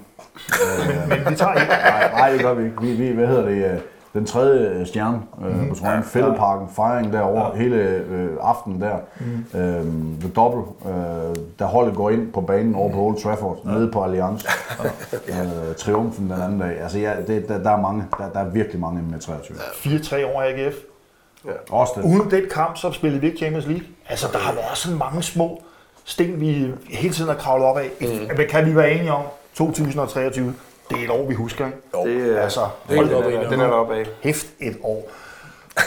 [1.08, 1.68] Men vi tager ikke.
[1.74, 2.82] Nej, nej, det gør vi ikke.
[2.82, 3.82] Vi, vi, hvad hedder det?
[4.16, 8.96] Øh, Den tredje stjerne øh, på trøjen, Fældeparken, fejring derovre, hele øh, aftenen der.
[9.20, 9.60] Mm.
[9.60, 9.86] Øh,
[10.20, 14.04] The Double, øh, der holdet går ind på banen over på Old Trafford, nede på
[14.04, 14.46] Allianz.
[15.30, 16.82] øh, triumfen den anden dag.
[16.82, 18.04] Altså, ja, det, der, der, er mange.
[18.18, 19.58] Der, der er virkelig mange med 23.
[19.58, 20.76] 4-3 år AGF.
[21.70, 22.04] Også det.
[22.04, 23.86] Uden den kamp, så spillede vi ikke Champions League.
[24.10, 25.62] Altså, der har været sådan mange små
[26.06, 27.90] sten, vi hele tiden har kravlet op af.
[28.02, 28.08] Mm.
[28.38, 29.24] Men kan vi være enige om,
[29.54, 30.54] 2023,
[30.92, 31.78] det er et år, vi husker, ikke?
[32.04, 32.60] Det, øh, Altså,
[32.90, 33.50] Det er da op ad.
[33.50, 34.06] den er deroppe af.
[34.22, 35.10] Hæft et år.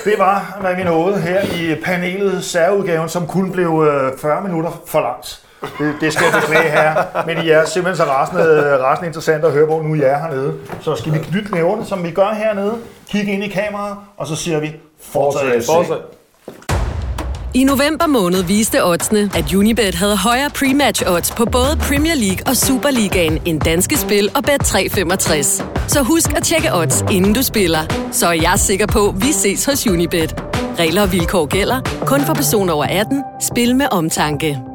[0.04, 4.82] Det var, hvad vi nåede her i panelet særudgaven, som kun blev øh, 40 minutter
[4.86, 5.40] for langt.
[5.78, 9.52] Det, det skal jeg beklage her, men I er simpelthen så rasende, rasende interessant at
[9.52, 10.54] høre, hvor nu I er hernede.
[10.80, 12.74] Så skal vi knytte nævne, som vi gør hernede,
[13.08, 15.64] kigge ind i kameraet, og så siger vi, fortsæt.
[15.66, 15.96] Fortsæt.
[17.56, 22.46] I november måned viste oddsene, at Unibet havde højere pre-match odds på både Premier League
[22.46, 25.62] og Superligaen end danske spil og Bet365.
[25.88, 28.08] Så husk at tjekke odds, inden du spiller.
[28.12, 30.34] Så er jeg sikker på, at vi ses hos Unibet.
[30.78, 31.80] Regler og vilkår gælder.
[32.06, 33.22] Kun for personer over 18.
[33.40, 34.73] Spil med omtanke.